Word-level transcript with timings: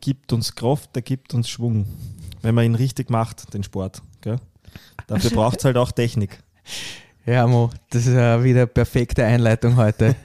Gibt 0.00 0.32
uns 0.32 0.54
Kraft, 0.54 0.94
der 0.94 1.02
gibt 1.02 1.34
uns 1.34 1.48
Schwung. 1.48 1.86
Wenn 2.42 2.54
man 2.54 2.64
ihn 2.64 2.74
richtig 2.74 3.10
macht, 3.10 3.52
den 3.52 3.62
Sport. 3.62 4.02
Gell? 4.20 4.36
Dafür 5.06 5.30
braucht 5.34 5.58
es 5.58 5.64
halt 5.64 5.76
auch 5.76 5.92
Technik. 5.92 6.38
Ja, 7.26 7.46
Mo, 7.46 7.68
das 7.90 8.06
ist 8.06 8.14
ja 8.14 8.42
wieder 8.42 8.64
perfekte 8.66 9.24
Einleitung 9.24 9.76
heute 9.76 10.16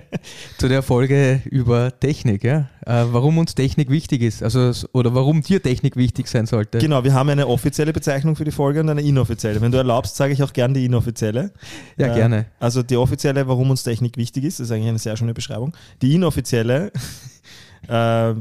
zu 0.58 0.66
der 0.66 0.82
Folge 0.82 1.42
über 1.44 1.92
Technik. 2.00 2.42
Ja? 2.42 2.70
Äh, 2.86 3.04
warum 3.10 3.36
uns 3.36 3.54
Technik 3.54 3.90
wichtig 3.90 4.22
ist, 4.22 4.42
also 4.42 4.72
oder 4.92 5.14
warum 5.14 5.42
dir 5.42 5.62
Technik 5.62 5.94
wichtig 5.96 6.26
sein 6.26 6.46
sollte. 6.46 6.78
Genau, 6.78 7.04
wir 7.04 7.12
haben 7.12 7.28
eine 7.28 7.46
offizielle 7.46 7.92
Bezeichnung 7.92 8.34
für 8.34 8.44
die 8.44 8.50
Folge 8.50 8.80
und 8.80 8.88
eine 8.88 9.02
inoffizielle. 9.02 9.60
Wenn 9.60 9.70
du 9.70 9.78
erlaubst, 9.78 10.16
sage 10.16 10.32
ich 10.32 10.42
auch 10.42 10.54
gerne 10.54 10.72
die 10.74 10.86
inoffizielle. 10.86 11.52
Ja, 11.98 12.12
Äh, 12.12 12.14
gerne. 12.14 12.46
Also 12.58 12.82
die 12.82 12.96
offizielle, 12.96 13.46
warum 13.46 13.70
uns 13.70 13.82
Technik 13.82 14.16
wichtig 14.16 14.44
ist, 14.44 14.58
ist 14.58 14.72
eigentlich 14.72 14.88
eine 14.88 14.98
sehr 14.98 15.16
schöne 15.18 15.34
Beschreibung. 15.34 15.76
Die 16.00 16.14
inoffizielle 16.14 16.90
äh, 17.88 18.34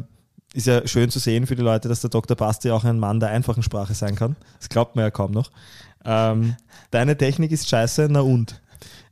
ist 0.57 0.65
ja 0.65 0.87
schön 0.87 1.11
zu 1.11 1.19
sehen 1.19 1.45
für 1.45 1.55
die 1.55 1.61
Leute, 1.61 1.87
dass 1.87 2.01
der 2.01 2.09
Dr. 2.09 2.35
Basti 2.35 2.71
auch 2.71 2.83
ein 2.83 2.97
Mann 2.97 3.19
der 3.19 3.29
einfachen 3.29 3.61
Sprache 3.61 3.93
sein 3.93 4.15
kann. 4.15 4.35
Das 4.57 4.69
glaubt 4.69 4.95
man 4.95 5.05
ja 5.05 5.11
kaum 5.11 5.31
noch. 5.31 5.51
Ähm, 6.03 6.55
deine 6.89 7.15
Technik 7.15 7.51
ist 7.51 7.69
scheiße, 7.69 8.07
na 8.09 8.21
und? 8.21 8.59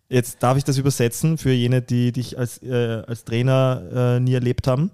Jetzt 0.09 0.41
darf 0.41 0.57
ich 0.57 0.63
das 0.63 0.79
übersetzen 0.79 1.37
für 1.37 1.51
jene, 1.51 1.83
die 1.83 2.11
dich 2.11 2.39
als, 2.39 2.63
äh, 2.63 3.03
als 3.05 3.25
Trainer 3.25 3.83
äh, 3.93 4.19
nie 4.19 4.33
erlebt 4.33 4.67
haben. 4.67 4.89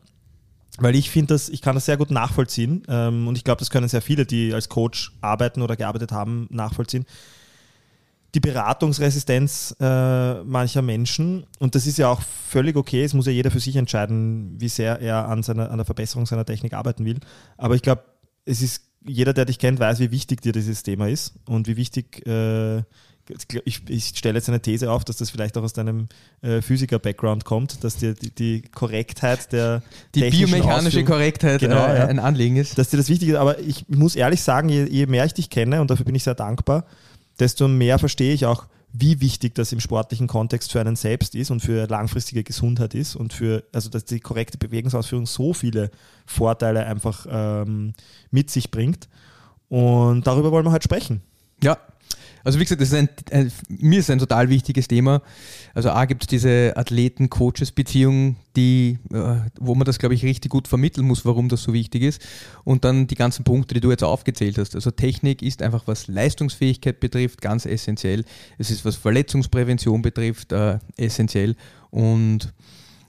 Weil 0.77 0.95
ich 0.95 1.09
finde 1.09 1.33
das, 1.33 1.47
ich 1.47 1.61
kann 1.61 1.75
das 1.75 1.85
sehr 1.85 1.97
gut 1.97 2.11
nachvollziehen 2.11 2.83
ähm, 2.89 3.29
und 3.29 3.37
ich 3.37 3.45
glaube, 3.45 3.59
das 3.59 3.69
können 3.69 3.87
sehr 3.87 4.01
viele, 4.01 4.25
die 4.25 4.53
als 4.53 4.67
Coach 4.67 5.13
arbeiten 5.21 5.61
oder 5.61 5.77
gearbeitet 5.77 6.11
haben, 6.11 6.47
nachvollziehen 6.49 7.05
die 8.33 8.39
Beratungsresistenz 8.39 9.75
äh, 9.79 10.43
mancher 10.43 10.81
Menschen. 10.81 11.45
Und 11.59 11.75
das 11.75 11.85
ist 11.87 11.97
ja 11.97 12.09
auch 12.09 12.21
völlig 12.21 12.75
okay. 12.75 13.03
Es 13.03 13.13
muss 13.13 13.25
ja 13.25 13.31
jeder 13.31 13.51
für 13.51 13.59
sich 13.59 13.75
entscheiden, 13.75 14.55
wie 14.59 14.69
sehr 14.69 14.99
er 15.01 15.27
an, 15.27 15.43
seiner, 15.43 15.69
an 15.71 15.77
der 15.77 15.85
Verbesserung 15.85 16.25
seiner 16.25 16.45
Technik 16.45 16.73
arbeiten 16.73 17.05
will. 17.05 17.19
Aber 17.57 17.75
ich 17.75 17.81
glaube, 17.81 18.03
es 18.45 18.61
ist 18.61 18.83
jeder, 19.05 19.33
der 19.33 19.45
dich 19.45 19.59
kennt, 19.59 19.79
weiß, 19.79 19.99
wie 19.99 20.11
wichtig 20.11 20.41
dir 20.41 20.51
dieses 20.51 20.83
Thema 20.83 21.07
ist 21.09 21.33
und 21.45 21.67
wie 21.67 21.75
wichtig. 21.77 22.25
Äh, 22.25 22.83
ich, 23.65 23.87
ich 23.87 24.05
stelle 24.15 24.39
jetzt 24.39 24.49
eine 24.49 24.61
These 24.61 24.91
auf, 24.91 25.05
dass 25.05 25.17
das 25.17 25.29
vielleicht 25.29 25.57
auch 25.57 25.63
aus 25.63 25.73
deinem 25.73 26.07
äh, 26.41 26.61
Physiker-Background 26.61 27.45
kommt, 27.45 27.83
dass 27.83 27.95
dir 27.95 28.13
die, 28.13 28.31
die 28.33 28.61
Korrektheit 28.61 29.53
der 29.53 29.83
Die 30.15 30.29
biomechanische 30.29 30.87
Ausführung- 30.99 31.05
Korrektheit 31.05 31.59
Genau, 31.61 31.85
äh, 31.85 31.99
ja. 31.99 32.07
ein 32.07 32.19
Anliegen 32.19 32.57
ist. 32.57 32.77
dass 32.77 32.89
dir 32.89 32.97
das 32.97 33.09
wichtig 33.09 33.29
ist. 33.29 33.35
Aber 33.35 33.59
ich 33.59 33.87
muss 33.87 34.15
ehrlich 34.15 34.41
sagen, 34.41 34.69
je, 34.69 34.85
je 34.85 35.05
mehr 35.05 35.23
ich 35.23 35.33
dich 35.33 35.49
kenne, 35.49 35.81
und 35.81 35.89
dafür 35.91 36.03
bin 36.05 36.15
ich 36.15 36.23
sehr 36.23 36.35
dankbar, 36.35 36.85
desto 37.39 37.67
mehr 37.67 37.99
verstehe 37.99 38.33
ich 38.33 38.45
auch, 38.45 38.67
wie 38.93 39.21
wichtig 39.21 39.55
das 39.55 39.71
im 39.71 39.79
sportlichen 39.79 40.27
Kontext 40.27 40.71
für 40.71 40.81
einen 40.81 40.95
selbst 40.95 41.33
ist 41.35 41.49
und 41.49 41.61
für 41.61 41.87
langfristige 41.87 42.43
Gesundheit 42.43 42.93
ist 42.93 43.15
und 43.15 43.31
für, 43.31 43.63
also 43.71 43.89
dass 43.89 44.05
die 44.05 44.19
korrekte 44.19 44.57
Bewegungsausführung 44.57 45.25
so 45.25 45.53
viele 45.53 45.91
Vorteile 46.25 46.85
einfach 46.85 47.25
ähm, 47.29 47.93
mit 48.31 48.49
sich 48.49 48.69
bringt. 48.69 49.07
Und 49.69 50.27
darüber 50.27 50.51
wollen 50.51 50.65
wir 50.65 50.73
heute 50.73 50.83
sprechen. 50.83 51.21
Ja, 51.63 51.77
also 52.43 52.59
wie 52.59 52.63
gesagt, 52.63 52.81
das 52.81 52.89
ist 52.89 52.95
ein, 52.95 53.09
ein, 53.31 53.51
mir 53.69 53.99
ist 53.99 54.09
ein 54.09 54.19
total 54.19 54.49
wichtiges 54.49 54.87
Thema. 54.87 55.21
Also 55.73 55.91
A 55.91 56.05
gibt 56.05 56.23
es 56.23 56.27
diese 56.27 56.73
Athleten-Coaches-Beziehung, 56.75 58.35
die, 58.55 58.97
äh, 59.11 59.35
wo 59.59 59.75
man 59.75 59.85
das, 59.85 59.99
glaube 59.99 60.15
ich, 60.15 60.23
richtig 60.23 60.51
gut 60.51 60.67
vermitteln 60.67 61.07
muss, 61.07 61.25
warum 61.25 61.49
das 61.49 61.63
so 61.63 61.73
wichtig 61.73 62.03
ist. 62.03 62.21
Und 62.63 62.83
dann 62.83 63.07
die 63.07 63.15
ganzen 63.15 63.43
Punkte, 63.43 63.73
die 63.73 63.81
du 63.81 63.91
jetzt 63.91 64.03
aufgezählt 64.03 64.57
hast. 64.57 64.75
Also 64.75 64.91
Technik 64.91 65.41
ist 65.41 65.61
einfach, 65.61 65.83
was 65.85 66.07
Leistungsfähigkeit 66.07 66.99
betrifft, 66.99 67.41
ganz 67.41 67.65
essentiell. 67.65 68.25
Es 68.57 68.71
ist, 68.71 68.83
was 68.85 68.95
Verletzungsprävention 68.95 70.01
betrifft, 70.01 70.51
äh, 70.51 70.79
essentiell. 70.97 71.55
Und 71.89 72.53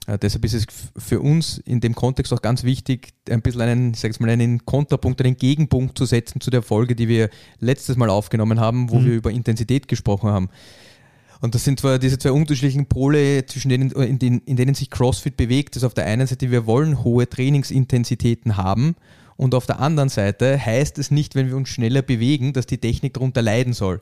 deshalb 0.07 0.43
ist 0.43 0.53
es 0.53 0.65
für 0.97 1.21
uns 1.21 1.59
in 1.59 1.79
dem 1.79 1.95
Kontext 1.95 2.33
auch 2.33 2.41
ganz 2.41 2.63
wichtig, 2.63 3.13
ein 3.29 3.41
bisschen 3.41 3.61
einen, 3.61 3.93
sag 3.93 4.11
ich 4.11 4.19
mal, 4.19 4.29
einen 4.29 4.65
Kontrapunkt, 4.65 5.21
einen 5.21 5.37
Gegenpunkt 5.37 5.97
zu 5.97 6.05
setzen 6.05 6.41
zu 6.41 6.51
der 6.51 6.61
Folge, 6.61 6.95
die 6.95 7.07
wir 7.07 7.29
letztes 7.59 7.95
Mal 7.95 8.09
aufgenommen 8.09 8.59
haben, 8.59 8.89
wo 8.89 8.99
Mhm. 8.99 9.05
wir 9.05 9.13
über 9.13 9.31
Intensität 9.31 9.87
gesprochen 9.87 10.29
haben. 10.29 10.49
Und 11.39 11.55
das 11.55 11.63
sind 11.63 11.79
zwar 11.79 11.99
diese 11.99 12.17
zwei 12.17 12.31
unterschiedlichen 12.31 12.85
Pole, 12.85 13.45
zwischen 13.45 13.69
denen, 13.69 13.91
in, 13.91 14.19
denen, 14.19 14.41
in 14.45 14.55
denen 14.55 14.75
sich 14.75 14.89
CrossFit 14.89 15.35
bewegt. 15.35 15.75
Das 15.75 15.83
ist 15.83 15.87
auf 15.87 15.93
der 15.93 16.05
einen 16.05 16.25
Seite, 16.27 16.51
wir 16.51 16.65
wollen 16.65 17.03
hohe 17.03 17.27
Trainingsintensitäten 17.29 18.55
haben 18.57 18.95
und 19.35 19.55
auf 19.55 19.65
der 19.65 19.79
anderen 19.79 20.09
Seite 20.09 20.63
heißt 20.63 20.97
es 20.99 21.11
nicht, 21.11 21.35
wenn 21.35 21.47
wir 21.47 21.57
uns 21.57 21.69
schneller 21.69 22.01
bewegen, 22.01 22.53
dass 22.53 22.65
die 22.65 22.77
Technik 22.77 23.13
darunter 23.15 23.41
leiden 23.41 23.73
soll. 23.73 24.01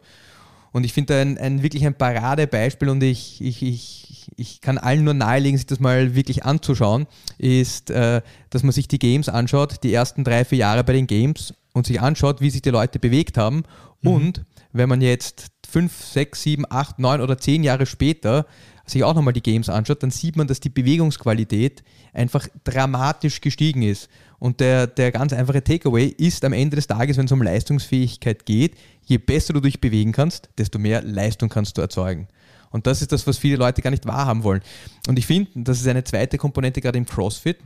Und 0.72 0.86
ich 0.86 0.94
finde 0.94 1.14
da 1.14 1.22
ein, 1.22 1.38
ein 1.38 1.64
wirklich 1.64 1.86
ein 1.86 1.96
Paradebeispiel 1.96 2.90
und 2.90 3.04
ich, 3.04 3.42
ich, 3.42 3.62
ich, 3.64 4.21
ich 4.36 4.62
kann 4.62 4.78
allen 4.78 5.04
nur 5.04 5.14
nahelegen, 5.14 5.58
sich 5.58 5.68
das 5.68 5.80
mal 5.80 6.16
wirklich 6.16 6.46
anzuschauen, 6.46 7.08
ist, 7.38 7.90
äh, 7.90 8.22
dass 8.50 8.64
man 8.64 8.72
sich 8.72 8.88
die 8.88 9.00
Games 9.00 9.30
anschaut, 9.30 9.84
die 9.84 9.94
ersten 9.94 10.24
drei, 10.24 10.46
vier 10.46 10.60
Jahre 10.60 10.84
bei 10.84 10.94
den 10.94 11.08
Games 11.08 11.54
und 11.74 11.88
sich 11.88 12.02
anschaut, 12.02 12.42
wie 12.42 12.50
sich 12.50 12.62
die 12.62 12.70
Leute 12.70 13.00
bewegt 13.00 13.38
haben. 13.38 13.64
Und 14.04 14.44
wenn 14.74 14.90
man 14.90 15.02
jetzt 15.02 15.48
fünf, 15.70 16.04
sechs, 16.04 16.42
sieben, 16.42 16.66
acht, 16.70 17.00
neun 17.00 17.22
oder 17.22 17.38
zehn 17.38 17.64
Jahre 17.64 17.86
später 17.86 18.46
sich 18.86 19.04
auch 19.04 19.14
nochmal 19.14 19.34
die 19.34 19.44
Games 19.44 19.70
anschaut, 19.70 20.04
dann 20.04 20.12
sieht 20.12 20.36
man, 20.36 20.48
dass 20.48 20.60
die 20.60 20.70
Bewegungsqualität 20.70 21.84
einfach 22.14 22.48
dramatisch 22.64 23.42
gestiegen 23.42 23.84
ist. 23.84 24.10
Und 24.40 24.60
der, 24.60 24.88
der 24.88 25.12
ganz 25.12 25.34
einfache 25.34 25.64
Takeaway 25.64 26.08
ist 26.08 26.44
am 26.44 26.54
Ende 26.54 26.76
des 26.76 26.88
Tages, 26.88 27.18
wenn 27.18 27.26
es 27.26 27.32
um 27.32 27.42
Leistungsfähigkeit 27.42 28.46
geht, 28.46 28.76
je 29.06 29.18
besser 29.18 29.54
du 29.54 29.60
dich 29.60 29.80
bewegen 29.80 30.12
kannst, 30.12 30.50
desto 30.58 30.80
mehr 30.80 31.04
Leistung 31.04 31.48
kannst 31.48 31.78
du 31.78 31.82
erzeugen. 31.82 32.28
Und 32.72 32.88
das 32.88 33.02
ist 33.02 33.12
das, 33.12 33.28
was 33.28 33.38
viele 33.38 33.58
Leute 33.58 33.82
gar 33.82 33.92
nicht 33.92 34.06
wahrhaben 34.06 34.44
wollen. 34.44 34.62
Und 35.08 35.20
ich 35.20 35.28
finde, 35.28 35.50
das 35.56 35.80
ist 35.80 35.88
eine 35.88 36.04
zweite 36.04 36.38
Komponente 36.38 36.82
gerade 36.82 36.98
im 36.98 37.06
CrossFit. 37.06 37.58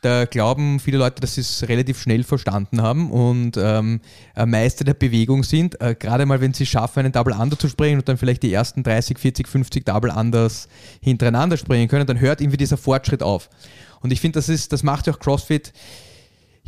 Da 0.00 0.26
glauben 0.26 0.78
viele 0.78 0.98
Leute, 0.98 1.20
dass 1.20 1.34
sie 1.34 1.40
es 1.40 1.68
relativ 1.68 2.00
schnell 2.00 2.22
verstanden 2.22 2.82
haben 2.82 3.10
und 3.10 3.56
ähm, 3.56 4.00
äh, 4.36 4.46
Meister 4.46 4.84
der 4.84 4.94
Bewegung 4.94 5.42
sind. 5.42 5.80
Äh, 5.80 5.96
gerade 5.98 6.24
mal, 6.24 6.40
wenn 6.40 6.54
sie 6.54 6.62
es 6.62 6.68
schaffen, 6.68 7.00
einen 7.00 7.12
Double 7.12 7.34
Under 7.34 7.58
zu 7.58 7.68
springen 7.68 7.98
und 7.98 8.08
dann 8.08 8.16
vielleicht 8.16 8.44
die 8.44 8.52
ersten 8.52 8.84
30, 8.84 9.18
40, 9.18 9.48
50 9.48 9.84
Double 9.84 10.12
Unders 10.12 10.68
hintereinander 11.00 11.56
springen 11.56 11.88
können, 11.88 12.06
dann 12.06 12.20
hört 12.20 12.40
irgendwie 12.40 12.58
dieser 12.58 12.76
Fortschritt 12.76 13.24
auf. 13.24 13.50
Und 14.00 14.12
ich 14.12 14.20
finde, 14.20 14.38
das, 14.38 14.48
ist, 14.48 14.72
das 14.72 14.84
macht 14.84 15.08
ja 15.08 15.14
auch 15.14 15.18
CrossFit 15.18 15.72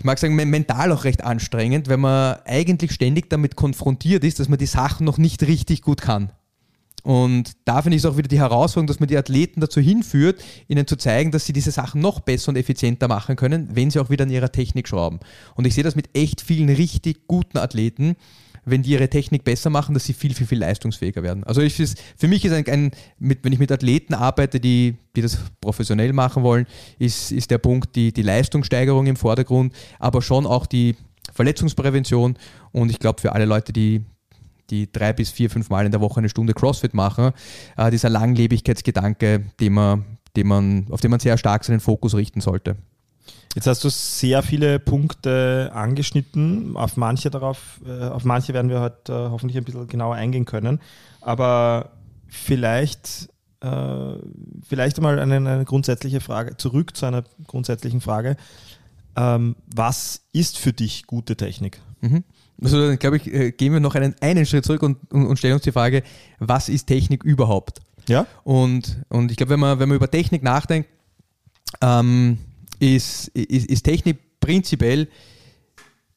ich 0.01 0.05
mag 0.05 0.19
sagen, 0.19 0.35
men- 0.35 0.49
mental 0.49 0.93
auch 0.93 1.05
recht 1.05 1.23
anstrengend, 1.23 1.89
wenn 1.89 2.01
man 2.01 2.39
eigentlich 2.47 2.91
ständig 2.91 3.29
damit 3.29 3.55
konfrontiert 3.55 4.25
ist, 4.25 4.41
dass 4.41 4.49
man 4.49 4.59
die 4.59 4.65
Sachen 4.65 5.05
noch 5.05 5.19
nicht 5.19 5.43
richtig 5.43 5.83
gut 5.83 6.01
kann. 6.01 6.33
Und 7.03 7.53
da 7.65 7.83
finde 7.83 7.97
ich 7.97 8.05
es 8.05 8.11
auch 8.11 8.17
wieder 8.17 8.29
die 8.29 8.39
Herausforderung, 8.39 8.87
dass 8.87 9.01
man 9.01 9.09
die 9.09 9.17
Athleten 9.17 9.61
dazu 9.61 9.81
hinführt, 9.81 10.43
ihnen 10.69 10.87
zu 10.87 10.97
zeigen, 10.97 11.31
dass 11.31 11.47
sie 11.47 11.53
diese 11.53 11.71
Sachen 11.71 12.01
noch 12.01 12.21
besser 12.21 12.51
und 12.51 12.57
effizienter 12.57 13.09
machen 13.09 13.37
können, 13.37 13.69
wenn 13.73 13.91
sie 13.91 13.99
auch 13.99 14.11
wieder 14.11 14.25
an 14.25 14.31
ihrer 14.31 14.53
Technik 14.53 14.89
schrauben. 14.89 15.21
Und 15.55 15.67
ich 15.67 15.75
sehe 15.75 15.85
das 15.85 15.97
mit 15.97 16.11
echt 16.15 16.41
vielen 16.41 16.69
richtig 16.69 17.27
guten 17.27 17.59
Athleten, 17.59 18.17
wenn 18.65 18.83
die 18.83 18.91
ihre 18.91 19.09
Technik 19.09 19.45
besser 19.45 19.71
machen, 19.71 19.95
dass 19.95 20.05
sie 20.05 20.13
viel, 20.13 20.35
viel, 20.35 20.47
viel 20.47 20.59
leistungsfähiger 20.59 21.23
werden. 21.23 21.45
Also 21.45 21.61
ich, 21.61 21.75
für 21.75 22.29
mich 22.29 22.45
ist 22.45 22.53
ein, 22.53 22.67
ein 22.67 22.91
mit, 23.19 23.43
wenn 23.43 23.53
ich 23.53 23.59
mit 23.59 23.73
Athleten 23.73 24.15
arbeite, 24.15 24.61
die, 24.61 24.97
die 25.17 25.23
das 25.23 25.39
professionell 25.61 26.13
machen 26.13 26.43
wollen, 26.43 26.67
ist, 26.99 27.33
ist 27.33 27.51
der 27.51 27.59
Punkt 27.59 27.97
die, 27.97 28.13
die 28.13 28.23
Leistungssteigerung 28.23 29.07
im 29.07 29.17
Vordergrund, 29.17 29.73
aber 29.99 30.23
schon 30.23 30.47
auch 30.47 30.67
die 30.67 30.97
Verletzungsprävention. 31.33 32.37
Und 32.73 32.91
ich 32.91 32.99
glaube, 32.99 33.21
für 33.21 33.33
alle 33.33 33.45
Leute, 33.45 33.73
die, 33.73 34.03
die 34.71 34.91
drei 34.91 35.13
bis 35.13 35.31
vier, 35.31 35.51
fünf 35.51 35.71
Mal 35.71 35.87
in 35.87 35.93
der 35.93 36.01
Woche 36.01 36.19
eine 36.19 36.29
Stunde 36.29 36.55
CrossFit 36.55 36.95
machen, 36.95 37.33
äh, 37.77 37.91
dieser 37.91 38.09
Langlebigkeitsgedanke, 38.09 39.45
den 39.61 39.73
man, 39.73 40.05
den 40.37 40.47
man, 40.47 40.87
auf 40.91 41.01
den 41.01 41.11
man 41.11 41.21
sehr 41.21 41.37
stark 41.39 41.65
seinen 41.65 41.81
Fokus 41.81 42.15
richten 42.15 42.41
sollte. 42.41 42.77
Jetzt 43.55 43.67
hast 43.67 43.83
du 43.83 43.89
sehr 43.89 44.43
viele 44.43 44.79
Punkte 44.79 45.71
angeschnitten. 45.75 46.77
Auf 46.77 46.97
manche 46.97 47.31
darauf, 47.31 47.81
äh, 47.85 48.05
auf 48.05 48.25
manche 48.25 48.55
werden 48.55 48.71
wir 48.71 48.81
heute 48.81 49.13
äh, 49.13 49.31
hoffentlich 49.31 49.59
ein 49.59 49.65
bisschen 49.65 49.89
genauer 49.89 50.15
eingehen 50.15 50.45
können. 50.45 50.81
Aber 51.21 51.91
vielleicht, 52.29 53.29
äh, 53.61 54.15
vielleicht 54.63 54.99
einmal 54.99 55.19
eine, 55.19 55.37
eine 55.37 55.65
grundsätzliche 55.65 56.21
Frage, 56.21 56.57
zurück 56.59 56.97
zu 56.97 57.07
einer 57.07 57.25
grundsätzlichen 57.49 58.01
Frage. 58.01 58.37
Ähm, 59.17 59.57
was 59.67 60.23
ist 60.33 60.57
für 60.57 60.73
dich 60.73 61.09
gute 61.09 61.37
Technik? 61.37 61.81
Mhm. 62.01 62.23
Also 62.63 62.89
dann 62.89 62.99
glaube 62.99 63.17
ich, 63.17 63.33
äh, 63.33 63.53
gehen 63.53 63.73
wir 63.73 63.81
noch 63.81 63.95
einen, 63.95 64.15
einen 64.21 64.47
Schritt 64.47 64.65
zurück 64.65 64.83
und, 64.83 64.99
und, 65.13 65.27
und 65.27 65.39
stellen 65.39 65.55
uns 65.55 65.63
die 65.63 65.73
Frage, 65.73 66.03
was 66.39 66.69
ist 66.69 66.87
Technik 66.87 67.25
überhaupt? 67.25 67.81
Ja? 68.09 68.27
Und, 68.45 69.01
und 69.09 69.31
ich 69.31 69.37
glaube, 69.37 69.51
wenn 69.51 69.61
man, 69.61 69.79
wenn 69.79 69.89
man 69.89 69.97
über 69.97 70.11
Technik 70.11 70.43
nachdenkt, 70.43 70.89
ähm, 71.81 72.39
ist, 72.79 73.29
ist, 73.29 73.67
ist 73.71 73.83
Technik 73.83 74.41
prinzipiell 74.41 75.09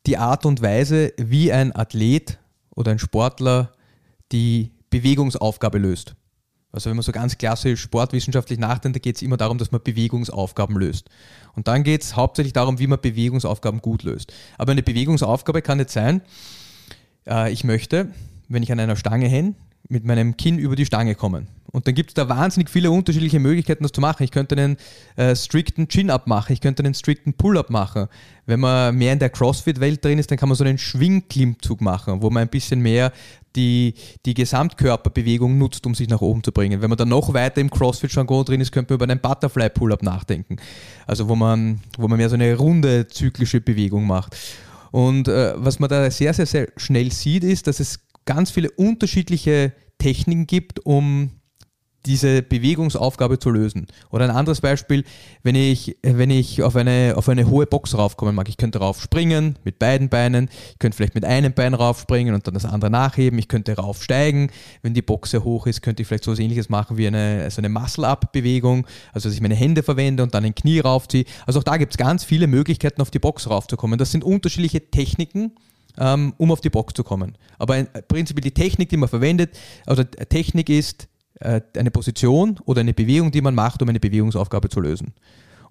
die 0.05 0.17
Art 0.17 0.45
und 0.45 0.61
Weise, 0.61 1.13
wie 1.17 1.51
ein 1.51 1.75
Athlet 1.75 2.39
oder 2.75 2.91
ein 2.91 2.99
Sportler 2.99 3.71
die 4.31 4.71
Bewegungsaufgabe 4.89 5.77
löst. 5.77 6.15
Also 6.73 6.89
wenn 6.89 6.97
man 6.97 7.03
so 7.03 7.11
ganz 7.11 7.37
klassisch 7.37 7.81
sportwissenschaftlich 7.81 8.57
nachdenkt, 8.57 8.95
da 8.95 8.99
geht 8.99 9.15
es 9.15 9.21
immer 9.21 9.37
darum, 9.37 9.59
dass 9.59 9.71
man 9.71 9.81
Bewegungsaufgaben 9.81 10.75
löst. 10.75 11.07
Und 11.55 11.67
dann 11.67 11.83
geht 11.83 12.01
es 12.01 12.15
hauptsächlich 12.15 12.51
darum, 12.51 12.79
wie 12.79 12.87
man 12.87 12.99
Bewegungsaufgaben 12.99 13.79
gut 13.79 14.01
löst. 14.01 14.33
Aber 14.57 14.71
eine 14.71 14.81
Bewegungsaufgabe 14.81 15.61
kann 15.61 15.77
jetzt 15.77 15.93
sein, 15.93 16.21
äh, 17.27 17.53
ich 17.53 17.63
möchte, 17.63 18.09
wenn 18.49 18.63
ich 18.63 18.71
an 18.71 18.79
einer 18.79 18.95
Stange 18.95 19.27
hänge, 19.27 19.53
mit 19.87 20.03
meinem 20.03 20.35
Kinn 20.35 20.57
über 20.57 20.75
die 20.75 20.85
Stange 20.85 21.13
kommen. 21.13 21.47
Und 21.71 21.87
dann 21.87 21.95
gibt 21.95 22.11
es 22.11 22.13
da 22.13 22.29
wahnsinnig 22.29 22.69
viele 22.69 22.91
unterschiedliche 22.91 23.39
Möglichkeiten, 23.39 23.83
das 23.83 23.91
zu 23.91 24.01
machen. 24.01 24.23
Ich 24.23 24.31
könnte 24.31 24.55
einen 24.55 24.77
äh, 25.15 25.35
strikten 25.35 25.87
Chin-Up 25.87 26.27
machen, 26.27 26.53
ich 26.53 26.61
könnte 26.61 26.83
einen 26.83 26.93
strikten 26.93 27.33
Pull-Up 27.33 27.69
machen. 27.69 28.07
Wenn 28.45 28.59
man 28.59 28.95
mehr 28.95 29.13
in 29.13 29.19
der 29.19 29.29
CrossFit-Welt 29.29 30.03
drin 30.05 30.19
ist, 30.19 30.29
dann 30.31 30.37
kann 30.37 30.49
man 30.49 30.55
so 30.55 30.63
einen 30.63 30.77
Schwingklimmzug 30.77 31.81
machen, 31.81 32.21
wo 32.21 32.29
man 32.29 32.43
ein 32.43 32.49
bisschen 32.49 32.79
mehr 32.79 33.11
die, 33.55 33.93
die 34.25 34.33
Gesamtkörperbewegung 34.33 35.57
nutzt, 35.57 35.85
um 35.85 35.95
sich 35.95 36.09
nach 36.09 36.21
oben 36.21 36.43
zu 36.43 36.51
bringen. 36.51 36.81
Wenn 36.81 36.89
man 36.89 36.97
dann 36.97 37.09
noch 37.09 37.33
weiter 37.33 37.61
im 37.61 37.69
CrossFit-Jargon 37.69 38.45
drin 38.45 38.61
ist, 38.61 38.71
könnte 38.71 38.93
man 38.93 38.97
über 38.97 39.11
einen 39.11 39.21
Butterfly-Pull-Up 39.21 40.03
nachdenken. 40.03 40.57
Also 41.07 41.29
wo 41.29 41.35
man, 41.35 41.81
wo 41.97 42.07
man 42.07 42.17
mehr 42.17 42.29
so 42.29 42.35
eine 42.35 42.55
runde 42.55 43.07
zyklische 43.07 43.61
Bewegung 43.61 44.07
macht. 44.07 44.35
Und 44.91 45.27
äh, 45.27 45.53
was 45.55 45.79
man 45.79 45.89
da 45.89 46.09
sehr, 46.11 46.33
sehr, 46.33 46.45
sehr 46.45 46.67
schnell 46.77 47.11
sieht, 47.11 47.43
ist, 47.43 47.67
dass 47.67 47.79
es 47.79 47.99
ganz 48.25 48.51
viele 48.51 48.71
unterschiedliche 48.71 49.73
Techniken 49.97 50.47
gibt, 50.47 50.85
um 50.85 51.31
diese 52.05 52.41
Bewegungsaufgabe 52.41 53.39
zu 53.39 53.49
lösen. 53.49 53.87
Oder 54.09 54.25
ein 54.25 54.31
anderes 54.31 54.61
Beispiel, 54.61 55.03
wenn 55.41 55.55
ich, 55.55 55.97
wenn 56.01 56.29
ich 56.29 56.61
auf, 56.61 56.75
eine, 56.75 57.13
auf 57.15 57.29
eine 57.29 57.49
hohe 57.49 57.65
Box 57.65 57.97
raufkommen 57.97 58.35
mag, 58.35 58.49
ich 58.49 58.57
könnte 58.57 58.79
rauf 58.79 59.01
springen 59.01 59.57
mit 59.63 59.79
beiden 59.79 60.09
Beinen, 60.09 60.49
ich 60.71 60.79
könnte 60.79 60.97
vielleicht 60.97 61.15
mit 61.15 61.25
einem 61.25 61.53
Bein 61.53 61.73
raufspringen 61.73 62.33
und 62.33 62.45
dann 62.45 62.53
das 62.53 62.65
andere 62.65 62.91
nachheben, 62.91 63.39
ich 63.39 63.47
könnte 63.47 63.75
raufsteigen, 63.75 64.51
wenn 64.81 64.93
die 64.93 65.01
Box 65.01 65.31
sehr 65.31 65.43
hoch 65.43 65.65
ist, 65.65 65.81
könnte 65.81 66.01
ich 66.01 66.07
vielleicht 66.07 66.25
so 66.25 66.31
etwas 66.31 66.43
ähnliches 66.43 66.69
machen 66.69 66.97
wie 66.97 67.07
eine, 67.07 67.41
also 67.43 67.61
eine 67.61 67.69
Muscle-Up-Bewegung, 67.69 68.85
also 69.13 69.29
dass 69.29 69.35
ich 69.35 69.41
meine 69.41 69.55
Hände 69.55 69.83
verwende 69.83 70.23
und 70.23 70.33
dann 70.33 70.43
ein 70.43 70.55
Knie 70.55 70.79
raufziehe. 70.79 71.25
Also 71.45 71.59
auch 71.59 71.63
da 71.63 71.77
gibt 71.77 71.93
es 71.93 71.97
ganz 71.97 72.23
viele 72.23 72.47
Möglichkeiten, 72.47 73.01
auf 73.01 73.11
die 73.11 73.19
Box 73.19 73.49
raufzukommen. 73.49 73.97
Das 73.97 74.11
sind 74.11 74.23
unterschiedliche 74.23 74.89
Techniken, 74.91 75.53
ähm, 75.97 76.33
um 76.37 76.51
auf 76.51 76.61
die 76.61 76.69
Box 76.69 76.93
zu 76.93 77.03
kommen. 77.03 77.37
Aber 77.59 77.83
prinzipiell 77.83 78.43
die 78.43 78.51
Technik, 78.51 78.89
die 78.89 78.97
man 78.97 79.09
verwendet, 79.09 79.57
also 79.85 80.03
Technik 80.03 80.69
ist, 80.69 81.07
eine 81.39 81.91
Position 81.91 82.59
oder 82.65 82.81
eine 82.81 82.93
Bewegung, 82.93 83.31
die 83.31 83.41
man 83.41 83.55
macht, 83.55 83.81
um 83.81 83.89
eine 83.89 83.99
Bewegungsaufgabe 83.99 84.69
zu 84.69 84.79
lösen. 84.79 85.13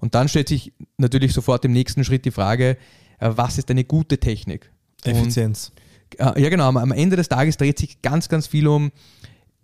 Und 0.01 0.15
dann 0.15 0.29
stellt 0.29 0.49
sich 0.49 0.73
natürlich 0.99 1.33
sofort 1.33 1.65
im 1.65 1.73
nächsten 1.73 2.05
Schritt 2.05 2.25
die 2.25 2.33
Frage, 2.33 2.77
äh, 3.21 3.31
was 3.35 3.59
ist 3.59 3.71
eine 3.71 3.85
gute 3.85 4.19
Technik? 4.19 4.71
Effizienz. 5.05 5.73
Und, 6.19 6.37
äh, 6.37 6.43
ja, 6.43 6.49
genau. 6.49 6.69
Am 6.69 6.93
Ende 6.93 7.17
des 7.17 7.29
Tages 7.29 7.57
dreht 7.57 7.79
sich 7.79 8.03
ganz, 8.03 8.29
ganz 8.29 8.47
viel 8.47 8.67
um 8.67 8.91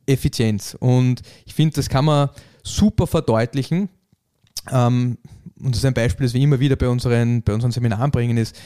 Effizienz. 0.07 0.77
Und 0.79 1.23
ich 1.45 1.55
finde, 1.55 1.75
das 1.75 1.89
kann 1.89 2.05
man 2.05 2.31
super 2.63 3.07
verdeutlichen. 3.07 3.89
Ähm, 4.71 5.19
und 5.61 5.75
das 5.75 5.79
ist 5.79 5.85
ein 5.85 5.95
Beispiel, 5.95 6.27
das 6.27 6.35
wir 6.35 6.41
immer 6.41 6.61
wieder 6.61 6.77
bei 6.77 6.89
unseren, 6.89 7.43
bei 7.43 7.53
unseren 7.53 7.73
Seminaren 7.73 8.11
bringen, 8.11 8.37
ist, 8.37 8.57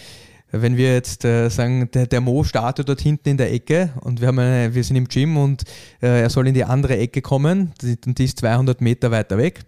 wenn 0.52 0.76
wir 0.76 0.92
jetzt 0.92 1.24
äh, 1.24 1.48
sagen, 1.48 1.90
der, 1.92 2.06
der 2.06 2.20
Mo 2.20 2.44
startet 2.44 2.88
dort 2.88 3.00
hinten 3.00 3.30
in 3.30 3.36
der 3.38 3.52
Ecke 3.52 3.90
und 4.00 4.20
wir, 4.20 4.28
haben 4.28 4.38
eine, 4.38 4.74
wir 4.74 4.84
sind 4.84 4.96
im 4.96 5.08
Gym 5.08 5.36
und 5.36 5.62
äh, 6.02 6.22
er 6.22 6.30
soll 6.30 6.46
in 6.46 6.54
die 6.54 6.64
andere 6.64 6.98
Ecke 6.98 7.22
kommen, 7.22 7.72
die, 7.80 7.96
die 7.98 8.24
ist 8.24 8.38
200 8.40 8.80
Meter 8.80 9.10
weiter 9.10 9.38
weg. 9.38 9.64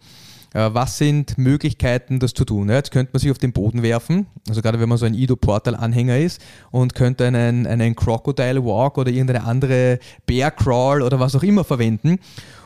Äh, 0.52 0.70
was 0.72 0.98
sind 0.98 1.36
Möglichkeiten, 1.38 2.20
das 2.20 2.34
zu 2.34 2.44
tun? 2.44 2.68
Jetzt 2.68 2.90
könnte 2.90 3.10
man 3.12 3.20
sich 3.20 3.30
auf 3.30 3.38
den 3.38 3.52
Boden 3.52 3.82
werfen, 3.82 4.26
also 4.48 4.62
gerade 4.62 4.78
wenn 4.78 4.88
man 4.88 4.98
so 4.98 5.06
ein 5.06 5.14
Ido-Portal-Anhänger 5.14 6.18
ist 6.18 6.40
und 6.70 6.94
könnte 6.94 7.26
einen, 7.26 7.66
einen 7.66 7.96
Crocodile 7.96 8.64
Walk 8.64 8.98
oder 8.98 9.10
irgendeine 9.10 9.44
andere 9.44 9.98
Bear 10.26 10.50
Crawl 10.50 11.02
oder 11.02 11.18
was 11.18 11.34
auch 11.34 11.42
immer 11.42 11.64
verwenden. 11.64 12.18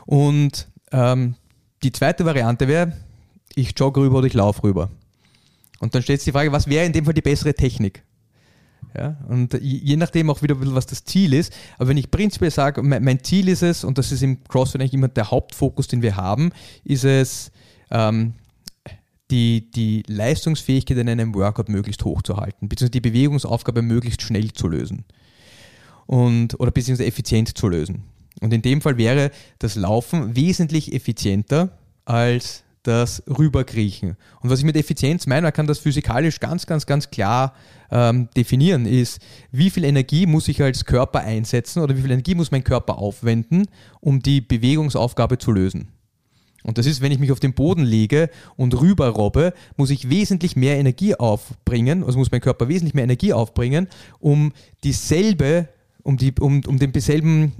Und 0.05 0.67
ähm, 0.91 1.35
die 1.83 1.91
zweite 1.91 2.25
Variante 2.25 2.67
wäre, 2.67 2.93
ich 3.55 3.73
jogge 3.77 4.01
rüber 4.01 4.19
oder 4.19 4.27
ich 4.27 4.33
laufe 4.33 4.63
rüber. 4.63 4.89
Und 5.79 5.95
dann 5.95 6.01
stellt 6.01 6.19
sich 6.19 6.25
die 6.25 6.31
Frage, 6.31 6.51
was 6.51 6.67
wäre 6.67 6.85
in 6.85 6.93
dem 6.93 7.05
Fall 7.05 7.13
die 7.13 7.21
bessere 7.21 7.53
Technik? 7.53 8.03
Ja, 8.97 9.17
und 9.27 9.53
je 9.61 9.97
nachdem 9.97 10.29
auch 10.29 10.41
wieder, 10.41 10.55
was 10.59 10.87
das 10.87 11.03
Ziel 11.03 11.33
ist. 11.33 11.53
Aber 11.77 11.89
wenn 11.89 11.97
ich 11.97 12.09
prinzipiell 12.09 12.51
sage, 12.51 12.81
mein 12.81 13.23
Ziel 13.23 13.47
ist 13.47 13.61
es, 13.61 13.83
und 13.83 13.97
das 13.97 14.11
ist 14.11 14.23
im 14.23 14.43
CrossFit 14.45 14.81
eigentlich 14.81 14.95
immer 14.95 15.09
der 15.09 15.29
Hauptfokus, 15.29 15.87
den 15.87 16.01
wir 16.01 16.15
haben, 16.15 16.51
ist 16.83 17.03
es, 17.03 17.51
ähm, 17.91 18.33
die, 19.31 19.69
die 19.69 20.03
Leistungsfähigkeit 20.07 20.97
in 20.97 21.09
einem 21.09 21.35
Workout 21.35 21.69
möglichst 21.69 22.03
hoch 22.03 22.23
zu 22.23 22.37
halten, 22.37 22.67
beziehungsweise 22.67 22.91
die 22.91 23.01
Bewegungsaufgabe 23.01 23.81
möglichst 23.81 24.23
schnell 24.23 24.51
zu 24.53 24.67
lösen. 24.67 25.05
Und, 26.07 26.59
oder 26.59 26.71
beziehungsweise 26.71 27.07
effizient 27.07 27.55
zu 27.55 27.67
lösen. 27.67 28.03
Und 28.41 28.53
in 28.53 28.63
dem 28.63 28.81
Fall 28.81 28.97
wäre 28.97 29.31
das 29.59 29.75
Laufen 29.75 30.35
wesentlich 30.35 30.93
effizienter 30.93 31.77
als 32.05 32.63
das 32.83 33.23
Rüberkriechen. 33.27 34.15
Und 34.41 34.49
was 34.49 34.59
ich 34.59 34.65
mit 34.65 34.75
Effizienz 34.75 35.27
meine, 35.27 35.43
man 35.43 35.53
kann 35.53 35.67
das 35.67 35.79
physikalisch 35.79 36.39
ganz, 36.39 36.65
ganz, 36.65 36.85
ganz 36.85 37.09
klar 37.09 37.53
ähm, 37.91 38.29
definieren, 38.35 38.85
ist, 38.85 39.19
wie 39.51 39.69
viel 39.69 39.83
Energie 39.83 40.25
muss 40.25 40.47
ich 40.47 40.61
als 40.61 40.85
Körper 40.85 41.19
einsetzen 41.19 41.81
oder 41.81 41.95
wie 41.97 42.01
viel 42.01 42.11
Energie 42.11 42.35
muss 42.35 42.51
mein 42.51 42.63
Körper 42.63 42.97
aufwenden, 42.97 43.67
um 43.99 44.21
die 44.21 44.41
Bewegungsaufgabe 44.41 45.37
zu 45.37 45.51
lösen. 45.51 45.89
Und 46.63 46.77
das 46.77 46.85
ist, 46.85 47.01
wenn 47.01 47.11
ich 47.11 47.19
mich 47.19 47.31
auf 47.31 47.39
den 47.39 47.53
Boden 47.53 47.83
lege 47.83 48.29
und 48.55 48.79
rüber 48.79 49.09
robbe, 49.09 49.53
muss 49.77 49.89
ich 49.89 50.09
wesentlich 50.09 50.55
mehr 50.55 50.77
Energie 50.77 51.15
aufbringen, 51.15 52.03
also 52.03 52.19
muss 52.19 52.31
mein 52.31 52.41
Körper 52.41 52.67
wesentlich 52.67 52.93
mehr 52.93 53.05
Energie 53.05 53.33
aufbringen, 53.33 53.87
um 54.19 54.51
dieselbe 54.83 55.69
um, 56.09 56.17
die, 56.17 56.33
um, 56.39 56.61
um, 56.65 56.79
den 56.79 56.91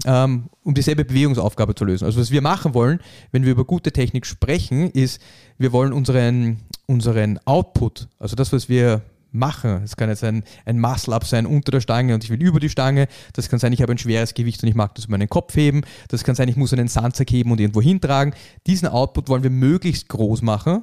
ähm, 0.04 0.44
um 0.64 0.74
dieselbe 0.74 1.04
Bewegungsaufgabe 1.04 1.76
zu 1.76 1.84
lösen. 1.84 2.04
Also 2.04 2.20
was 2.20 2.32
wir 2.32 2.42
machen 2.42 2.74
wollen, 2.74 2.98
wenn 3.30 3.44
wir 3.44 3.52
über 3.52 3.64
gute 3.64 3.92
Technik 3.92 4.26
sprechen, 4.26 4.90
ist, 4.90 5.22
wir 5.56 5.70
wollen 5.70 5.92
unseren, 5.92 6.58
unseren 6.86 7.38
Output, 7.44 8.08
also 8.18 8.34
das, 8.34 8.52
was 8.52 8.68
wir 8.68 9.02
machen, 9.30 9.82
es 9.84 9.96
kann 9.96 10.08
jetzt 10.08 10.24
ein, 10.24 10.42
ein 10.64 10.80
Muscle-Up 10.80 11.24
sein 11.24 11.46
unter 11.46 11.70
der 11.70 11.80
Stange 11.80 12.12
und 12.12 12.24
ich 12.24 12.30
will 12.30 12.42
über 12.42 12.58
die 12.58 12.68
Stange, 12.68 13.06
das 13.34 13.48
kann 13.48 13.60
sein, 13.60 13.72
ich 13.72 13.82
habe 13.82 13.92
ein 13.92 13.98
schweres 13.98 14.34
Gewicht 14.34 14.60
und 14.64 14.68
ich 14.68 14.74
mag 14.74 14.96
das 14.96 15.04
über 15.04 15.12
meinen 15.12 15.28
Kopf 15.28 15.54
heben, 15.54 15.82
das 16.08 16.24
kann 16.24 16.34
sein, 16.34 16.48
ich 16.48 16.56
muss 16.56 16.72
einen 16.72 16.88
Sandsack 16.88 17.30
heben 17.30 17.52
und 17.52 17.60
irgendwo 17.60 17.80
hintragen. 17.80 18.34
Diesen 18.66 18.88
Output 18.88 19.28
wollen 19.28 19.44
wir 19.44 19.50
möglichst 19.50 20.08
groß 20.08 20.42
machen, 20.42 20.82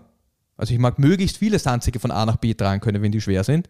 also 0.56 0.74
ich 0.74 0.80
mag 0.80 1.00
möglichst 1.00 1.38
viele 1.38 1.60
Sandsäcke 1.60 2.00
von 2.00 2.12
A 2.12 2.26
nach 2.26 2.38
B 2.38 2.54
tragen 2.54 2.80
können, 2.80 3.02
wenn 3.02 3.12
die 3.12 3.20
schwer 3.20 3.44
sind 3.44 3.68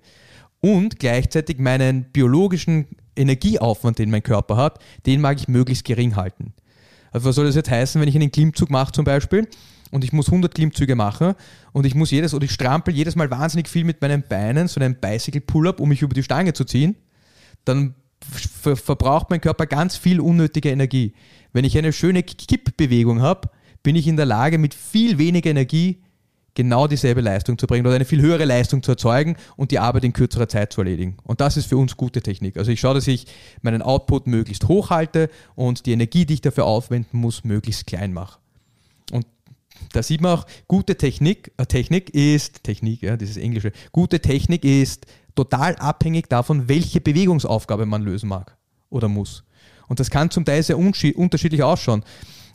und 0.62 1.00
gleichzeitig 1.00 1.58
meinen 1.58 2.12
biologischen 2.12 2.86
Energieaufwand, 3.18 4.00
den 4.00 4.12
mein 4.12 4.24
Körper 4.24 4.58
hat, 4.58 4.80
den 5.06 5.22
mag 5.22 5.38
ich 5.40 5.48
möglichst 5.48 5.86
gering 5.86 6.16
halten. 6.16 6.54
Also 7.12 7.30
was 7.30 7.36
soll 7.36 7.46
das 7.46 7.56
jetzt 7.56 7.70
heißen, 7.70 8.00
wenn 8.00 8.08
ich 8.08 8.16
einen 8.16 8.32
Klimmzug 8.32 8.70
mache 8.70 8.92
zum 8.92 9.06
Beispiel 9.06 9.48
und 9.92 10.04
ich 10.04 10.14
muss 10.14 10.28
100 10.28 10.54
Klimmzüge 10.54 10.96
machen 10.96 11.34
und 11.72 11.86
ich 11.86 11.96
muss 11.96 12.12
jedes 12.12 12.34
oder 12.34 12.46
ich 12.46 12.52
strampel 12.52 12.94
jedes 12.94 13.16
Mal 13.16 13.32
wahnsinnig 13.32 13.68
viel 13.68 13.84
mit 13.84 14.02
meinen 14.02 14.24
Beinen, 14.24 14.68
so 14.68 14.80
einen 14.80 14.96
Bicycle 14.96 15.42
Pull-up, 15.42 15.80
um 15.80 15.90
mich 15.90 16.02
über 16.02 16.14
die 16.14 16.24
Stange 16.24 16.54
zu 16.54 16.66
ziehen, 16.66 16.96
dann 17.66 17.96
ver 18.22 18.76
verbraucht 18.76 19.30
mein 19.30 19.42
Körper 19.42 19.66
ganz 19.66 19.96
viel 19.96 20.20
unnötige 20.20 20.70
Energie. 20.70 21.14
Wenn 21.54 21.66
ich 21.66 21.78
eine 21.78 21.94
schöne 21.94 22.24
Kippbewegung 22.24 23.22
habe, 23.22 23.50
bin 23.84 23.96
ich 23.96 24.08
in 24.08 24.18
der 24.18 24.26
Lage, 24.26 24.58
mit 24.58 24.74
viel 24.74 25.18
weniger 25.18 25.50
Energie 25.50 26.02
genau 26.58 26.88
dieselbe 26.88 27.22
Leistung 27.22 27.60
zu 27.60 27.68
bringen 27.68 27.86
oder 27.86 27.96
eine 27.96 28.04
viel 28.04 28.20
höhere 28.20 28.44
Leistung 28.44 28.82
zu 28.82 28.92
erzeugen 28.92 29.38
und 29.58 29.70
die 29.70 29.78
Arbeit 29.78 30.04
in 30.04 30.12
kürzerer 30.12 30.50
Zeit 30.50 30.74
zu 30.74 30.82
erledigen. 30.82 31.18
Und 31.24 31.40
das 31.40 31.56
ist 31.56 31.68
für 31.68 31.78
uns 31.78 31.96
gute 31.96 32.24
Technik. 32.24 32.58
Also 32.58 32.72
ich 32.72 32.80
schaue, 32.80 32.96
dass 32.96 33.06
ich 33.06 33.28
meinen 33.62 33.84
Output 33.84 34.26
möglichst 34.26 34.68
hoch 34.68 34.90
halte 34.90 35.30
und 35.54 35.86
die 35.86 35.92
Energie, 35.92 36.26
die 36.26 36.34
ich 36.34 36.42
dafür 36.42 36.66
aufwenden 36.66 37.20
muss, 37.20 37.44
möglichst 37.44 37.86
klein 37.86 38.12
mache. 38.12 38.40
Und 39.12 39.28
da 39.94 40.02
sieht 40.02 40.20
man 40.20 40.40
auch, 40.40 40.48
gute 40.68 40.98
Technik, 40.98 41.52
äh, 41.58 41.68
Technik 41.68 42.10
ist, 42.10 42.64
Technik, 42.64 43.04
ja, 43.04 43.18
dieses 43.18 43.38
Englische, 43.38 43.72
gute 43.92 44.20
Technik 44.20 44.66
ist 44.66 45.06
total 45.36 45.76
abhängig 45.76 46.28
davon, 46.28 46.68
welche 46.68 47.02
Bewegungsaufgabe 47.02 47.86
man 47.86 48.02
lösen 48.02 48.30
mag 48.30 48.58
oder 48.90 49.08
muss. 49.08 49.44
Und 49.88 50.00
das 50.00 50.10
kann 50.10 50.32
zum 50.32 50.44
Teil 50.44 50.64
sehr 50.64 50.80
unterschiedlich 50.80 51.62
ausschauen. 51.62 52.04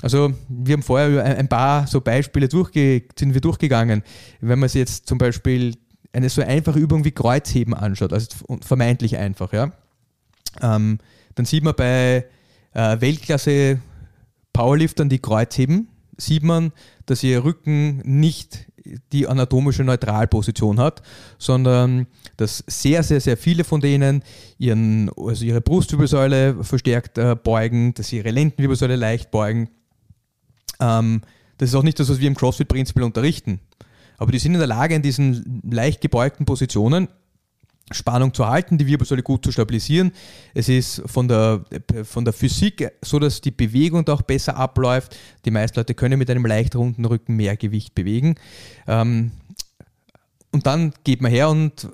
Also 0.03 0.35
wir 0.49 0.75
haben 0.75 0.83
vorher 0.83 1.25
ein 1.25 1.49
paar 1.49 1.87
so 1.87 2.01
Beispiele 2.01 2.49
durchge 2.49 3.05
sind 3.19 3.35
wir 3.35 3.41
durchgegangen. 3.41 4.03
Wenn 4.41 4.59
man 4.59 4.69
sich 4.69 4.81
jetzt 4.81 5.07
zum 5.07 5.17
Beispiel 5.17 5.77
eine 6.13 6.29
so 6.29 6.43
einfache 6.43 6.79
Übung 6.79 7.05
wie 7.05 7.13
Kreuzheben 7.13 7.73
anschaut, 7.73 8.13
also 8.13 8.29
vermeintlich 8.61 9.17
einfach, 9.17 9.53
ja, 9.53 9.73
ähm, 10.61 10.99
dann 11.37 11.47
sieht 11.47 11.65
man 11.65 11.75
bei 11.75 12.27
äh, 12.75 13.01
Weltklasse 13.01 13.81
Powerliftern, 14.53 15.09
die 15.09 15.21
Kreuzheben, 15.21 15.89
sieht 16.19 16.43
man, 16.43 16.73
dass 17.07 17.23
ihr 17.23 17.45
Rücken 17.45 17.99
nicht 18.05 18.67
die 19.13 19.29
anatomische 19.29 19.85
Neutralposition 19.85 20.81
hat, 20.81 21.03
sondern 21.39 22.09
dass 22.37 22.65
sehr, 22.67 23.03
sehr, 23.05 23.21
sehr 23.21 23.37
viele 23.37 23.65
von 23.65 23.81
denen 23.81 24.23
ihren, 24.59 25.11
also 25.17 25.45
ihre 25.45 25.61
Brustwirbelsäule 25.61 26.65
verstärkt 26.65 27.17
äh, 27.17 27.37
beugen, 27.37 27.95
dass 27.95 28.09
sie 28.09 28.17
ihre 28.17 28.31
Lendenwirbelsäule 28.31 28.97
leicht 28.97 29.31
beugen 29.31 29.69
ähm, 30.81 31.23
das 31.59 31.71
ist 31.71 31.75
auch 31.75 31.83
nicht 31.83 32.01
das, 32.01 32.09
was 32.09 32.19
wir 32.19 32.29
im 32.29 32.35
CrossFit 32.35 32.69
prinzipiell 32.69 33.05
unterrichten. 33.05 33.61
Aber 34.19 34.33
die 34.33 34.39
sind 34.39 34.55
in 34.55 34.59
der 34.59 34.69
Lage, 34.69 34.95
in 34.95 35.03
diesen 35.03 35.63
leicht 35.71 36.01
gebeugten 36.01 36.45
Positionen 36.45 37.09
Spannung 37.91 38.33
zu 38.33 38.47
halten, 38.47 38.79
die 38.79 38.87
Wirbelsäule 38.87 39.23
gut 39.23 39.45
zu 39.45 39.53
stabilisieren. 39.53 40.13
Es 40.55 40.69
ist 40.69 41.03
von 41.07 41.29
der, 41.29 41.65
von 42.05 42.25
der 42.25 42.33
Physik 42.33 42.91
so, 43.03 43.19
dass 43.19 43.41
die 43.41 43.51
Bewegung 43.51 44.05
da 44.05 44.15
auch 44.15 44.23
besser 44.23 44.57
abläuft. 44.57 45.17
Die 45.45 45.51
meisten 45.51 45.79
Leute 45.79 45.95
können 45.95 46.19
mit 46.19 46.31
einem 46.31 46.47
leicht 46.47 46.77
runden 46.77 47.05
Rücken 47.05 47.37
mehr 47.37 47.57
Gewicht 47.57 47.95
bewegen. 47.95 48.37
Ähm, 48.87 49.33
und 50.53 50.67
dann 50.67 50.93
geht 51.05 51.23
man 51.23 51.31
her 51.31 51.49
und 51.49 51.89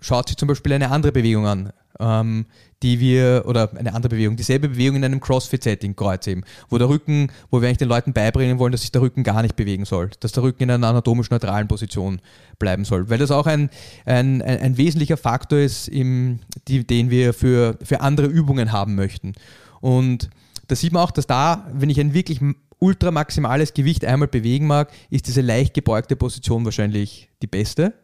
schaut 0.00 0.28
sich 0.28 0.36
zum 0.36 0.48
Beispiel 0.48 0.72
eine 0.72 0.90
andere 0.90 1.12
Bewegung 1.12 1.46
an, 1.46 1.72
ähm, 2.00 2.46
die 2.82 3.00
wir, 3.00 3.44
oder 3.46 3.70
eine 3.76 3.94
andere 3.94 4.10
Bewegung, 4.10 4.36
dieselbe 4.36 4.68
Bewegung 4.68 4.96
in 4.96 5.04
einem 5.04 5.20
CrossFit-Setting, 5.20 5.96
Kreuzheben, 5.96 6.44
wo 6.68 6.78
der 6.78 6.88
Rücken, 6.88 7.32
wo 7.50 7.60
wir 7.60 7.66
eigentlich 7.66 7.78
den 7.78 7.88
Leuten 7.88 8.12
beibringen 8.12 8.58
wollen, 8.58 8.72
dass 8.72 8.82
sich 8.82 8.92
der 8.92 9.02
Rücken 9.02 9.24
gar 9.24 9.42
nicht 9.42 9.56
bewegen 9.56 9.84
soll, 9.84 10.10
dass 10.20 10.32
der 10.32 10.44
Rücken 10.44 10.64
in 10.64 10.70
einer 10.70 10.86
anatomisch 10.86 11.30
neutralen 11.30 11.66
Position 11.66 12.20
bleiben 12.58 12.84
soll, 12.84 13.10
weil 13.10 13.18
das 13.18 13.30
auch 13.30 13.46
ein, 13.46 13.70
ein, 14.04 14.42
ein, 14.42 14.60
ein 14.60 14.76
wesentlicher 14.76 15.16
Faktor 15.16 15.58
ist, 15.58 15.88
im, 15.88 16.38
die, 16.68 16.86
den 16.86 17.10
wir 17.10 17.34
für, 17.34 17.76
für 17.82 18.00
andere 18.00 18.28
Übungen 18.28 18.70
haben 18.70 18.94
möchten. 18.94 19.32
Und 19.80 20.30
da 20.68 20.76
sieht 20.76 20.92
man 20.92 21.02
auch, 21.02 21.10
dass 21.10 21.26
da, 21.26 21.66
wenn 21.72 21.90
ich 21.90 21.98
ein 21.98 22.14
wirklich 22.14 22.40
ultramaximales 22.78 23.74
Gewicht 23.74 24.04
einmal 24.04 24.28
bewegen 24.28 24.66
mag, 24.66 24.92
ist 25.10 25.26
diese 25.26 25.40
leicht 25.40 25.74
gebeugte 25.74 26.14
Position 26.14 26.64
wahrscheinlich 26.64 27.28
die 27.42 27.48
beste. 27.48 27.94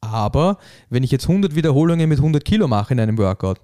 Aber 0.00 0.58
wenn 0.90 1.04
ich 1.04 1.10
jetzt 1.10 1.28
100 1.28 1.54
Wiederholungen 1.54 2.08
mit 2.08 2.18
100 2.18 2.44
Kilo 2.44 2.68
mache 2.68 2.94
in 2.94 3.00
einem 3.00 3.18
Workout 3.18 3.60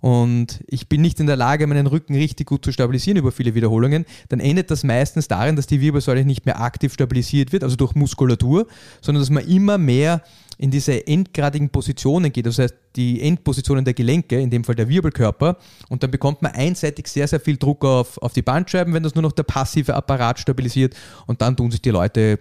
und 0.00 0.60
ich 0.66 0.88
bin 0.88 1.02
nicht 1.02 1.20
in 1.20 1.26
der 1.26 1.36
Lage, 1.36 1.66
meinen 1.66 1.86
Rücken 1.86 2.14
richtig 2.14 2.46
gut 2.46 2.64
zu 2.64 2.72
stabilisieren 2.72 3.18
über 3.18 3.32
viele 3.32 3.54
Wiederholungen, 3.54 4.06
dann 4.28 4.40
endet 4.40 4.70
das 4.70 4.84
meistens 4.84 5.28
darin, 5.28 5.56
dass 5.56 5.66
die 5.66 5.80
Wirbelsäule 5.80 6.24
nicht 6.24 6.46
mehr 6.46 6.60
aktiv 6.60 6.92
stabilisiert 6.94 7.52
wird, 7.52 7.64
also 7.64 7.76
durch 7.76 7.94
Muskulatur, 7.94 8.66
sondern 9.00 9.22
dass 9.22 9.30
man 9.30 9.46
immer 9.46 9.78
mehr 9.78 10.22
in 10.58 10.70
diese 10.70 11.06
endgradigen 11.06 11.70
Positionen 11.70 12.32
geht, 12.32 12.44
das 12.44 12.58
heißt 12.58 12.74
die 12.96 13.22
Endpositionen 13.22 13.84
der 13.84 13.94
Gelenke, 13.94 14.38
in 14.38 14.50
dem 14.50 14.64
Fall 14.64 14.74
der 14.74 14.88
Wirbelkörper, 14.88 15.56
und 15.88 16.02
dann 16.02 16.10
bekommt 16.10 16.42
man 16.42 16.52
einseitig 16.52 17.08
sehr, 17.08 17.26
sehr 17.26 17.40
viel 17.40 17.56
Druck 17.56 17.84
auf, 17.84 18.18
auf 18.18 18.32
die 18.34 18.42
Bandscheiben, 18.42 18.92
wenn 18.92 19.02
das 19.02 19.14
nur 19.14 19.22
noch 19.22 19.32
der 19.32 19.44
passive 19.44 19.94
Apparat 19.94 20.38
stabilisiert, 20.38 20.94
und 21.26 21.40
dann 21.40 21.56
tun 21.56 21.70
sich 21.70 21.80
die 21.80 21.90
Leute 21.90 22.38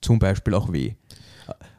zum 0.00 0.18
Beispiel 0.18 0.54
auch 0.54 0.72
weh. 0.72 0.94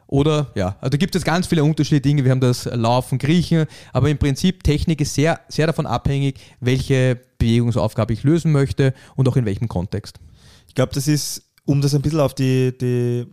Oder 0.06 0.52
ja, 0.54 0.76
also 0.80 0.90
da 0.90 0.96
gibt 0.96 1.16
es 1.16 1.24
ganz 1.24 1.46
viele 1.46 1.64
unterschiedliche 1.64 2.00
Dinge. 2.00 2.24
Wir 2.24 2.30
haben 2.30 2.40
das 2.40 2.64
Laufen, 2.66 3.18
Griechen, 3.18 3.66
aber 3.92 4.08
im 4.08 4.18
Prinzip 4.18 4.62
Technik 4.62 5.00
ist 5.00 5.14
sehr, 5.14 5.40
sehr 5.48 5.66
davon 5.66 5.86
abhängig, 5.86 6.38
welche 6.60 7.20
Bewegungsaufgabe 7.38 8.12
ich 8.12 8.22
lösen 8.22 8.52
möchte 8.52 8.94
und 9.16 9.28
auch 9.28 9.36
in 9.36 9.44
welchem 9.44 9.68
Kontext. 9.68 10.20
Ich 10.68 10.74
glaube, 10.74 10.94
das 10.94 11.08
ist, 11.08 11.42
um 11.64 11.80
das 11.80 11.94
ein 11.94 12.02
bisschen 12.02 12.20
auf 12.20 12.34
die, 12.34 12.76
die 12.78 13.26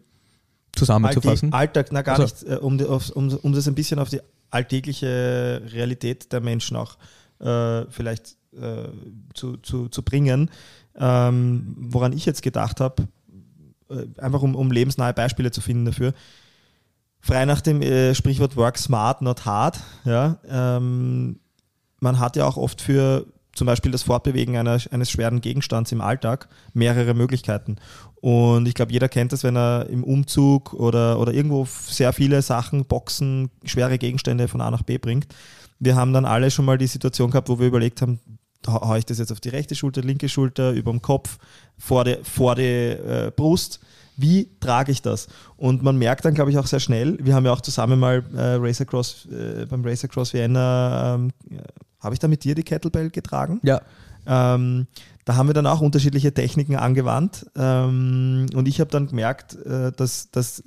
zusammenzufassen? 0.76 1.54
Alltag, 1.54 1.88
na 1.92 2.02
gar 2.02 2.20
also. 2.20 2.24
nicht, 2.24 2.52
äh, 2.52 2.58
um, 2.58 2.80
um, 2.80 3.38
um 3.38 3.54
das 3.54 3.68
ein 3.68 3.76
bisschen 3.76 4.00
auf 4.00 4.10
die 4.10 4.20
alltägliche 4.50 5.62
Realität 5.72 6.32
der 6.32 6.42
Menschen 6.42 6.78
auch 6.78 6.98
äh, 7.40 7.86
vielleicht 7.90 8.38
äh, 8.56 8.88
zu, 9.34 9.58
zu, 9.58 9.90
zu 9.90 10.04
bringen. 10.04 10.50
Ähm, 10.96 11.76
woran 11.78 12.14
ich 12.14 12.26
jetzt 12.26 12.44
gedacht 12.44 12.80
habe, 12.80 13.08
äh, 13.90 14.06
einfach 14.20 14.42
um, 14.42 14.56
um 14.56 14.72
lebensnahe 14.72 15.14
Beispiele 15.14 15.52
zu 15.52 15.62
finden 15.62 15.86
dafür. 15.86 16.14
Frei 17.26 17.46
nach 17.46 17.62
dem 17.62 17.82
äh, 17.82 18.14
Sprichwort 18.14 18.58
Work 18.58 18.78
smart, 18.78 19.22
not 19.22 19.46
hard. 19.46 19.80
Ja, 20.04 20.40
ähm, 20.46 21.40
man 22.02 22.20
hat 22.20 22.36
ja 22.36 22.46
auch 22.46 22.58
oft 22.58 22.82
für 22.82 23.26
zum 23.54 23.66
Beispiel 23.66 23.94
das 23.94 24.04
Fortbewegen 24.04 24.58
einer, 24.58 24.78
eines 24.92 25.10
schweren 25.10 25.40
Gegenstands 25.40 25.94
im 25.94 26.02
Alltag 26.02 26.50
mehrere 26.74 27.14
Möglichkeiten. 27.14 27.78
Und 28.16 28.68
ich 28.68 28.74
glaube, 28.74 28.92
jeder 28.92 29.08
kennt 29.08 29.32
das, 29.32 29.46
wenn 29.46 29.56
er 29.56 29.88
im 29.90 30.04
Umzug 30.04 30.74
oder, 30.74 31.18
oder 31.18 31.34
irgendwo 31.34 31.66
sehr 31.66 32.12
viele 32.12 32.42
Sachen, 32.42 32.84
Boxen, 32.84 33.50
schwere 33.64 33.98
Gegenstände 33.98 34.50
von 34.50 34.60
A 34.60 34.70
nach 34.70 34.84
B 34.84 34.98
bringt. 34.98 35.28
Wir 35.80 35.96
haben 35.96 36.12
dann 36.12 36.26
alle 36.26 36.52
schon 36.52 36.66
mal 36.66 36.78
die 36.78 36.88
Situation 36.88 37.32
gehabt, 37.32 37.48
wo 37.48 37.58
wir 37.58 37.68
überlegt 37.68 38.02
haben, 38.02 38.20
haue 38.68 38.98
ich 38.98 39.06
das 39.06 39.20
jetzt 39.20 39.32
auf 39.32 39.40
die 39.40 39.50
rechte 39.50 39.76
Schulter, 39.76 40.02
linke 40.02 40.28
Schulter, 40.28 40.72
über 40.72 40.92
dem 40.92 41.02
Kopf, 41.02 41.38
vor 41.78 42.04
die, 42.04 42.18
vor 42.22 42.56
die 42.56 42.64
äh, 42.64 43.32
Brust. 43.34 43.80
Wie 44.18 44.50
trage 44.60 44.92
ich 44.92 45.02
das? 45.02 45.28
Und 45.58 45.84
man 45.84 45.98
merkt 45.98 46.26
dann, 46.26 46.34
glaube 46.34 46.52
ich, 46.52 46.58
auch 46.58 46.68
sehr 46.68 46.80
schnell, 46.80 47.18
wir 47.22 47.36
haben 47.36 47.46
ja 47.46 47.52
auch 47.52 47.62
zusammen 47.62 48.00
mal 48.00 48.24
äh, 48.36 48.56
Racer 48.56 48.86
Cross, 48.86 49.28
äh, 49.32 49.66
beim 49.66 49.84
Racer 49.84 50.08
Cross 50.08 50.34
Vienna 50.34 51.16
ähm, 51.16 51.32
habe 52.00 52.16
ich 52.16 52.20
da 52.20 52.28
mit 52.28 52.44
dir 52.44 52.54
die 52.54 52.64
Kettlebell 52.64 53.10
getragen? 53.10 53.60
Ja. 53.64 53.82
Ähm, 54.26 54.88
da 55.26 55.36
haben 55.36 55.48
wir 55.48 55.54
dann 55.54 55.68
auch 55.68 55.82
unterschiedliche 55.82 56.34
Techniken 56.34 56.76
angewandt 56.76 57.46
ähm, 57.56 58.46
und 58.54 58.68
ich 58.68 58.80
habe 58.80 58.90
dann 58.90 59.08
gemerkt, 59.08 59.56
äh, 59.66 59.92
dass, 59.92 60.32
dass 60.32 60.64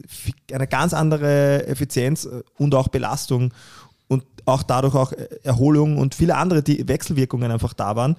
eine 0.53 0.67
ganz 0.67 0.95
andere 0.95 1.67
Effizienz 1.67 2.25
äh, 2.25 2.43
und 2.59 2.75
auch 2.75 2.89
Belastung 2.89 3.53
auch 4.47 4.63
dadurch 4.63 4.95
auch 4.95 5.13
Erholung 5.43 5.99
und 5.99 6.15
viele 6.15 6.37
andere 6.37 6.63
die 6.63 6.89
Wechselwirkungen 6.89 7.51
einfach 7.51 7.75
da 7.75 7.97
waren, 7.97 8.17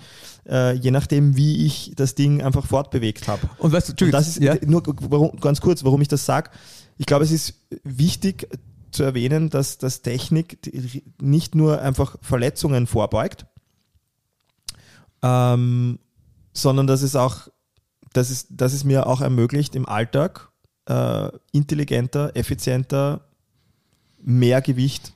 äh, 0.47 0.73
je 0.73 0.91
nachdem, 0.91 1.35
wie 1.35 1.65
ich 1.65 1.93
das 1.95 2.15
Ding 2.15 2.43
einfach 2.43 2.67
fortbewegt 2.67 3.27
habe. 3.27 3.41
Und 3.57 3.71
weißt 3.71 3.99
du, 3.99 4.05
und 4.05 4.11
das 4.11 4.27
ist 4.27 4.39
ja? 4.39 4.55
nur 4.65 4.83
warum, 4.85 5.39
ganz 5.39 5.61
kurz, 5.61 5.83
warum 5.83 6.01
ich 6.01 6.07
das 6.09 6.25
sage. 6.25 6.51
Ich 6.97 7.05
glaube, 7.05 7.23
es 7.23 7.31
ist 7.31 7.55
wichtig, 7.83 8.47
zu 8.91 9.03
erwähnen, 9.03 9.49
dass, 9.49 9.77
dass 9.77 10.01
Technik 10.01 10.59
nicht 11.21 11.55
nur 11.55 11.81
einfach 11.81 12.15
Verletzungen 12.21 12.87
vorbeugt, 12.87 13.45
ähm, 15.21 15.99
sondern 16.53 16.87
dass 16.87 17.01
es 17.01 17.15
auch, 17.15 17.47
dass 18.13 18.29
es, 18.29 18.47
dass 18.49 18.73
es 18.73 18.83
mir 18.83 19.07
auch 19.07 19.21
ermöglicht, 19.21 19.75
im 19.75 19.87
Alltag 19.87 20.49
äh, 20.87 21.29
intelligenter, 21.51 22.35
effizienter, 22.35 23.21
mehr 24.19 24.61
Gewicht 24.61 25.13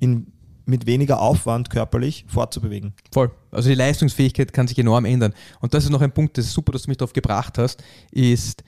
in, 0.00 0.32
mit 0.66 0.86
weniger 0.86 1.20
Aufwand 1.20 1.70
körperlich 1.70 2.24
fortzubewegen. 2.28 2.94
Voll. 3.12 3.30
Also 3.50 3.68
die 3.68 3.74
Leistungsfähigkeit 3.74 4.52
kann 4.52 4.66
sich 4.66 4.78
enorm 4.78 5.04
ändern. 5.04 5.34
Und 5.60 5.74
das 5.74 5.84
ist 5.84 5.90
noch 5.90 6.00
ein 6.00 6.12
Punkt, 6.12 6.38
das 6.38 6.46
ist 6.46 6.52
super, 6.52 6.72
dass 6.72 6.82
du 6.82 6.90
mich 6.90 6.98
darauf 6.98 7.12
gebracht 7.12 7.58
hast, 7.58 7.82
ist, 8.10 8.64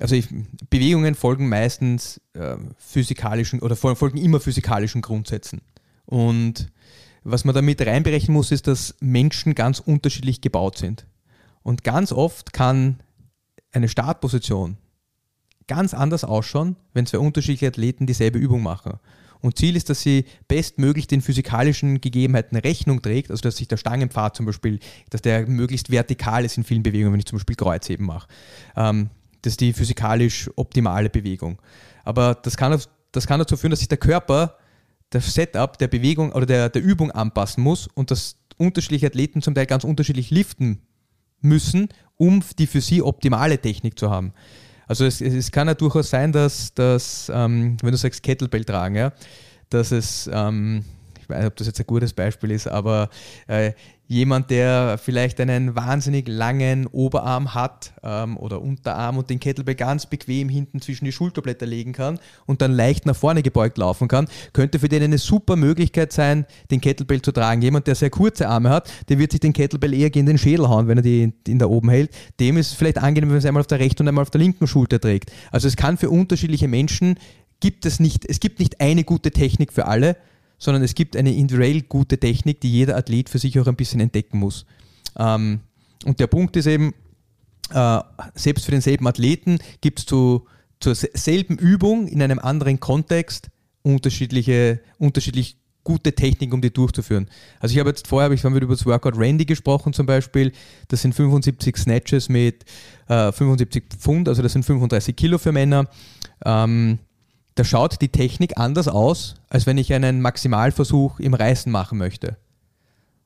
also 0.00 0.14
ich, 0.14 0.28
Bewegungen 0.70 1.14
folgen 1.14 1.48
meistens 1.48 2.20
äh, 2.34 2.56
physikalischen 2.76 3.60
oder 3.60 3.76
folgen 3.76 4.18
immer 4.18 4.40
physikalischen 4.40 5.02
Grundsätzen. 5.02 5.60
Und 6.06 6.68
was 7.24 7.44
man 7.44 7.54
damit 7.54 7.80
reinberechnen 7.84 8.34
muss, 8.34 8.50
ist, 8.50 8.66
dass 8.66 8.94
Menschen 9.00 9.54
ganz 9.54 9.80
unterschiedlich 9.80 10.40
gebaut 10.40 10.78
sind. 10.78 11.06
Und 11.62 11.84
ganz 11.84 12.12
oft 12.12 12.52
kann 12.52 13.00
eine 13.72 13.88
Startposition 13.88 14.76
ganz 15.66 15.94
anders 15.94 16.24
ausschauen, 16.24 16.76
wenn 16.92 17.06
zwei 17.06 17.18
unterschiedliche 17.18 17.68
Athleten 17.68 18.06
dieselbe 18.06 18.38
Übung 18.38 18.62
machen. 18.62 18.98
Und 19.42 19.58
Ziel 19.58 19.76
ist, 19.76 19.90
dass 19.90 20.00
sie 20.00 20.24
bestmöglich 20.48 21.08
den 21.08 21.20
physikalischen 21.20 22.00
Gegebenheiten 22.00 22.56
Rechnung 22.56 23.02
trägt, 23.02 23.30
also 23.30 23.42
dass 23.42 23.56
sich 23.56 23.68
der 23.68 23.76
Stangenpfad 23.76 24.36
zum 24.36 24.46
Beispiel, 24.46 24.78
dass 25.10 25.20
der 25.20 25.46
möglichst 25.46 25.90
vertikal 25.90 26.44
ist 26.44 26.56
in 26.56 26.64
vielen 26.64 26.82
Bewegungen, 26.82 27.12
wenn 27.12 27.20
ich 27.20 27.26
zum 27.26 27.38
Beispiel 27.38 27.56
Kreuzheben 27.56 28.06
mache. 28.06 28.28
Ähm, 28.76 29.10
das 29.42 29.54
ist 29.54 29.60
die 29.60 29.72
physikalisch 29.72 30.48
optimale 30.56 31.10
Bewegung. 31.10 31.60
Aber 32.04 32.36
das 32.36 32.56
kann, 32.56 32.80
das 33.10 33.26
kann 33.26 33.40
dazu 33.40 33.56
führen, 33.56 33.70
dass 33.70 33.80
sich 33.80 33.88
der 33.88 33.98
Körper 33.98 34.56
das 35.10 35.34
Setup 35.34 35.76
der 35.76 35.88
Bewegung 35.88 36.32
oder 36.32 36.46
der, 36.46 36.68
der 36.68 36.82
Übung 36.82 37.10
anpassen 37.10 37.62
muss 37.62 37.88
und 37.88 38.10
dass 38.10 38.36
unterschiedliche 38.56 39.08
Athleten 39.08 39.42
zum 39.42 39.54
Teil 39.54 39.66
ganz 39.66 39.84
unterschiedlich 39.84 40.30
liften 40.30 40.82
müssen, 41.40 41.88
um 42.16 42.42
die 42.58 42.66
für 42.68 42.80
sie 42.80 43.02
optimale 43.02 43.58
Technik 43.58 43.98
zu 43.98 44.10
haben. 44.10 44.32
Also 44.86 45.04
es, 45.04 45.20
es 45.20 45.50
kann 45.50 45.68
ja 45.68 45.74
durchaus 45.74 46.10
sein, 46.10 46.32
dass, 46.32 46.72
dass 46.74 47.30
ähm, 47.32 47.76
wenn 47.82 47.92
du 47.92 47.96
sagst 47.96 48.22
Kettlebell 48.22 48.64
tragen, 48.64 48.96
ja, 48.96 49.12
dass 49.70 49.92
es, 49.92 50.28
ähm, 50.32 50.84
ich 51.20 51.28
weiß 51.28 51.38
nicht, 51.38 51.46
ob 51.46 51.56
das 51.56 51.66
jetzt 51.66 51.80
ein 51.80 51.86
gutes 51.86 52.12
Beispiel 52.12 52.50
ist, 52.50 52.66
aber 52.66 53.08
äh, 53.46 53.72
jemand, 54.12 54.50
der 54.50 54.98
vielleicht 54.98 55.40
einen 55.40 55.74
wahnsinnig 55.74 56.28
langen 56.28 56.86
Oberarm 56.86 57.54
hat 57.54 57.92
ähm, 58.02 58.36
oder 58.36 58.60
Unterarm 58.60 59.16
und 59.16 59.30
den 59.30 59.40
Kettlebell 59.40 59.74
ganz 59.74 60.06
bequem 60.06 60.48
hinten 60.48 60.80
zwischen 60.80 61.06
die 61.06 61.12
Schulterblätter 61.12 61.66
legen 61.66 61.92
kann 61.92 62.18
und 62.46 62.60
dann 62.60 62.72
leicht 62.72 63.06
nach 63.06 63.16
vorne 63.16 63.42
gebeugt 63.42 63.78
laufen 63.78 64.08
kann, 64.08 64.28
könnte 64.52 64.78
für 64.78 64.88
den 64.88 65.02
eine 65.02 65.18
super 65.18 65.56
Möglichkeit 65.56 66.12
sein, 66.12 66.44
den 66.70 66.80
Kettlebell 66.80 67.22
zu 67.22 67.32
tragen. 67.32 67.62
Jemand, 67.62 67.86
der 67.86 67.94
sehr 67.94 68.10
kurze 68.10 68.48
Arme 68.48 68.68
hat, 68.68 68.90
der 69.08 69.18
wird 69.18 69.32
sich 69.32 69.40
den 69.40 69.54
Kettlebell 69.54 69.94
eher 69.94 70.10
gegen 70.10 70.26
den 70.26 70.38
Schädel 70.38 70.68
hauen, 70.68 70.88
wenn 70.88 70.98
er 70.98 71.02
die 71.02 71.32
in 71.48 71.58
da 71.58 71.66
oben 71.66 71.88
hält. 71.88 72.10
Dem 72.38 72.58
ist 72.58 72.68
es 72.68 72.74
vielleicht 72.74 72.98
angenehm, 72.98 73.30
wenn 73.30 73.36
er 73.36 73.38
es 73.38 73.46
einmal 73.46 73.62
auf 73.62 73.66
der 73.66 73.80
rechten 73.80 74.02
und 74.02 74.08
einmal 74.08 74.22
auf 74.22 74.30
der 74.30 74.40
linken 74.40 74.66
Schulter 74.66 75.00
trägt. 75.00 75.32
Also 75.50 75.68
es 75.68 75.76
kann 75.76 75.96
für 75.96 76.10
unterschiedliche 76.10 76.68
Menschen 76.68 77.16
gibt 77.60 77.86
es 77.86 77.98
nicht, 78.00 78.26
es 78.28 78.40
gibt 78.40 78.58
nicht 78.58 78.80
eine 78.80 79.04
gute 79.04 79.30
Technik 79.30 79.72
für 79.72 79.86
alle, 79.86 80.16
sondern 80.62 80.84
es 80.84 80.94
gibt 80.94 81.16
eine 81.16 81.34
individuell 81.34 81.82
gute 81.82 82.18
Technik, 82.18 82.60
die 82.60 82.70
jeder 82.70 82.96
Athlet 82.96 83.28
für 83.28 83.40
sich 83.40 83.58
auch 83.58 83.66
ein 83.66 83.74
bisschen 83.74 83.98
entdecken 83.98 84.38
muss. 84.38 84.64
Ähm, 85.18 85.58
und 86.04 86.20
der 86.20 86.28
Punkt 86.28 86.54
ist 86.56 86.66
eben, 86.66 86.94
äh, 87.72 88.00
selbst 88.36 88.64
für 88.64 88.70
denselben 88.70 89.08
Athleten 89.08 89.58
gibt 89.80 89.98
es 89.98 90.06
zu, 90.06 90.46
zur 90.78 90.94
selben 90.94 91.58
Übung 91.58 92.06
in 92.06 92.22
einem 92.22 92.38
anderen 92.38 92.78
Kontext 92.78 93.50
unterschiedliche, 93.82 94.80
unterschiedlich 94.98 95.56
gute 95.82 96.14
Technik, 96.14 96.54
um 96.54 96.62
die 96.62 96.72
durchzuführen. 96.72 97.28
Also 97.58 97.72
ich 97.72 97.80
habe 97.80 97.90
jetzt 97.90 98.06
vorher, 98.06 98.30
ich 98.30 98.44
haben 98.44 98.54
wir 98.54 98.62
über 98.62 98.76
das 98.76 98.86
Workout 98.86 99.18
Randy 99.18 99.44
gesprochen 99.44 99.92
zum 99.92 100.06
Beispiel, 100.06 100.52
das 100.86 101.02
sind 101.02 101.12
75 101.12 101.76
Snatches 101.76 102.28
mit 102.28 102.64
äh, 103.08 103.32
75 103.32 103.82
Pfund, 103.98 104.28
also 104.28 104.42
das 104.42 104.52
sind 104.52 104.64
35 104.64 105.16
Kilo 105.16 105.38
für 105.38 105.50
Männer. 105.50 105.88
Ähm, 106.44 107.00
da 107.54 107.64
schaut 107.64 108.00
die 108.00 108.08
Technik 108.08 108.58
anders 108.58 108.88
aus, 108.88 109.34
als 109.48 109.66
wenn 109.66 109.78
ich 109.78 109.92
einen 109.92 110.22
Maximalversuch 110.22 111.20
im 111.20 111.34
Reißen 111.34 111.70
machen 111.70 111.98
möchte. 111.98 112.36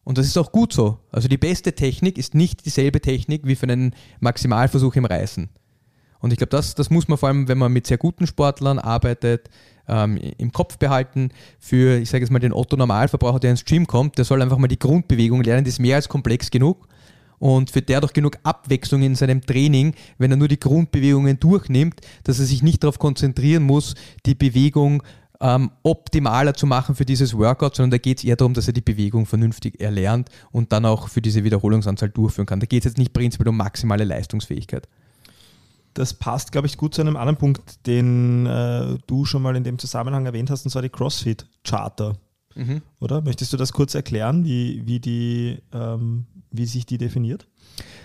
Und 0.05 0.19
das 0.19 0.27
ist 0.27 0.39
auch 0.39 0.53
gut 0.53 0.73
so. 0.73 0.99
Also 1.11 1.29
die 1.29 1.37
beste 1.37 1.75
Technik 1.75 2.17
ist 2.19 2.35
nicht 2.35 2.65
dieselbe 2.65 3.01
Technik 3.01 3.43
wie 3.45 3.57
für 3.57 3.67
einen 3.67 3.95
Maximalversuch 4.21 4.95
im 4.97 5.05
Reißen. 5.05 5.49
Und 6.21 6.33
ich 6.33 6.39
glaube, 6.39 6.51
das, 6.51 6.75
das 6.75 6.91
muss 6.91 7.09
man 7.09 7.19
vor 7.19 7.29
allem, 7.29 7.49
wenn 7.49 7.59
man 7.59 7.73
mit 7.73 7.87
sehr 7.87 7.99
guten 7.99 8.27
Sportlern 8.27 8.79
arbeitet, 8.79 9.51
ähm, 9.89 10.17
im 10.17 10.53
Kopf 10.53 10.79
behalten. 10.79 11.31
Für, 11.59 11.99
ich 11.99 12.11
sage 12.11 12.23
jetzt 12.23 12.31
mal, 12.31 12.39
den 12.39 12.53
Otto-Normalverbraucher, 12.53 13.41
der 13.41 13.51
ins 13.51 13.65
Gym 13.65 13.87
kommt, 13.87 14.19
der 14.19 14.25
soll 14.25 14.43
einfach 14.43 14.59
mal 14.59 14.69
die 14.69 14.79
Grundbewegung 14.79 15.43
lernen, 15.43 15.65
die 15.65 15.71
ist 15.71 15.79
mehr 15.79 15.97
als 15.97 16.09
komplex 16.09 16.51
genug. 16.51 16.89
Und 17.39 17.71
für 17.71 17.83
der 17.83 18.01
doch 18.01 18.13
genug 18.13 18.39
Abwechslung 18.43 19.03
in 19.03 19.15
seinem 19.15 19.43
Training, 19.43 19.95
wenn 20.19 20.31
er 20.31 20.37
nur 20.37 20.49
die 20.49 20.61
Grundbewegungen 20.61 21.39
durchnimmt, 21.39 22.01
dass 22.25 22.39
er 22.39 22.47
sich 22.47 22.63
nicht 22.63 22.83
darauf 22.83 22.99
konzentrieren 22.99 23.63
muss, 23.63 23.95
die 24.25 24.35
Bewegung 24.35 25.03
ähm, 25.41 25.71
optimaler 25.83 26.55
zu 26.55 26.67
machen 26.67 26.95
für 26.95 27.05
dieses 27.05 27.37
Workout, 27.37 27.77
sondern 27.77 27.93
da 27.93 27.99
geht 27.99 28.19
es 28.19 28.25
eher 28.25 28.37
darum, 28.37 28.55
dass 28.55 28.67
er 28.67 28.73
die 28.73 28.81
Bewegung 28.81 29.27
vernünftig 29.27 29.81
erlernt 29.81 30.31
und 30.51 30.73
dann 30.73 30.87
auch 30.87 31.09
für 31.09 31.21
diese 31.21 31.45
Wiederholungsanzahl 31.45 32.09
durchführen 32.09 32.47
kann. 32.47 32.61
Da 32.61 32.67
geht 32.67 32.81
es 32.85 32.91
jetzt 32.91 32.99
nicht 32.99 33.13
prinzipiell 33.13 33.49
um 33.49 33.57
maximale 33.57 34.05
Leistungsfähigkeit. 34.05 34.89
Das 35.95 36.13
passt, 36.13 36.53
glaube 36.53 36.67
ich, 36.67 36.77
gut 36.77 36.95
zu 36.95 37.01
einem 37.01 37.17
anderen 37.17 37.39
Punkt, 37.39 37.87
den 37.87 38.45
äh, 38.47 38.99
du 39.07 39.25
schon 39.25 39.43
mal 39.43 39.57
in 39.57 39.65
dem 39.65 39.79
Zusammenhang 39.79 40.27
erwähnt 40.27 40.51
hast, 40.51 40.65
und 40.65 40.71
zwar 40.71 40.83
die 40.83 40.91
CrossFit 40.91 41.47
Charter. 41.65 42.17
Mhm. 42.57 42.83
Oder? 43.01 43.21
Möchtest 43.23 43.53
du 43.53 43.57
das 43.57 43.73
kurz 43.73 43.95
erklären, 43.95 44.45
wie, 44.45 44.83
wie, 44.87 44.99
die, 44.99 45.59
ähm, 45.73 46.27
wie 46.51 46.67
sich 46.67 46.87
die 46.87 46.99
definiert? 46.99 47.47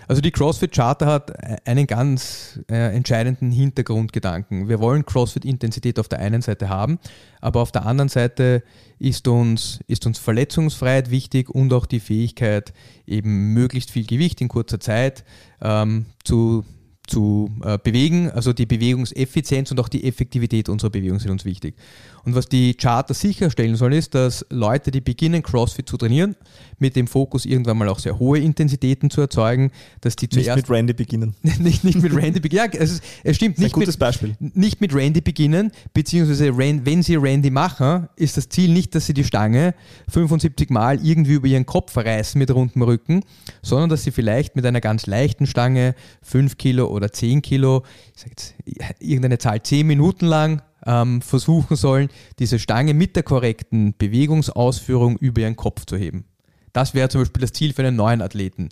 Also 0.06 0.20
die 0.20 0.30
CrossFit 0.30 0.72
Charter 0.72 1.06
hat 1.06 1.66
einen 1.66 1.86
ganz 1.86 2.60
äh, 2.70 2.94
entscheidenden 2.94 3.50
Hintergrundgedanken. 3.50 4.68
Wir 4.68 4.80
wollen 4.80 5.06
CrossFit-Intensität 5.06 5.98
auf 5.98 6.08
der 6.08 6.18
einen 6.18 6.42
Seite 6.42 6.68
haben, 6.68 6.98
aber 7.40 7.60
auf 7.60 7.72
der 7.72 7.86
anderen 7.86 8.08
Seite 8.08 8.62
ist 8.98 9.26
uns, 9.28 9.80
ist 9.86 10.06
uns 10.06 10.18
Verletzungsfreiheit 10.18 11.10
wichtig 11.10 11.48
und 11.48 11.72
auch 11.72 11.86
die 11.86 12.00
Fähigkeit, 12.00 12.74
eben 13.06 13.54
möglichst 13.54 13.90
viel 13.90 14.06
Gewicht 14.06 14.40
in 14.40 14.48
kurzer 14.48 14.80
Zeit 14.80 15.24
ähm, 15.62 16.06
zu 16.24 16.64
zu 17.06 17.50
äh, 17.64 17.78
bewegen. 17.82 18.30
Also 18.30 18.52
die 18.52 18.66
Bewegungseffizienz 18.66 19.70
und 19.70 19.80
auch 19.80 19.88
die 19.88 20.04
Effektivität 20.04 20.68
unserer 20.68 20.90
Bewegung 20.90 21.18
sind 21.18 21.30
uns 21.30 21.44
wichtig. 21.44 21.74
Und 22.24 22.34
was 22.34 22.48
die 22.48 22.74
Charter 22.74 23.14
sicherstellen 23.14 23.76
soll, 23.76 23.94
ist, 23.94 24.14
dass 24.14 24.46
Leute, 24.50 24.90
die 24.90 25.00
beginnen, 25.00 25.42
CrossFit 25.42 25.88
zu 25.88 25.96
trainieren, 25.96 26.36
mit 26.78 26.96
dem 26.96 27.06
Fokus 27.06 27.44
irgendwann 27.44 27.78
mal 27.78 27.88
auch 27.88 27.98
sehr 27.98 28.18
hohe 28.18 28.38
Intensitäten 28.38 29.10
zu 29.10 29.20
erzeugen, 29.20 29.70
dass 30.00 30.16
die 30.16 30.28
zuerst... 30.28 30.56
Nicht 30.56 30.68
mit 30.68 30.70
Randy 30.70 30.92
beginnen. 30.92 31.34
nicht, 31.58 31.84
nicht 31.84 32.02
mit 32.02 32.14
Randy 32.14 32.40
beginnen. 32.40 32.70
Ja, 32.72 32.78
es, 32.78 32.92
ist, 32.92 33.04
es 33.24 33.36
stimmt. 33.36 33.58
Nicht 33.58 33.74
ein 33.74 33.80
gutes 33.80 33.94
mit, 33.94 34.00
Beispiel. 34.00 34.36
Nicht 34.40 34.80
mit 34.80 34.94
Randy 34.94 35.20
beginnen, 35.20 35.72
beziehungsweise 35.94 36.56
wenn 36.56 37.02
sie 37.02 37.16
Randy 37.16 37.50
machen, 37.50 38.08
ist 38.16 38.36
das 38.36 38.48
Ziel 38.48 38.72
nicht, 38.72 38.94
dass 38.94 39.06
sie 39.06 39.14
die 39.14 39.24
Stange 39.24 39.74
75 40.08 40.70
Mal 40.70 41.04
irgendwie 41.04 41.34
über 41.34 41.48
ihren 41.48 41.66
Kopf 41.66 41.96
reißen 41.96 42.38
mit 42.38 42.50
rundem 42.50 42.82
Rücken, 42.82 43.24
sondern 43.62 43.90
dass 43.90 44.04
sie 44.04 44.10
vielleicht 44.10 44.56
mit 44.56 44.66
einer 44.66 44.80
ganz 44.80 45.06
leichten 45.06 45.46
Stange 45.46 45.94
5 46.22 46.56
Kilo 46.56 46.86
oder 46.86 47.12
10 47.12 47.42
Kilo, 47.42 47.82
ich 48.14 48.20
sage 48.20 48.30
jetzt 48.30 48.54
irgendeine 49.00 49.38
Zahl, 49.38 49.62
10 49.62 49.86
Minuten 49.86 50.26
lang 50.26 50.62
ähm, 50.86 51.22
versuchen 51.22 51.76
sollen, 51.76 52.08
diese 52.38 52.58
Stange 52.58 52.94
mit 52.94 53.16
der 53.16 53.22
korrekten 53.22 53.94
Bewegungsausführung 53.96 55.16
über 55.18 55.42
ihren 55.42 55.56
Kopf 55.56 55.86
zu 55.86 55.96
heben. 55.96 56.24
Das 56.72 56.94
wäre 56.94 57.08
zum 57.08 57.20
Beispiel 57.20 57.42
das 57.42 57.52
Ziel 57.52 57.72
für 57.72 57.82
einen 57.82 57.96
neuen 57.96 58.22
Athleten. 58.22 58.68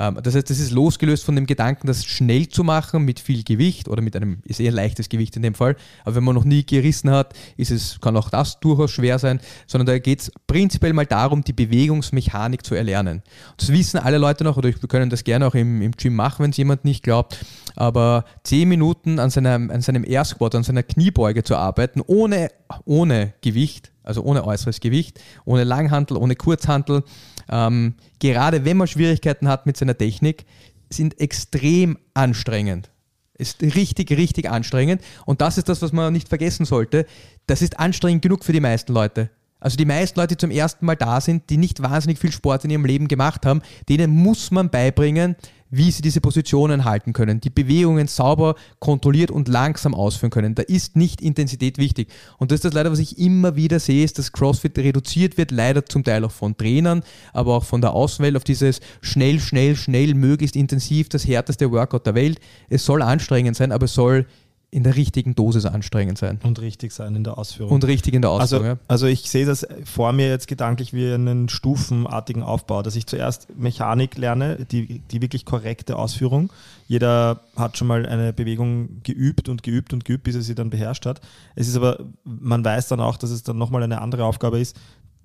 Ähm, 0.00 0.18
das 0.22 0.34
heißt, 0.34 0.48
das 0.48 0.58
ist 0.58 0.70
losgelöst 0.70 1.24
von 1.24 1.36
dem 1.36 1.46
Gedanken, 1.46 1.86
das 1.86 2.06
schnell 2.06 2.48
zu 2.48 2.64
machen 2.64 3.04
mit 3.04 3.20
viel 3.20 3.44
Gewicht 3.44 3.86
oder 3.86 4.00
mit 4.00 4.16
einem, 4.16 4.38
ist 4.44 4.58
eher 4.58 4.72
leichtes 4.72 5.10
Gewicht 5.10 5.36
in 5.36 5.42
dem 5.42 5.54
Fall. 5.54 5.76
Aber 6.04 6.16
wenn 6.16 6.24
man 6.24 6.34
noch 6.34 6.44
nie 6.44 6.64
gerissen 6.64 7.10
hat, 7.10 7.34
ist 7.58 7.70
es, 7.70 8.00
kann 8.00 8.16
auch 8.16 8.30
das 8.30 8.58
durchaus 8.60 8.90
schwer 8.90 9.18
sein, 9.18 9.40
sondern 9.66 9.86
da 9.86 9.98
geht 9.98 10.20
es 10.20 10.32
prinzipiell 10.46 10.94
mal 10.94 11.04
darum, 11.04 11.44
die 11.44 11.52
Bewegungsmechanik 11.52 12.64
zu 12.64 12.74
erlernen. 12.74 13.22
Das 13.58 13.70
wissen 13.70 13.98
alle 13.98 14.16
Leute 14.16 14.42
noch, 14.42 14.56
oder 14.56 14.70
wir 14.70 14.88
können 14.88 15.10
das 15.10 15.22
gerne 15.22 15.46
auch 15.46 15.54
im, 15.54 15.82
im 15.82 15.92
Gym 15.92 16.14
machen, 16.14 16.44
wenn 16.44 16.50
es 16.50 16.56
jemand 16.56 16.86
nicht 16.86 17.02
glaubt. 17.02 17.44
Aber 17.76 18.24
zehn 18.42 18.68
Minuten 18.70 19.18
an 19.18 19.28
seinem, 19.28 19.70
an 19.70 19.82
seinem 19.82 20.04
Air 20.04 20.24
Squat, 20.24 20.54
an 20.54 20.62
seiner 20.62 20.82
Kniebeuge 20.82 21.44
zu 21.44 21.56
arbeiten, 21.56 22.00
ohne, 22.06 22.50
ohne 22.86 23.34
Gewicht, 23.42 23.92
also 24.02 24.22
ohne 24.22 24.44
äußeres 24.44 24.80
Gewicht, 24.80 25.20
ohne 25.44 25.64
Langhantel, 25.64 26.16
ohne 26.16 26.36
Kurzhantel, 26.36 27.04
ähm, 27.50 27.94
gerade 28.18 28.64
wenn 28.64 28.76
man 28.76 28.86
Schwierigkeiten 28.86 29.48
hat 29.48 29.66
mit 29.66 29.76
seiner 29.76 29.96
Technik, 29.96 30.44
sind 30.88 31.20
extrem 31.20 31.98
anstrengend. 32.14 32.90
Ist 33.34 33.62
richtig, 33.62 34.10
richtig 34.12 34.50
anstrengend. 34.50 35.02
Und 35.24 35.40
das 35.40 35.56
ist 35.56 35.68
das, 35.68 35.80
was 35.82 35.92
man 35.92 36.12
nicht 36.12 36.28
vergessen 36.28 36.66
sollte. 36.66 37.06
Das 37.46 37.62
ist 37.62 37.78
anstrengend 37.78 38.22
genug 38.22 38.44
für 38.44 38.52
die 38.52 38.60
meisten 38.60 38.92
Leute. 38.92 39.30
Also 39.60 39.76
die 39.76 39.84
meisten 39.84 40.18
Leute, 40.18 40.34
die 40.36 40.40
zum 40.40 40.50
ersten 40.50 40.86
Mal 40.86 40.96
da 40.96 41.20
sind, 41.20 41.50
die 41.50 41.58
nicht 41.58 41.82
wahnsinnig 41.82 42.18
viel 42.18 42.32
Sport 42.32 42.64
in 42.64 42.70
ihrem 42.70 42.86
Leben 42.86 43.08
gemacht 43.08 43.44
haben, 43.44 43.60
denen 43.88 44.10
muss 44.10 44.50
man 44.50 44.70
beibringen, 44.70 45.36
wie 45.70 45.90
sie 45.90 46.02
diese 46.02 46.20
Positionen 46.20 46.84
halten 46.84 47.12
können, 47.12 47.40
die 47.40 47.50
Bewegungen 47.50 48.08
sauber, 48.08 48.56
kontrolliert 48.78 49.30
und 49.30 49.48
langsam 49.48 49.94
ausführen 49.94 50.30
können. 50.30 50.54
Da 50.54 50.62
ist 50.62 50.96
nicht 50.96 51.20
Intensität 51.20 51.78
wichtig. 51.78 52.08
Und 52.38 52.50
das 52.50 52.56
ist 52.56 52.64
das 52.64 52.74
leider, 52.74 52.90
was 52.90 52.98
ich 52.98 53.18
immer 53.18 53.56
wieder 53.56 53.78
sehe, 53.78 54.04
ist, 54.04 54.18
dass 54.18 54.32
CrossFit 54.32 54.78
reduziert 54.78 55.38
wird, 55.38 55.50
leider 55.50 55.84
zum 55.86 56.04
Teil 56.04 56.24
auch 56.24 56.32
von 56.32 56.56
Trainern, 56.56 57.02
aber 57.32 57.56
auch 57.56 57.64
von 57.64 57.80
der 57.80 57.92
Außenwelt 57.92 58.36
auf 58.36 58.44
dieses 58.44 58.80
schnell, 59.00 59.40
schnell, 59.40 59.76
schnell, 59.76 60.14
möglichst 60.14 60.56
intensiv, 60.56 61.08
das 61.08 61.26
härteste 61.26 61.70
Workout 61.70 62.06
der 62.06 62.14
Welt. 62.14 62.40
Es 62.68 62.84
soll 62.84 63.02
anstrengend 63.02 63.56
sein, 63.56 63.72
aber 63.72 63.84
es 63.84 63.94
soll 63.94 64.26
in 64.72 64.84
der 64.84 64.94
richtigen 64.94 65.34
Dosis 65.34 65.66
anstrengend 65.66 66.18
sein. 66.18 66.38
Und 66.44 66.60
richtig 66.60 66.92
sein 66.92 67.16
in 67.16 67.24
der 67.24 67.38
Ausführung. 67.38 67.72
Und 67.72 67.84
richtig 67.84 68.14
in 68.14 68.22
der 68.22 68.30
Ausführung, 68.30 68.64
also, 68.64 68.76
ja. 68.76 68.80
Also 68.86 69.06
ich 69.06 69.28
sehe 69.28 69.44
das 69.44 69.66
vor 69.84 70.12
mir 70.12 70.28
jetzt 70.28 70.46
gedanklich 70.46 70.92
wie 70.92 71.12
einen 71.12 71.48
stufenartigen 71.48 72.42
Aufbau, 72.42 72.82
dass 72.82 72.94
ich 72.94 73.06
zuerst 73.06 73.48
Mechanik 73.56 74.16
lerne, 74.16 74.64
die, 74.70 75.00
die 75.00 75.22
wirklich 75.22 75.44
korrekte 75.44 75.96
Ausführung. 75.96 76.52
Jeder 76.86 77.40
hat 77.56 77.78
schon 77.78 77.88
mal 77.88 78.06
eine 78.06 78.32
Bewegung 78.32 79.02
geübt 79.02 79.48
und 79.48 79.64
geübt 79.64 79.92
und 79.92 80.04
geübt, 80.04 80.24
bis 80.24 80.36
er 80.36 80.42
sie 80.42 80.54
dann 80.54 80.70
beherrscht 80.70 81.04
hat. 81.04 81.20
Es 81.56 81.66
ist 81.66 81.76
aber, 81.76 81.98
man 82.24 82.64
weiß 82.64 82.88
dann 82.88 83.00
auch, 83.00 83.16
dass 83.16 83.30
es 83.30 83.42
dann 83.42 83.58
nochmal 83.58 83.82
eine 83.82 84.00
andere 84.00 84.24
Aufgabe 84.24 84.60
ist, 84.60 84.76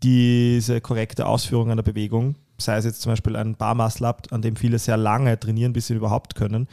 diese 0.02 0.82
korrekte 0.82 1.26
Ausführung 1.28 1.72
einer 1.72 1.84
Bewegung, 1.84 2.36
sei 2.58 2.78
es 2.78 2.86
jetzt 2.86 3.02
zum 3.02 3.12
Beispiel 3.12 3.36
ein 3.36 3.56
Bar 3.56 3.76
Muscle 3.76 4.08
Up, 4.08 4.28
an 4.32 4.42
dem 4.42 4.56
viele 4.56 4.80
sehr 4.80 4.98
lange 4.98 5.40
trainieren, 5.40 5.74
bis 5.74 5.88
sie 5.88 5.94
überhaupt 5.94 6.36
können, 6.36 6.68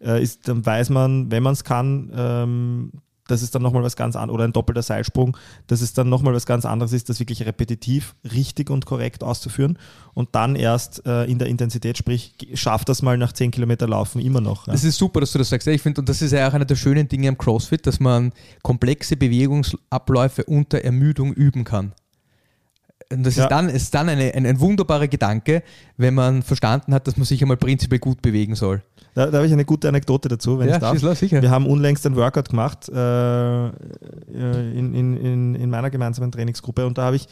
äh, 0.00 0.22
ist, 0.22 0.48
dann 0.48 0.64
weiß 0.64 0.90
man, 0.90 1.30
wenn 1.30 1.42
man 1.42 1.52
es 1.52 1.64
kann, 1.64 2.12
ähm, 2.14 2.92
das 3.28 3.42
ist 3.42 3.54
dann 3.54 3.62
nochmal 3.62 3.82
was 3.82 3.94
ganz 3.94 4.16
anderes, 4.16 4.34
oder 4.34 4.44
ein 4.44 4.52
doppelter 4.52 4.82
Seilsprung, 4.82 5.36
dass 5.66 5.82
es 5.82 5.92
dann 5.92 6.08
nochmal 6.08 6.34
was 6.34 6.46
ganz 6.46 6.64
anderes 6.64 6.92
ist, 6.92 7.08
das 7.08 7.20
wirklich 7.20 7.44
repetitiv, 7.44 8.14
richtig 8.32 8.70
und 8.70 8.86
korrekt 8.86 9.22
auszuführen 9.22 9.78
und 10.14 10.30
dann 10.34 10.56
erst 10.56 11.06
äh, 11.06 11.24
in 11.24 11.38
der 11.38 11.48
Intensität, 11.48 11.98
sprich, 11.98 12.34
schafft 12.54 12.88
das 12.88 13.02
mal 13.02 13.18
nach 13.18 13.32
10 13.32 13.50
Kilometer 13.50 13.86
Laufen 13.86 14.20
immer 14.20 14.40
noch. 14.40 14.66
Ja. 14.66 14.72
Das 14.72 14.82
ist 14.82 14.96
super, 14.96 15.20
dass 15.20 15.32
du 15.32 15.38
das 15.38 15.50
sagst. 15.50 15.68
Ich 15.68 15.82
finde, 15.82 16.00
und 16.00 16.08
das 16.08 16.22
ist 16.22 16.32
ja 16.32 16.48
auch 16.48 16.54
einer 16.54 16.64
der 16.64 16.76
schönen 16.76 17.06
Dinge 17.06 17.28
am 17.28 17.38
CrossFit, 17.38 17.86
dass 17.86 18.00
man 18.00 18.32
komplexe 18.62 19.16
Bewegungsabläufe 19.16 20.44
unter 20.44 20.78
Ermüdung 20.78 21.32
üben 21.34 21.64
kann. 21.64 21.92
Und 23.10 23.24
das 23.24 23.36
ja. 23.36 23.44
ist 23.44 23.50
dann, 23.50 23.68
ist 23.68 23.94
dann 23.94 24.08
eine, 24.08 24.34
ein, 24.34 24.44
ein 24.44 24.60
wunderbarer 24.60 25.08
Gedanke, 25.08 25.62
wenn 25.96 26.14
man 26.14 26.42
verstanden 26.42 26.92
hat, 26.92 27.06
dass 27.06 27.16
man 27.16 27.24
sich 27.24 27.40
einmal 27.40 27.56
prinzipiell 27.56 28.00
gut 28.00 28.20
bewegen 28.20 28.54
soll. 28.54 28.82
Da, 29.14 29.26
da 29.26 29.38
habe 29.38 29.46
ich 29.46 29.52
eine 29.52 29.64
gute 29.64 29.88
Anekdote 29.88 30.28
dazu, 30.28 30.58
wenn 30.58 30.68
ja, 30.68 30.74
ich 30.74 30.80
darf. 30.80 31.00
Los, 31.00 31.18
sicher. 31.18 31.40
Wir 31.40 31.50
haben 31.50 31.66
unlängst 31.66 32.04
ein 32.06 32.16
Workout 32.16 32.50
gemacht 32.50 32.88
äh, 32.90 33.66
äh, 33.66 33.70
in, 34.30 34.94
in, 34.94 35.54
in 35.54 35.70
meiner 35.70 35.88
gemeinsamen 35.88 36.30
Trainingsgruppe 36.30 36.86
und 36.86 36.98
da 36.98 37.04
habe 37.04 37.16
ich 37.16 37.28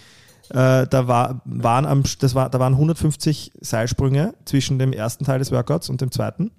äh, 0.50 0.86
da, 0.86 1.08
war, 1.08 1.40
waren 1.44 1.86
am, 1.86 2.04
das 2.20 2.34
war, 2.34 2.50
da 2.50 2.60
waren 2.60 2.74
150 2.74 3.52
Seilsprünge 3.60 4.34
zwischen 4.44 4.78
dem 4.78 4.92
ersten 4.92 5.24
Teil 5.24 5.38
des 5.38 5.50
Workouts 5.50 5.90
und 5.90 6.00
dem 6.00 6.10
zweiten. 6.10 6.50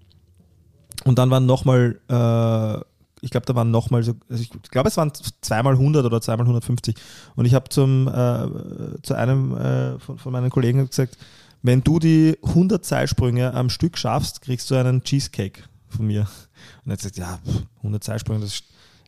Und 1.06 1.20
dann 1.20 1.30
waren 1.30 1.46
nochmal, 1.46 2.00
äh, 2.10 2.84
ich 3.22 3.32
glaube, 3.32 3.46
da 3.46 3.56
waren 3.56 3.72
nochmal 3.72 4.04
so, 4.04 4.14
also 4.30 4.42
ich 4.42 4.50
glaube, 4.70 4.90
es 4.90 4.98
waren 4.98 5.12
zweimal 5.42 5.74
100 5.74 6.06
oder 6.06 6.22
zweimal 6.22 6.46
150. 6.46 6.96
Und 7.36 7.46
ich 7.46 7.54
habe 7.54 7.70
zum 7.70 8.08
äh, 8.08 9.02
zu 9.02 9.16
einem 9.16 9.56
äh, 9.58 10.00
von, 10.00 10.18
von 10.18 10.32
meinen 10.32 10.50
Kollegen 10.50 10.88
gesagt, 10.88 11.18
wenn 11.64 11.84
du 11.84 12.00
die 12.00 12.38
100 12.44 12.86
Seilsprünge 12.86 13.54
am 13.54 13.70
Stück 13.70 13.98
schaffst, 13.98 14.42
kriegst 14.42 14.70
du 14.70 14.76
einen 14.76 15.04
Cheesecake 15.04 15.64
von 15.88 16.08
mir. 16.08 16.28
Und 16.86 16.92
er 16.92 16.94
hat 16.94 17.00
gesagt, 17.00 17.18
ja, 17.18 17.40
100 17.78 18.04
Seilsprünge, 18.04 18.42
das 18.42 18.64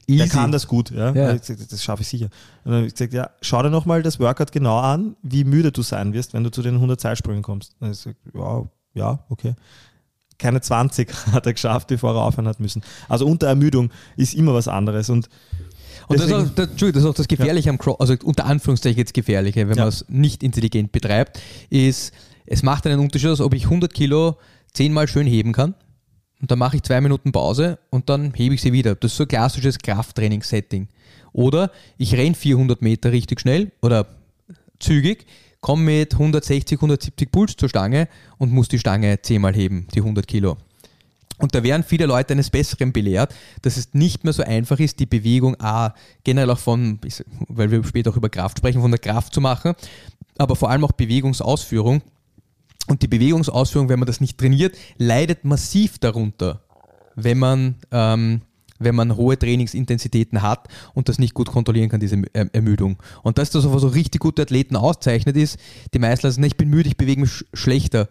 Easy. 0.09 0.17
Der 0.17 0.27
kann 0.27 0.51
das 0.51 0.67
gut, 0.67 0.89
ja. 0.89 1.13
ja. 1.13 1.33
Gesagt, 1.33 1.71
das 1.71 1.83
schaffe 1.83 2.01
ich 2.01 2.07
sicher. 2.07 2.29
Und 2.63 2.71
dann 2.71 2.75
habe 2.77 2.87
ich 2.87 2.93
gesagt, 2.93 3.13
ja, 3.13 3.29
schau 3.41 3.61
dir 3.61 3.69
nochmal 3.69 4.01
das 4.01 4.19
Workout 4.19 4.51
genau 4.51 4.79
an, 4.79 5.15
wie 5.21 5.43
müde 5.43 5.71
du 5.71 5.83
sein 5.83 6.13
wirst, 6.13 6.33
wenn 6.33 6.43
du 6.43 6.49
zu 6.49 6.63
den 6.63 6.75
100 6.75 6.99
Seilsprüngen 6.99 7.43
kommst. 7.43 7.75
Und 7.79 7.91
ich 7.91 8.03
gesagt, 8.03 8.17
ja, 8.33 8.63
ja, 8.95 9.19
okay. 9.29 9.53
Keine 10.39 10.61
20 10.61 11.13
hat 11.31 11.45
er 11.45 11.53
geschafft, 11.53 11.87
bevor 11.89 12.15
er 12.15 12.23
aufhören 12.23 12.47
hat 12.47 12.59
müssen. 12.59 12.81
Also 13.07 13.27
unter 13.27 13.47
Ermüdung 13.47 13.91
ist 14.17 14.33
immer 14.33 14.53
was 14.55 14.67
anderes. 14.67 15.09
Und 15.09 15.29
und 16.07 16.19
das 16.19 16.25
ist, 16.25 16.33
auch, 16.33 16.49
das, 16.55 16.69
das 16.75 16.95
ist 16.95 17.05
auch 17.05 17.13
das 17.13 17.27
Gefährliche 17.27 17.67
ja. 17.67 17.71
am 17.71 17.77
Cross, 17.77 17.99
also 17.99 18.15
unter 18.23 18.47
Anführungszeichen 18.47 18.97
jetzt 18.97 19.13
Gefährliche, 19.13 19.69
wenn 19.69 19.77
ja. 19.77 19.83
man 19.83 19.89
es 19.89 20.05
nicht 20.07 20.41
intelligent 20.41 20.91
betreibt, 20.91 21.39
ist, 21.69 22.13
es 22.47 22.63
macht 22.63 22.87
einen 22.87 22.99
Unterschied 22.99 23.29
aus, 23.29 23.41
ob 23.41 23.53
ich 23.53 23.65
100 23.65 23.93
Kilo 23.93 24.35
zehnmal 24.73 25.07
schön 25.07 25.27
heben 25.27 25.53
kann 25.53 25.75
und 26.41 26.49
dann 26.49 26.59
mache 26.59 26.77
ich 26.77 26.83
zwei 26.83 27.01
Minuten 27.01 27.31
Pause 27.31 27.79
und 27.89 28.09
dann 28.09 28.33
hebe 28.33 28.55
ich 28.55 28.61
sie 28.61 28.73
wieder. 28.73 28.95
Das 28.95 29.11
ist 29.11 29.17
so 29.17 29.25
ein 29.25 29.27
klassisches 29.27 29.77
Krafttraining-Setting. 29.77 30.87
Oder 31.31 31.71
ich 31.97 32.15
renne 32.15 32.33
400 32.33 32.81
Meter 32.81 33.11
richtig 33.11 33.41
schnell 33.41 33.71
oder 33.81 34.07
zügig, 34.79 35.25
komme 35.61 35.83
mit 35.83 36.13
160, 36.13 36.77
170 36.77 37.31
Puls 37.31 37.55
zur 37.55 37.69
Stange 37.69 38.07
und 38.37 38.51
muss 38.51 38.67
die 38.67 38.79
Stange 38.79 39.21
zehnmal 39.21 39.53
heben, 39.53 39.87
die 39.93 39.99
100 39.99 40.27
Kilo. 40.27 40.57
Und 41.39 41.55
da 41.55 41.63
werden 41.63 41.83
viele 41.83 42.05
Leute 42.05 42.33
eines 42.33 42.49
Besseren 42.49 42.91
belehrt, 42.91 43.33
dass 43.61 43.77
es 43.77 43.93
nicht 43.93 44.25
mehr 44.25 44.33
so 44.33 44.43
einfach 44.43 44.77
ist, 44.79 44.99
die 44.99 45.05
Bewegung 45.05 45.55
A, 45.59 45.93
generell 46.23 46.49
auch 46.51 46.59
von, 46.59 46.99
weil 47.47 47.71
wir 47.71 47.83
später 47.85 48.11
auch 48.11 48.17
über 48.17 48.29
Kraft 48.29 48.57
sprechen, 48.57 48.81
von 48.81 48.91
der 48.91 48.99
Kraft 48.99 49.33
zu 49.33 49.39
machen, 49.39 49.73
aber 50.37 50.57
vor 50.57 50.69
allem 50.69 50.83
auch 50.83 50.91
Bewegungsausführung. 50.91 52.01
Und 52.87 53.01
die 53.03 53.07
Bewegungsausführung, 53.07 53.87
wenn 53.87 53.99
man 53.99 54.07
das 54.07 54.19
nicht 54.19 54.37
trainiert, 54.37 54.75
leidet 54.97 55.45
massiv 55.45 55.97
darunter, 55.99 56.61
wenn 57.15 57.37
man, 57.37 57.75
ähm, 57.91 58.41
wenn 58.79 58.95
man 58.95 59.15
hohe 59.15 59.37
Trainingsintensitäten 59.37 60.41
hat 60.41 60.67
und 60.93 61.09
das 61.09 61.19
nicht 61.19 61.33
gut 61.33 61.49
kontrollieren 61.49 61.89
kann, 61.89 61.99
diese 61.99 62.21
Ermüdung. 62.33 62.97
Und 63.21 63.37
dass 63.37 63.51
das, 63.51 63.71
was 63.71 63.81
so 63.81 63.89
richtig 63.89 64.21
gute 64.21 64.41
Athleten 64.41 64.75
auszeichnet, 64.75 65.37
ist, 65.37 65.59
die 65.93 65.99
meisten 65.99 66.31
sagen, 66.31 66.43
ich 66.43 66.57
bin 66.57 66.69
müde, 66.69 66.89
ich 66.89 66.97
bewege 66.97 67.21
mich 67.21 67.45
schlechter 67.53 68.09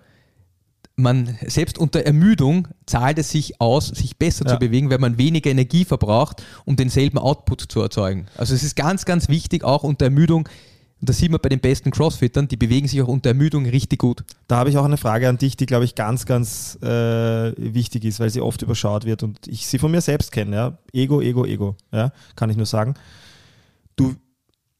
man 0.98 1.38
selbst 1.46 1.78
unter 1.78 2.00
Ermüdung 2.00 2.68
zahlt 2.84 3.18
es 3.18 3.30
sich 3.30 3.60
aus, 3.60 3.86
sich 3.86 4.18
besser 4.18 4.44
ja. 4.46 4.54
zu 4.54 4.58
bewegen, 4.58 4.90
weil 4.90 4.98
man 4.98 5.16
weniger 5.16 5.48
Energie 5.48 5.84
verbraucht, 5.84 6.42
um 6.64 6.74
denselben 6.74 7.18
Output 7.18 7.62
zu 7.68 7.80
erzeugen. 7.80 8.26
Also 8.36 8.52
es 8.52 8.64
ist 8.64 8.74
ganz, 8.74 9.04
ganz 9.04 9.28
wichtig, 9.28 9.62
auch 9.62 9.84
unter 9.84 10.06
Ermüdung, 10.06 10.48
und 11.00 11.08
das 11.08 11.18
sieht 11.18 11.30
man 11.30 11.40
bei 11.40 11.48
den 11.48 11.60
besten 11.60 11.90
Crossfittern, 11.90 12.48
die 12.48 12.56
bewegen 12.56 12.88
sich 12.88 13.00
auch 13.02 13.08
unter 13.08 13.30
Ermüdung 13.30 13.66
richtig 13.66 14.00
gut. 14.00 14.24
Da 14.48 14.56
habe 14.56 14.70
ich 14.70 14.78
auch 14.78 14.84
eine 14.84 14.96
Frage 14.96 15.28
an 15.28 15.38
dich, 15.38 15.56
die, 15.56 15.66
glaube 15.66 15.84
ich, 15.84 15.94
ganz, 15.94 16.26
ganz 16.26 16.76
äh, 16.82 17.52
wichtig 17.56 18.04
ist, 18.04 18.20
weil 18.20 18.30
sie 18.30 18.40
oft 18.40 18.62
überschaut 18.62 19.04
wird 19.04 19.22
und 19.22 19.46
ich 19.46 19.66
sie 19.66 19.78
von 19.78 19.90
mir 19.90 20.00
selbst 20.00 20.32
kenne. 20.32 20.56
Ja? 20.56 20.78
Ego, 20.92 21.20
Ego, 21.20 21.44
Ego, 21.44 21.76
ja? 21.92 22.12
kann 22.36 22.50
ich 22.50 22.56
nur 22.56 22.66
sagen. 22.66 22.94
Du, 23.96 24.14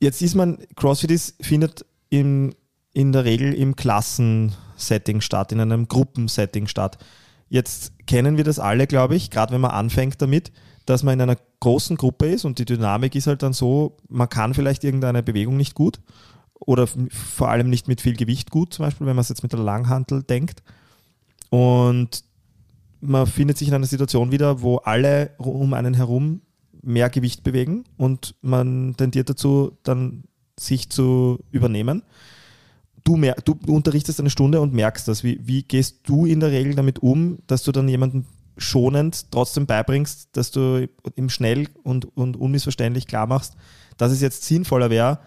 jetzt 0.01 0.23
ist 0.23 0.35
man, 0.35 0.59
CrossFit 0.77 1.11
ist, 1.11 1.35
findet 1.41 1.85
in, 2.11 2.55
in 2.93 3.13
der 3.13 3.25
Regel 3.25 3.55
im 3.55 3.77
Klassen- 3.77 4.53
Setting 4.79 5.21
statt, 5.21 5.53
in 5.53 5.61
einem 5.61 5.89
Gruppensetting 5.89 6.67
statt. 6.67 6.99
Jetzt 7.49 7.93
kennen 8.07 8.37
wir 8.37 8.45
das 8.45 8.59
alle, 8.59 8.87
glaube 8.87 9.17
ich, 9.17 9.31
gerade 9.31 9.53
wenn 9.53 9.61
man 9.61 9.73
anfängt 9.73 10.21
damit, 10.23 10.53
dass 10.88 11.03
man 11.03 11.14
in 11.14 11.20
einer 11.20 11.38
großen 11.61 11.96
Gruppe 11.96 12.29
ist 12.29 12.44
und 12.44 12.59
die 12.59 12.64
Dynamik 12.64 13.14
ist 13.14 13.27
halt 13.27 13.42
dann 13.42 13.53
so, 13.53 13.96
man 14.09 14.29
kann 14.29 14.55
vielleicht 14.55 14.85
irgendeine 14.85 15.22
Bewegung 15.22 15.57
nicht 15.57 15.74
gut 15.74 16.01
oder 16.55 16.87
vor 16.87 17.48
allem 17.51 17.68
nicht 17.68 17.88
mit 17.88 18.01
viel 18.01 18.16
Gewicht 18.16 18.51
gut, 18.51 18.72
zum 18.72 18.87
Beispiel, 18.87 19.07
wenn 19.07 19.14
man 19.14 19.22
es 19.22 19.29
jetzt 19.29 19.42
mit 19.42 19.53
der 19.53 19.61
Langhantel 19.61 20.22
denkt. 20.22 20.62
Und 21.51 22.24
man 23.01 23.27
findet 23.27 23.59
sich 23.59 23.68
in 23.68 23.74
einer 23.74 23.87
Situation 23.87 24.33
wieder, 24.33 24.62
wo 24.62 24.77
alle 24.79 25.33
um 25.38 25.74
einen 25.74 25.94
herum 25.94 26.40
mehr 26.83 27.11
Gewicht 27.11 27.42
bewegen 27.44 27.85
und 27.96 28.35
man 28.40 28.94
tendiert 28.96 29.29
dazu, 29.29 29.77
dann 29.83 30.24
sich 30.59 30.88
zu 30.90 31.38
übernehmen 31.51 32.03
du, 33.09 33.16
mer 33.16 33.35
du 33.44 33.59
unterrichtest 33.66 34.20
eine 34.20 34.31
Stunde 34.31 34.61
und 34.61 34.74
merkst 34.74 35.09
das. 35.09 35.24
Wie, 35.24 35.40
wie 35.42 35.62
gehst 35.62 36.01
du 36.05 36.27
in 36.27 36.40
der 36.40 36.51
Regel 36.51 36.74
damit 36.74 37.01
um, 37.01 37.38
dass 37.46 37.62
du 37.62 37.72
dann 37.72 37.88
jemanden 37.88 38.27
schonend 38.59 39.31
trotzdem 39.31 39.66
beibringst, 39.66 40.29
dass 40.33 40.51
du 40.51 40.88
ihm 41.16 41.31
schnell 41.31 41.68
und, 41.83 42.16
und 42.16 42.37
unmissverständlich 42.37 43.07
klar 43.07 43.27
machst, 43.27 43.55
dass 43.97 44.12
es 44.12 44.21
jetzt 44.21 44.44
sinnvoller 44.44 44.90
wäre, 44.90 45.21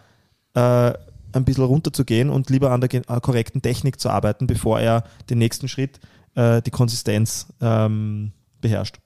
äh, 0.54 0.94
ein 1.34 1.46
bisschen 1.46 1.63
runterzugehen 1.63 2.30
und 2.30 2.50
lieber 2.50 2.72
an 2.72 2.82
der 2.82 2.94
äh, 2.94 3.20
korrekten 3.22 3.62
Technik 3.62 4.00
zu 4.00 4.10
arbeiten, 4.10 4.48
bevor 4.48 4.80
er 4.80 5.04
den 5.30 5.38
nächsten 5.38 5.67
Schritt, 5.67 6.00
äh, 6.36 6.62
die 6.62 6.72
Konsistenz 6.72 7.48
ähm, 7.62 8.32
beherrscht. 8.60 8.98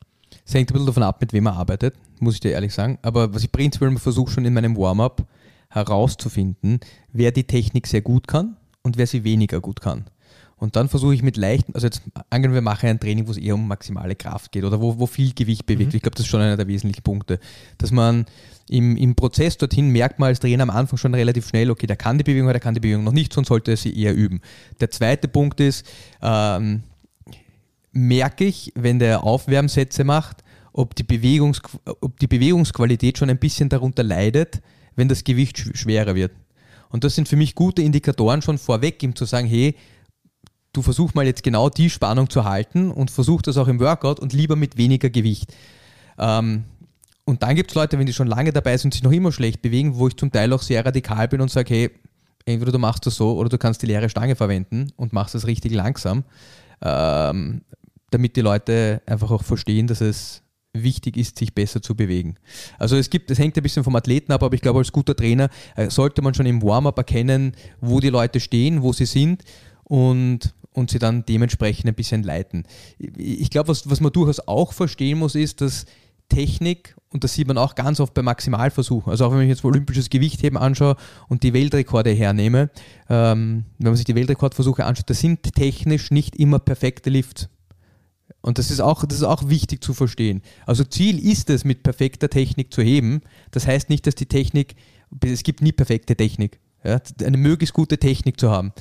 Es 0.45 0.53
hängt 0.53 0.69
ein 0.69 0.73
bisschen 0.73 0.88
davon 0.88 1.03
ab, 1.03 1.21
mit 1.21 1.33
wem 1.33 1.47
er 1.47 1.53
arbeitet, 1.53 1.95
muss 2.19 2.35
ich 2.35 2.39
dir 2.39 2.51
ehrlich 2.51 2.73
sagen. 2.73 2.99
Aber 3.01 3.33
was 3.33 3.43
ich 3.43 3.51
prinzipiell 3.51 3.95
versuche 3.97 4.31
schon 4.31 4.45
in 4.45 4.53
meinem 4.53 4.75
Warm-up 4.75 5.25
herauszufinden, 5.69 6.79
wer 7.11 7.31
die 7.31 7.45
Technik 7.45 7.88
sehr 7.88 8.01
gut 8.01 8.27
kann 8.27 8.57
und 8.81 8.97
wer 8.97 9.07
sie 9.07 9.23
weniger 9.23 9.59
gut 9.61 9.81
kann. 9.81 10.05
Und 10.57 10.75
dann 10.77 10.87
versuche 10.87 11.13
ich 11.13 11.21
mit 11.21 11.35
leichten, 11.35 11.75
also 11.75 11.87
jetzt 11.87 12.01
angenommen, 12.29 12.55
wir 12.55 12.61
machen 12.61 12.87
ein 12.87 12.99
Training, 12.99 13.27
wo 13.27 13.31
es 13.31 13.37
eher 13.37 13.55
um 13.55 13.67
maximale 13.67 14.15
Kraft 14.15 14.51
geht 14.53 14.63
oder 14.63 14.79
wo, 14.79 14.97
wo 14.99 15.05
viel 15.05 15.33
Gewicht 15.33 15.65
bewegt. 15.65 15.91
Mhm. 15.91 15.97
Ich 15.97 16.01
glaube, 16.01 16.15
das 16.15 16.25
ist 16.25 16.29
schon 16.29 16.41
einer 16.41 16.55
der 16.55 16.67
wesentlichen 16.67 17.03
Punkte. 17.03 17.39
Dass 17.77 17.91
man 17.91 18.25
im, 18.69 18.95
im 18.95 19.15
Prozess 19.15 19.57
dorthin 19.57 19.89
merkt 19.89 20.17
man 20.17 20.27
als 20.27 20.39
Trainer 20.39 20.63
am 20.63 20.69
Anfang 20.69 20.97
schon 20.97 21.13
relativ 21.13 21.47
schnell, 21.49 21.69
okay, 21.69 21.87
der 21.87 21.97
kann 21.97 22.17
die 22.17 22.23
Bewegung, 22.23 22.47
der 22.47 22.59
kann 22.59 22.73
die 22.73 22.79
Bewegung 22.79 23.03
noch 23.03 23.11
nicht, 23.11 23.33
sonst 23.33 23.49
sollte 23.49 23.71
er 23.71 23.77
sie 23.77 23.99
eher 23.99 24.15
üben. 24.15 24.41
Der 24.79 24.89
zweite 24.89 25.27
Punkt 25.27 25.59
ist, 25.59 25.85
ähm, 26.21 26.83
merke 27.91 28.45
ich, 28.45 28.71
wenn 28.75 28.99
der 28.99 29.23
Aufwärmsätze 29.23 30.03
macht, 30.03 30.43
ob 30.71 30.95
die, 30.95 31.03
Bewegungs, 31.03 31.61
ob 32.01 32.19
die 32.19 32.27
Bewegungsqualität 32.27 33.17
schon 33.17 33.29
ein 33.29 33.39
bisschen 33.39 33.69
darunter 33.69 34.03
leidet, 34.03 34.61
wenn 34.95 35.07
das 35.07 35.23
Gewicht 35.23 35.57
schwerer 35.77 36.15
wird. 36.15 36.31
Und 36.89 37.03
das 37.03 37.15
sind 37.15 37.27
für 37.27 37.35
mich 37.35 37.55
gute 37.55 37.81
Indikatoren 37.81 38.41
schon 38.41 38.57
vorweg, 38.57 39.01
ihm 39.03 39.15
zu 39.15 39.25
sagen, 39.25 39.47
hey, 39.47 39.75
du 40.75 40.81
versuch 40.81 41.13
mal 41.13 41.25
jetzt 41.25 41.43
genau 41.43 41.69
die 41.69 41.89
Spannung 41.89 42.29
zu 42.29 42.43
halten 42.43 42.91
und 42.91 43.11
versuch 43.11 43.41
das 43.41 43.57
auch 43.57 43.67
im 43.67 43.79
Workout 43.79 44.19
und 44.19 44.33
lieber 44.33 44.55
mit 44.55 44.77
weniger 44.77 45.09
Gewicht. 45.09 45.53
Ähm, 46.17 46.65
und 47.25 47.41
dann 47.41 47.55
gibt 47.55 47.71
es 47.71 47.75
Leute, 47.75 47.97
wenn 47.97 48.05
die 48.05 48.13
schon 48.13 48.27
lange 48.27 48.51
dabei 48.51 48.77
sind 48.77 48.88
und 48.88 48.93
sich 48.93 49.03
noch 49.03 49.11
immer 49.11 49.31
schlecht 49.31 49.61
bewegen, 49.61 49.95
wo 49.95 50.07
ich 50.07 50.15
zum 50.15 50.31
Teil 50.31 50.53
auch 50.53 50.61
sehr 50.61 50.85
radikal 50.85 51.27
bin 51.27 51.41
und 51.41 51.49
sage, 51.49 51.73
hey, 51.73 51.91
entweder 52.45 52.71
du 52.71 52.77
machst 52.77 53.05
das 53.05 53.15
so 53.15 53.35
oder 53.35 53.49
du 53.49 53.57
kannst 53.57 53.81
die 53.81 53.88
leere 53.88 54.09
Stange 54.09 54.35
verwenden 54.35 54.91
und 54.95 55.13
machst 55.13 55.33
das 55.33 55.47
richtig 55.47 55.73
langsam, 55.73 56.23
ähm, 56.81 57.61
damit 58.11 58.35
die 58.35 58.41
Leute 58.41 59.01
einfach 59.07 59.31
auch 59.31 59.43
verstehen, 59.43 59.88
dass 59.88 60.01
es 60.01 60.43
wichtig 60.73 61.17
ist, 61.17 61.39
sich 61.39 61.55
besser 61.55 61.81
zu 61.81 61.95
bewegen. 61.95 62.35
Also 62.77 62.97
es 62.97 63.09
gibt, 63.09 63.31
es 63.31 63.39
hängt 63.39 63.57
ein 63.57 63.63
bisschen 63.63 63.83
vom 63.83 63.95
Athleten 63.95 64.31
ab, 64.31 64.43
aber 64.43 64.53
ich 64.53 64.61
glaube, 64.61 64.79
als 64.79 64.91
guter 64.91 65.15
Trainer 65.15 65.49
äh, 65.75 65.89
sollte 65.89 66.21
man 66.21 66.33
schon 66.33 66.45
im 66.45 66.61
Warm-up 66.61 66.97
erkennen, 66.97 67.53
wo 67.79 67.99
die 67.99 68.09
Leute 68.09 68.39
stehen, 68.39 68.81
wo 68.81 68.93
sie 68.93 69.05
sind 69.05 69.43
und, 69.85 70.53
und 70.75 70.91
sie 70.91 70.99
dann 70.99 71.25
dementsprechend 71.25 71.88
ein 71.88 71.95
bisschen 71.95 72.23
leiten. 72.23 72.63
Ich 72.97 73.49
glaube, 73.49 73.69
was, 73.69 73.89
was 73.89 74.01
man 74.01 74.11
durchaus 74.11 74.39
auch 74.47 74.73
verstehen 74.73 75.19
muss, 75.19 75.35
ist, 75.35 75.61
dass 75.61 75.85
Technik, 76.27 76.95
und 77.09 77.23
das 77.23 77.33
sieht 77.33 77.47
man 77.47 77.57
auch 77.57 77.75
ganz 77.75 77.99
oft 77.99 78.13
bei 78.13 78.21
Maximalversuchen, 78.21 79.11
also 79.11 79.25
auch 79.25 79.31
wenn 79.31 79.41
ich 79.41 79.49
jetzt 79.49 79.63
olympisches 79.63 80.09
Gewichtheben 80.09 80.57
anschaue 80.57 80.95
und 81.27 81.43
die 81.43 81.53
Weltrekorde 81.53 82.11
hernehme, 82.11 82.69
ähm, 83.09 83.65
wenn 83.77 83.88
man 83.88 83.95
sich 83.95 84.05
die 84.05 84.15
Weltrekordversuche 84.15 84.85
anschaut, 84.85 85.09
das 85.09 85.19
sind 85.19 85.43
technisch 85.55 86.11
nicht 86.11 86.35
immer 86.35 86.59
perfekte 86.59 87.09
Lifts. 87.09 87.49
Und 88.41 88.57
das 88.57 88.69
ist, 88.69 88.79
auch, 88.79 89.05
das 89.05 89.19
ist 89.19 89.23
auch 89.23 89.49
wichtig 89.49 89.83
zu 89.83 89.93
verstehen. 89.93 90.41
Also 90.65 90.83
Ziel 90.83 91.19
ist 91.19 91.49
es, 91.49 91.63
mit 91.63 91.83
perfekter 91.83 92.29
Technik 92.29 92.73
zu 92.73 92.81
heben. 92.81 93.21
Das 93.51 93.65
heißt 93.65 93.89
nicht, 93.89 94.05
dass 94.05 94.13
die 94.13 94.27
Technik, 94.27 94.75
es 95.23 95.43
gibt 95.43 95.61
nie 95.61 95.71
perfekte 95.71 96.15
Technik. 96.15 96.59
Ja, 96.83 97.01
eine 97.23 97.38
möglichst 97.38 97.73
gute 97.73 97.97
Technik 97.97 98.39
zu 98.39 98.51
haben. 98.51 98.71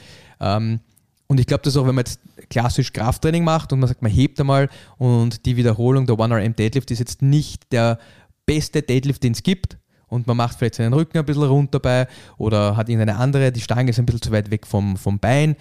Ähm, 0.40 0.80
und 1.26 1.40
ich 1.40 1.46
glaube, 1.46 1.62
dass 1.62 1.76
auch, 1.76 1.87
wenn 1.87 1.94
man 1.94 2.04
jetzt 2.04 2.20
klassisch 2.50 2.92
Krafttraining 2.92 3.44
macht 3.44 3.72
und 3.72 3.80
man 3.80 3.88
sagt, 3.88 4.02
man 4.02 4.12
hebt 4.12 4.38
einmal 4.40 4.68
und 4.98 5.46
die 5.46 5.56
Wiederholung 5.56 6.06
der 6.06 6.16
1RM 6.16 6.54
Deadlift 6.54 6.90
ist 6.90 6.98
jetzt 6.98 7.22
nicht 7.22 7.72
der 7.72 7.98
beste 8.46 8.82
Deadlift, 8.82 9.22
den 9.22 9.32
es 9.32 9.42
gibt, 9.42 9.78
und 10.08 10.26
man 10.26 10.37
macht 10.37 10.58
vielleicht 10.58 10.76
seinen 10.76 10.92
Rücken 10.92 11.18
ein 11.18 11.24
bisschen 11.24 11.44
rund 11.44 11.74
dabei 11.74 12.06
oder 12.37 12.76
hat 12.76 12.88
irgendeine 12.88 13.18
andere, 13.18 13.50
die 13.50 13.60
Stange 13.60 13.90
ist 13.90 13.98
ein 13.98 14.06
bisschen 14.06 14.22
zu 14.22 14.32
weit 14.32 14.50
weg 14.50 14.66
vom, 14.66 14.96
vom 14.96 15.18
Bein, 15.18 15.56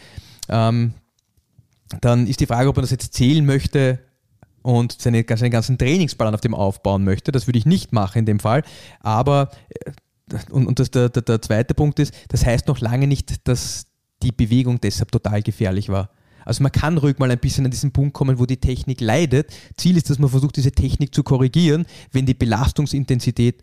ähm, 0.50 0.94
dann 2.02 2.28
ist 2.28 2.40
die 2.40 2.46
Frage, 2.46 2.70
ob 2.70 2.76
man 2.76 2.84
das 2.84 2.92
jetzt 2.92 3.14
zählen 3.14 3.46
möchte 3.46 4.00
und 4.62 5.00
seine, 5.02 5.26
seinen 5.28 5.52
ganzen 5.52 5.78
Trainingsplan 5.78 6.34
auf 6.34 6.42
dem 6.42 6.56
aufbauen 6.56 7.04
möchte. 7.04 7.32
Das 7.32 7.48
würde 7.48 7.60
ich 7.60 7.66
nicht 7.66 7.94
machen 7.94 8.20
in 8.20 8.26
dem 8.26 8.40
Fall. 8.40 8.64
Aber, 9.02 9.52
äh, 9.70 9.92
und, 10.50 10.68
und 10.68 10.80
das, 10.80 10.90
der, 10.90 11.10
der, 11.10 11.22
der 11.22 11.42
zweite 11.42 11.74
Punkt 11.74 12.00
ist, 12.00 12.14
das 12.30 12.46
heißt 12.46 12.68
noch 12.68 12.80
lange 12.80 13.08
nicht, 13.08 13.48
dass 13.48 13.88
die 14.24 14.32
Bewegung 14.32 14.80
deshalb 14.82 15.12
total 15.12 15.42
gefährlich 15.42 15.90
war. 15.90 16.10
Also 16.46 16.64
man 16.64 16.72
kann 16.72 16.98
ruhig 16.98 17.20
mal 17.20 17.32
ein 17.32 17.40
bisschen 17.40 17.66
an 17.66 17.72
diesen 17.72 17.92
Punkt 17.92 18.14
kommen, 18.14 18.40
wo 18.40 18.46
die 18.46 18.58
Technik 18.58 19.02
leidet. 19.02 19.52
Ziel 19.78 19.98
ist, 19.98 20.10
dass 20.10 20.20
man 20.20 20.30
versucht, 20.30 20.58
diese 20.58 20.72
Technik 20.72 21.14
zu 21.14 21.24
korrigieren, 21.24 21.86
wenn 22.12 22.26
die 22.26 22.34
Belastungsintensität 22.34 23.62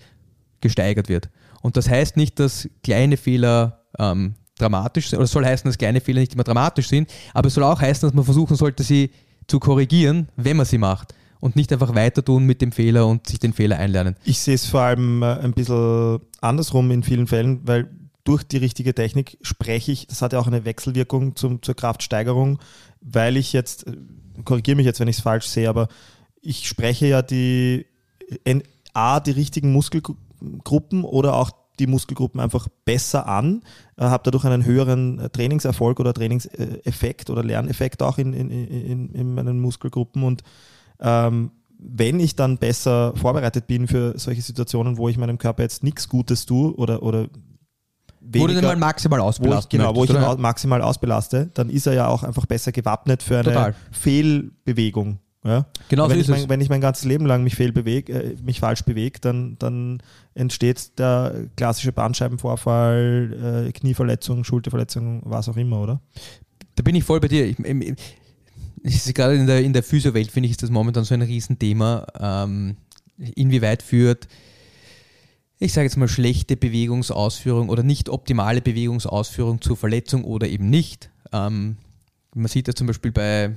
gesteigert 0.61 1.09
wird. 1.09 1.29
Und 1.63 1.77
das 1.77 1.89
heißt 1.89 2.17
nicht, 2.17 2.39
dass 2.39 2.69
kleine 2.83 3.17
Fehler 3.17 3.85
ähm, 3.99 4.35
dramatisch 4.57 5.11
sind, 5.11 5.19
oder 5.19 5.27
soll 5.27 5.45
heißen, 5.45 5.69
dass 5.69 5.79
kleine 5.79 6.01
Fehler 6.01 6.21
nicht 6.21 6.35
immer 6.35 6.45
dramatisch 6.45 6.89
sind, 6.89 7.11
aber 7.35 7.49
es 7.49 7.55
soll 7.55 7.65
auch 7.65 7.81
heißen, 7.81 8.07
dass 8.07 8.15
man 8.15 8.25
versuchen 8.25 8.57
sollte, 8.57 8.83
sie 8.83 9.11
zu 9.47 9.59
korrigieren, 9.59 10.29
wenn 10.37 10.57
man 10.57 10.67
sie 10.67 10.79
macht 10.79 11.15
und 11.41 11.57
nicht 11.57 11.73
einfach 11.73 11.95
weiter 11.95 12.25
tun 12.25 12.45
mit 12.45 12.63
dem 12.63 12.73
Fehler 12.73 13.07
und 13.07 13.27
sich 13.27 13.39
den 13.39 13.53
Fehler 13.53 13.79
einlernen. 13.79 14.17
Ich 14.25 14.39
sehe 14.39 14.55
es 14.55 14.67
vor 14.67 14.83
allem 14.83 15.23
äh, 15.23 15.39
ein 15.39 15.53
bisschen 15.53 16.21
andersrum 16.41 16.91
in 16.91 17.03
vielen 17.03 17.27
Fällen, 17.27 17.61
weil 17.65 17.91
durch 18.25 18.45
die 18.45 18.59
richtige 18.59 18.95
Technik 18.95 19.39
spreche 19.43 19.93
ich, 19.93 20.07
das 20.07 20.23
hat 20.23 20.33
ja 20.33 20.39
auch 20.39 20.47
eine 20.47 20.65
Wechselwirkung 20.65 21.37
zum, 21.37 21.63
zur 21.63 21.75
Kraftsteigerung, 21.75 22.59
weil 23.01 23.37
ich 23.37 23.53
jetzt, 23.53 23.87
äh, 23.87 23.97
korrigiere 24.45 24.77
mich 24.77 24.87
jetzt, 24.87 25.01
wenn 25.01 25.09
ich 25.09 25.17
es 25.17 25.23
falsch 25.23 25.47
sehe, 25.47 25.69
aber 25.69 25.89
ich 26.43 26.69
spreche 26.69 27.07
ja 27.07 27.23
die 27.23 27.87
A, 28.95 29.21
die 29.21 29.33
richtigen 29.33 29.73
Muskelgruppen 29.73 31.05
oder 31.05 31.35
auch 31.35 31.51
die 31.79 31.87
Muskelgruppen 31.87 32.41
einfach 32.41 32.69
besser 32.85 33.27
an, 33.27 33.63
äh, 33.97 34.05
habe 34.05 34.23
dadurch 34.25 34.45
einen 34.45 34.65
höheren 34.65 35.19
äh, 35.19 35.31
Trainingserfolg 35.31 35.99
oder 35.99 36.13
Trainingseffekt 36.13 37.31
oder 37.31 37.43
Lerneffekt 37.43 38.03
auch 38.03 38.19
in, 38.19 38.33
in, 38.33 38.51
in, 38.51 39.13
in 39.15 39.35
meinen 39.35 39.61
Muskelgruppen. 39.61 40.23
Und 40.23 40.43
ähm, 41.01 41.51
wenn 41.79 42.21
ich 42.21 42.37
dann 42.37 42.59
besser 42.59 43.15
vorbereitet 43.17 43.67
bin 43.67 43.89
für 43.89 44.19
solche 44.19 44.43
Situationen, 44.43 44.99
wo 44.99 45.09
ich 45.09 45.17
meinem 45.17 45.39
Körper 45.39 45.63
jetzt 45.63 45.83
nichts 45.83 46.09
Gutes 46.09 46.45
tue 46.45 46.75
oder, 46.75 47.03
oder 47.03 47.29
weniger, 48.21 48.43
wo 48.43 48.47
du 48.49 48.55
den 48.55 48.65
mal 48.65 48.77
maximal 48.77 49.21
ausbelasten 49.21 49.79
Genau, 49.79 49.95
wo 49.95 50.05
ich 50.05 50.11
ihn 50.11 50.41
maximal 50.41 50.83
ausbelaste, 50.83 51.51
dann 51.55 51.71
ist 51.71 51.87
er 51.87 51.95
ja 51.95 52.09
auch 52.09 52.23
einfach 52.23 52.47
besser 52.47 52.73
gewappnet 52.73 53.23
für 53.23 53.37
eine 53.37 53.45
Total. 53.45 53.75
Fehlbewegung 53.91 55.19
Ja? 55.45 55.67
Genau 55.89 56.05
wenn, 56.09 56.17
so 56.17 56.21
ich 56.21 56.29
ist 56.29 56.29
mein, 56.29 56.49
wenn 56.49 56.61
ich 56.61 56.69
mein 56.69 56.81
ganzes 56.81 57.05
Leben 57.05 57.25
lang 57.25 57.43
mich, 57.43 57.55
fehl 57.55 57.73
beweg, 57.73 58.11
äh, 58.11 58.37
mich 58.43 58.61
falsch 58.61 58.85
bewege, 58.85 59.21
dann, 59.21 59.57
dann 59.59 60.03
entsteht 60.35 60.99
der 60.99 61.47
klassische 61.57 61.93
Bandscheibenvorfall, 61.93 63.67
äh, 63.69 63.73
Knieverletzung, 63.73 64.45
Schulterverletzung, 64.45 65.23
was 65.25 65.49
auch 65.49 65.57
immer, 65.57 65.81
oder? 65.81 66.01
Da 66.75 66.83
bin 66.83 66.95
ich 66.95 67.05
voll 67.05 67.21
bei 67.21 67.29
dir. 67.29 67.47
Ich, 67.47 67.59
ich, 67.59 67.97
ich, 68.83 69.15
gerade 69.15 69.35
in 69.35 69.47
der, 69.47 69.63
in 69.63 69.73
der 69.73 69.83
Physio-Welt, 69.83 70.31
finde 70.31 70.47
ich, 70.47 70.53
ist 70.53 70.63
das 70.63 70.71
momentan 70.71 71.05
so 71.05 71.15
ein 71.15 71.23
Riesenthema. 71.23 72.07
Ähm, 72.19 72.77
inwieweit 73.35 73.83
führt, 73.83 74.29
ich 75.63 75.75
sage 75.75 75.85
jetzt 75.85 75.97
mal, 75.99 76.09
schlechte 76.09 76.57
Bewegungsausführung 76.57 77.69
oder 77.69 77.83
nicht 77.83 78.09
optimale 78.09 78.63
Bewegungsausführung 78.63 79.61
zur 79.61 79.77
Verletzung 79.77 80.25
oder 80.25 80.49
eben 80.49 80.71
nicht. 80.71 81.11
Ähm, 81.33 81.77
man 82.35 82.49
sieht 82.49 82.67
das 82.67 82.77
zum 82.77 82.87
Beispiel 82.87 83.13
bei, 83.13 83.55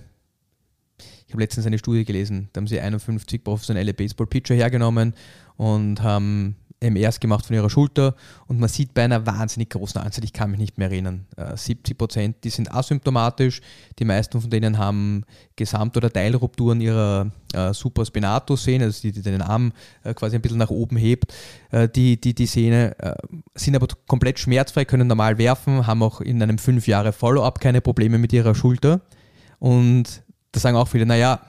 ich 1.25 1.33
habe 1.33 1.41
letztens 1.41 1.65
eine 1.65 1.79
Studie 1.79 2.03
gelesen, 2.03 2.49
da 2.51 2.59
haben 2.59 2.67
sie 2.67 2.79
51 2.79 3.41
professionelle 3.41 3.93
Baseball-Pitcher 3.93 4.53
hergenommen 4.53 5.13
und 5.55 6.01
haben 6.01 6.57
MRs 6.83 7.19
gemacht 7.19 7.45
von 7.45 7.55
ihrer 7.55 7.69
Schulter 7.69 8.15
und 8.47 8.59
man 8.59 8.69
sieht 8.69 8.93
bei 8.93 9.03
einer 9.03 9.25
wahnsinnig 9.25 9.69
großen 9.69 10.01
Anzahl, 10.01 10.23
ich 10.23 10.33
kann 10.33 10.51
mich 10.51 10.59
nicht 10.59 10.77
mehr 10.77 10.91
erinnern, 10.91 11.25
äh, 11.37 11.55
70 11.55 11.97
Prozent, 11.97 12.35
die 12.43 12.49
sind 12.49 12.73
asymptomatisch, 12.73 13.61
die 13.99 14.05
meisten 14.05 14.39
von 14.41 14.49
denen 14.49 14.77
haben 14.77 15.23
Gesamt- 15.55 15.97
oder 15.97 16.11
Teilrupturen 16.11 16.81
ihrer 16.81 17.31
äh, 17.53 17.73
Supraspinatus-Sehne, 17.73 18.85
also 18.85 19.01
die, 19.01 19.11
die 19.11 19.21
den 19.21 19.41
Arm 19.41 19.71
äh, 20.03 20.13
quasi 20.13 20.35
ein 20.35 20.41
bisschen 20.41 20.57
nach 20.57 20.69
oben 20.69 20.97
hebt. 20.97 21.33
Äh, 21.71 21.87
die, 21.89 22.19
die, 22.19 22.33
die 22.33 22.45
Sehne 22.45 22.97
äh, 22.99 23.15
sind 23.55 23.75
aber 23.75 23.87
komplett 24.07 24.39
schmerzfrei, 24.39 24.85
können 24.85 25.07
normal 25.07 25.37
werfen, 25.37 25.87
haben 25.87 26.03
auch 26.03 26.21
in 26.21 26.41
einem 26.41 26.57
5 26.57 26.87
Jahre 26.87 27.13
Follow-up 27.13 27.59
keine 27.59 27.81
Probleme 27.81 28.17
mit 28.17 28.33
ihrer 28.33 28.55
Schulter 28.55 29.01
und 29.59 30.23
da 30.51 30.59
sagen 30.59 30.77
auch 30.77 30.87
viele, 30.87 31.05
naja, 31.05 31.39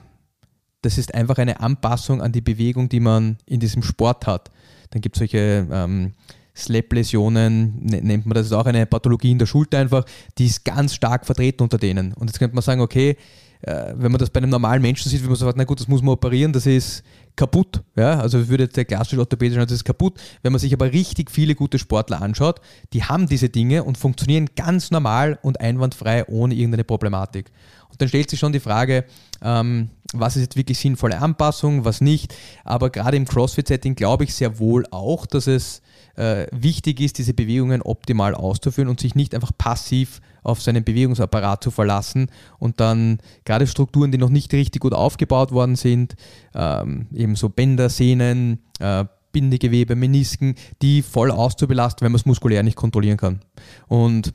das 0.84 0.98
ist 0.98 1.14
einfach 1.14 1.38
eine 1.38 1.60
Anpassung 1.60 2.20
an 2.20 2.32
die 2.32 2.42
Bewegung, 2.42 2.88
die 2.88 3.00
man 3.00 3.38
in 3.46 3.58
diesem 3.60 3.82
Sport 3.82 4.26
hat. 4.26 4.50
Dann 4.94 5.00
gibt 5.00 5.16
es 5.16 5.18
solche 5.18 5.66
ähm, 5.70 6.12
Slap-Läsionen, 6.56 7.84
ne- 7.84 8.00
nennt 8.00 8.26
man 8.26 8.34
das, 8.34 8.46
ist 8.46 8.52
auch 8.52 8.64
eine 8.64 8.86
Pathologie 8.86 9.32
in 9.32 9.40
der 9.40 9.46
Schulter 9.46 9.78
einfach, 9.78 10.04
die 10.38 10.46
ist 10.46 10.64
ganz 10.64 10.94
stark 10.94 11.26
vertreten 11.26 11.64
unter 11.64 11.78
denen. 11.78 12.12
Und 12.14 12.28
jetzt 12.28 12.38
könnte 12.38 12.54
man 12.54 12.62
sagen, 12.62 12.80
okay, 12.80 13.16
äh, 13.62 13.92
wenn 13.96 14.12
man 14.12 14.20
das 14.20 14.30
bei 14.30 14.38
einem 14.38 14.50
normalen 14.50 14.80
Menschen 14.80 15.10
sieht, 15.10 15.24
wie 15.24 15.26
man 15.26 15.34
sagt, 15.34 15.58
na 15.58 15.64
gut, 15.64 15.80
das 15.80 15.88
muss 15.88 16.00
man 16.00 16.12
operieren, 16.12 16.52
das 16.52 16.64
ist 16.66 17.02
kaputt. 17.34 17.82
Ja? 17.96 18.20
Also 18.20 18.48
würde 18.48 18.68
der 18.68 18.84
klassische 18.84 19.16
sagen, 19.16 19.38
das 19.40 19.72
ist 19.72 19.84
kaputt. 19.84 20.20
Wenn 20.42 20.52
man 20.52 20.60
sich 20.60 20.72
aber 20.72 20.92
richtig 20.92 21.28
viele 21.28 21.56
gute 21.56 21.80
Sportler 21.80 22.22
anschaut, 22.22 22.60
die 22.92 23.02
haben 23.02 23.26
diese 23.26 23.48
Dinge 23.48 23.82
und 23.82 23.98
funktionieren 23.98 24.50
ganz 24.54 24.92
normal 24.92 25.40
und 25.42 25.60
einwandfrei 25.60 26.24
ohne 26.28 26.54
irgendeine 26.54 26.84
Problematik. 26.84 27.50
Und 27.90 28.00
dann 28.00 28.08
stellt 28.08 28.30
sich 28.30 28.38
schon 28.38 28.52
die 28.52 28.60
Frage, 28.60 29.06
ähm, 29.42 29.90
was 30.14 30.36
ist 30.36 30.42
jetzt 30.42 30.56
wirklich 30.56 30.78
sinnvolle 30.78 31.20
Anpassung, 31.20 31.84
was 31.84 32.00
nicht. 32.00 32.34
Aber 32.64 32.90
gerade 32.90 33.16
im 33.16 33.26
CrossFit-Setting 33.26 33.94
glaube 33.94 34.24
ich 34.24 34.34
sehr 34.34 34.58
wohl 34.58 34.86
auch, 34.90 35.26
dass 35.26 35.46
es 35.46 35.82
äh, 36.16 36.46
wichtig 36.52 37.00
ist, 37.00 37.18
diese 37.18 37.34
Bewegungen 37.34 37.82
optimal 37.82 38.34
auszuführen 38.34 38.88
und 38.88 39.00
sich 39.00 39.14
nicht 39.14 39.34
einfach 39.34 39.52
passiv 39.56 40.20
auf 40.42 40.62
seinen 40.62 40.84
Bewegungsapparat 40.84 41.64
zu 41.64 41.70
verlassen 41.70 42.28
und 42.58 42.80
dann 42.80 43.18
gerade 43.44 43.66
Strukturen, 43.66 44.12
die 44.12 44.18
noch 44.18 44.28
nicht 44.28 44.52
richtig 44.52 44.80
gut 44.80 44.92
aufgebaut 44.92 45.52
worden 45.52 45.76
sind, 45.76 46.14
ähm, 46.54 47.06
eben 47.12 47.34
so 47.34 47.48
Bänder, 47.48 47.88
Sehnen, 47.88 48.60
äh, 48.78 49.04
Bindegewebe, 49.32 49.96
Menisken, 49.96 50.54
die 50.80 51.02
voll 51.02 51.30
auszubelasten, 51.30 52.04
wenn 52.04 52.12
man 52.12 52.20
es 52.20 52.26
muskulär 52.26 52.62
nicht 52.62 52.76
kontrollieren 52.76 53.16
kann. 53.16 53.40
Und, 53.88 54.32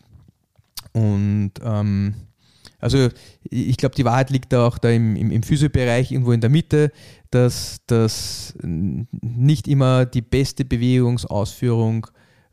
und 0.91 1.53
ähm, 1.63 2.15
also 2.79 3.09
ich 3.43 3.77
glaube, 3.77 3.95
die 3.95 4.05
Wahrheit 4.05 4.29
liegt 4.29 4.53
auch 4.53 4.77
da 4.77 4.89
im, 4.89 5.15
im, 5.15 5.31
im 5.31 5.43
Physiobereich 5.43 6.11
irgendwo 6.11 6.31
in 6.31 6.41
der 6.41 6.49
Mitte, 6.49 6.91
dass, 7.29 7.79
dass 7.87 8.55
nicht 8.63 9.67
immer 9.67 10.05
die 10.05 10.21
beste 10.21 10.65
Bewegungsausführung, 10.65 12.07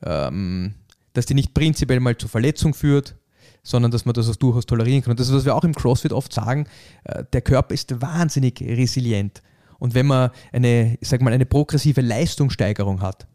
ähm, 0.04 0.74
dass 1.12 1.26
die 1.26 1.34
nicht 1.34 1.54
prinzipiell 1.54 2.00
mal 2.00 2.16
zur 2.16 2.28
Verletzung 2.28 2.74
führt, 2.74 3.16
sondern 3.62 3.90
dass 3.90 4.04
man 4.04 4.14
das 4.14 4.28
auch 4.28 4.36
durchaus 4.36 4.66
tolerieren 4.66 5.02
kann. 5.02 5.12
Und 5.12 5.20
das 5.20 5.28
ist, 5.28 5.34
was 5.34 5.44
wir 5.44 5.54
auch 5.54 5.64
im 5.64 5.74
CrossFit 5.74 6.12
oft 6.12 6.32
sagen, 6.32 6.66
äh, 7.04 7.24
der 7.32 7.40
Körper 7.40 7.74
ist 7.74 8.00
wahnsinnig 8.00 8.60
resilient. 8.60 9.42
Und 9.78 9.94
wenn 9.94 10.06
man 10.06 10.30
eine, 10.52 10.98
sag 11.02 11.20
mal, 11.20 11.32
eine 11.32 11.46
progressive 11.46 12.00
Leistungssteigerung 12.00 13.00
hat, 13.00 13.26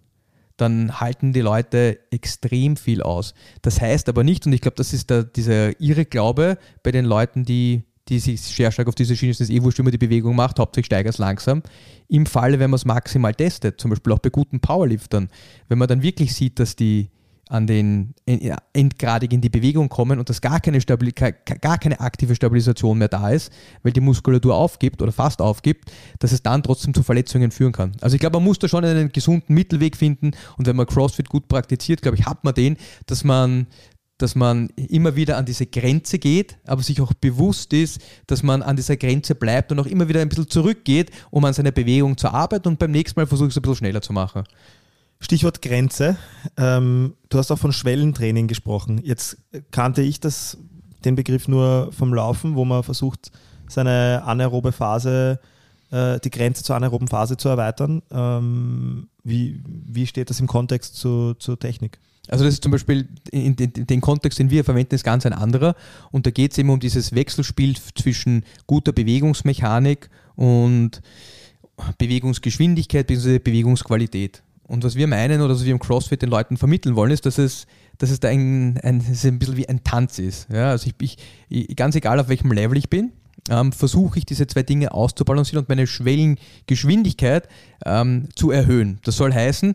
dann 0.62 1.00
halten 1.00 1.34
die 1.34 1.42
Leute 1.42 2.00
extrem 2.12 2.78
viel 2.78 3.02
aus. 3.02 3.34
Das 3.62 3.82
heißt 3.82 4.08
aber 4.10 4.24
nicht, 4.24 4.46
und 4.46 4.54
ich 4.54 4.62
glaube, 4.62 4.76
das 4.76 4.94
ist 4.94 5.10
der, 5.10 5.24
dieser 5.24 5.80
irre 5.82 6.06
Glaube 6.06 6.58
bei 6.84 6.92
den 6.92 7.06
Leuten, 7.06 7.44
die, 7.44 7.84
die 8.08 8.20
sich 8.20 8.42
sehr 8.42 8.72
stark 8.72 8.88
auf 8.88 8.96
diese 8.96 9.16
Schiene 9.16 9.34
sind, 9.34 9.50
eh 9.50 9.62
wurscht, 9.62 9.80
wie 9.80 9.84
man 9.84 9.92
die 9.92 9.98
Bewegung 9.98 10.36
macht, 10.36 10.60
hauptsächlich 10.60 10.88
steigert 10.88 11.14
es 11.14 11.20
langsam. 11.20 11.64
Im 12.08 12.26
Falle, 12.26 12.60
wenn 12.60 12.70
man 12.70 12.76
es 12.76 12.86
maximal 12.86 13.34
testet, 13.34 13.82
zum 13.82 13.90
Beispiel 13.90 14.14
auch 14.14 14.20
bei 14.20 14.30
guten 14.30 14.60
Powerliftern, 14.60 15.30
wenn 15.68 15.78
man 15.78 15.88
dann 15.88 16.04
wirklich 16.04 16.34
sieht, 16.34 16.60
dass 16.60 16.76
die 16.76 17.10
an 17.52 17.68
den 17.68 18.14
endgradig 18.72 19.34
in 19.34 19.42
die 19.42 19.50
Bewegung 19.50 19.90
kommen 19.90 20.20
und 20.20 20.30
dass 20.30 20.40
gar 20.40 20.62
keine, 20.62 20.80
gar 20.80 21.78
keine 21.78 22.00
aktive 22.00 22.34
Stabilisation 22.34 22.98
mehr 22.98 23.10
da 23.10 23.30
ist, 23.30 23.52
weil 23.84 23.92
die 23.92 24.00
Muskulatur 24.00 24.56
aufgibt 24.56 25.02
oder 25.02 25.12
fast 25.12 25.42
aufgibt, 25.42 25.92
dass 26.20 26.32
es 26.32 26.42
dann 26.42 26.64
trotzdem 26.64 26.94
zu 26.94 27.04
Verletzungen 27.04 27.52
führen 27.52 27.74
kann. 27.74 27.92
Also 28.00 28.16
ich 28.16 28.22
glaube, 28.22 28.38
man 28.38 28.46
muss 28.46 28.60
da 28.60 28.70
schon 28.70 28.86
einen 28.86 29.12
gesunden 29.12 29.54
Mittelweg 29.54 29.98
finden 29.98 30.32
und 30.58 30.66
wenn 30.66 30.78
man 30.78 30.86
CrossFit 30.88 31.28
gut 31.28 31.50
praktiziert, 31.50 32.02
glaube 32.02 32.18
ich, 32.18 32.26
hat 32.26 32.46
man 32.46 32.54
den, 32.54 32.78
dass 33.06 33.26
man 33.26 33.68
dass 34.18 34.36
man 34.36 34.70
immer 34.76 35.16
wieder 35.16 35.38
an 35.38 35.48
diese 35.48 35.66
Grenze 35.66 36.20
geht, 36.20 36.56
aber 36.68 36.84
sich 36.84 37.02
auch 37.02 37.12
bewusst 37.12 37.74
ist, 37.74 38.00
dass 38.28 38.44
man 38.44 38.62
an 38.62 38.76
dieser 38.76 38.96
Grenze 38.96 39.34
bleibt 39.34 39.72
und 39.72 39.80
auch 39.80 39.88
immer 39.88 40.08
wieder 40.08 40.22
ein 40.22 40.30
bisschen 40.30 40.48
zurückgeht, 40.48 41.10
um 41.32 41.44
an 41.44 41.54
seiner 41.54 41.72
Bewegung 41.72 42.16
zu 42.18 42.30
arbeiten 42.30 42.68
und 42.68 42.78
beim 42.78 42.92
nächsten 42.92 43.20
Mal 43.20 43.26
versucht 43.26 43.50
es 43.50 43.58
ein 43.58 43.64
bisschen 43.64 43.78
schneller 43.78 44.02
zu 44.04 44.14
machen. 44.14 44.44
Stichwort 45.22 45.62
Grenze. 45.62 46.18
Ähm, 46.58 47.14
du 47.30 47.38
hast 47.38 47.52
auch 47.52 47.60
von 47.60 47.72
Schwellentraining 47.72 48.48
gesprochen. 48.48 49.00
Jetzt 49.04 49.38
kannte 49.70 50.02
ich 50.02 50.20
das, 50.20 50.58
den 51.06 51.16
Begriff 51.16 51.48
nur 51.48 51.92
vom 51.94 52.14
Laufen, 52.14 52.56
wo 52.56 52.66
man 52.66 52.84
versucht, 52.84 53.32
seine 53.70 54.24
anaerobe 54.26 54.74
Phase, 54.74 55.40
äh, 55.92 56.20
die 56.20 56.32
Grenze 56.32 56.64
zur 56.64 56.76
anaeroben 56.76 57.08
Phase 57.08 57.38
zu 57.38 57.48
erweitern. 57.48 58.02
Ähm, 58.12 59.08
wie, 59.24 59.62
wie 59.66 60.08
steht 60.08 60.30
das 60.30 60.40
im 60.40 60.48
Kontext 60.48 60.96
zu, 60.96 61.36
zur 61.36 61.58
Technik? 61.58 62.00
Also 62.28 62.44
das 62.44 62.56
ist 62.56 62.64
zum 62.64 62.72
Beispiel 62.72 63.08
in 63.32 63.56
den, 63.56 64.02
Kontext, 64.02 64.40
den 64.40 64.50
wir 64.50 64.64
verwenden, 64.64 64.96
ist 64.96 65.04
ganz 65.04 65.26
ein 65.26 65.34
anderer. 65.34 65.76
Und 66.12 66.26
da 66.26 66.32
geht 66.32 66.52
es 66.52 66.58
eben 66.58 66.70
um 66.70 66.80
dieses 66.80 67.14
Wechselspiel 67.14 67.76
zwischen 67.96 68.44
guter 68.68 68.92
Bewegungsmechanik 68.92 70.10
und 70.36 71.02
Bewegungsgeschwindigkeit 71.98 73.08
bzw. 73.08 73.40
Bewegungsqualität. 73.40 74.44
Und 74.72 74.86
was 74.86 74.96
wir 74.96 75.06
meinen 75.06 75.42
oder 75.42 75.54
was 75.54 75.66
wir 75.66 75.74
im 75.74 75.80
CrossFit 75.80 76.22
den 76.22 76.30
Leuten 76.30 76.56
vermitteln 76.56 76.96
wollen, 76.96 77.12
ist, 77.12 77.26
dass 77.26 77.38
es, 77.38 77.68
dass 77.98 78.10
es 78.10 78.22
da 78.22 78.30
ein, 78.30 78.80
ein, 78.82 79.04
es 79.12 79.26
ein 79.26 79.38
bisschen 79.38 79.58
wie 79.58 79.68
ein 79.68 79.84
Tanz 79.84 80.18
ist. 80.18 80.48
Ja, 80.50 80.70
also 80.70 80.90
ich, 80.98 81.18
ich, 81.50 81.76
ganz 81.76 81.94
egal 81.98 82.22
auf 82.22 82.30
welchem 82.30 82.54
Level 82.54 82.78
ich 82.78 82.90
bin, 82.90 83.12
ähm, 83.50 83.74
versuche 83.74 84.20
ich 84.20 84.26
diese 84.26 84.48
zwei 84.48 84.64
Dinge 84.64 84.94
auszubalancieren 84.94 85.66
und 85.66 85.68
meine 85.68 85.88
Schwellengeschwindigkeit 85.88 87.50
ähm, 87.86 88.30
zu 88.34 88.52
erhöhen. 88.52 89.00
Das 89.04 89.18
soll 89.18 89.34
heißen, 89.34 89.74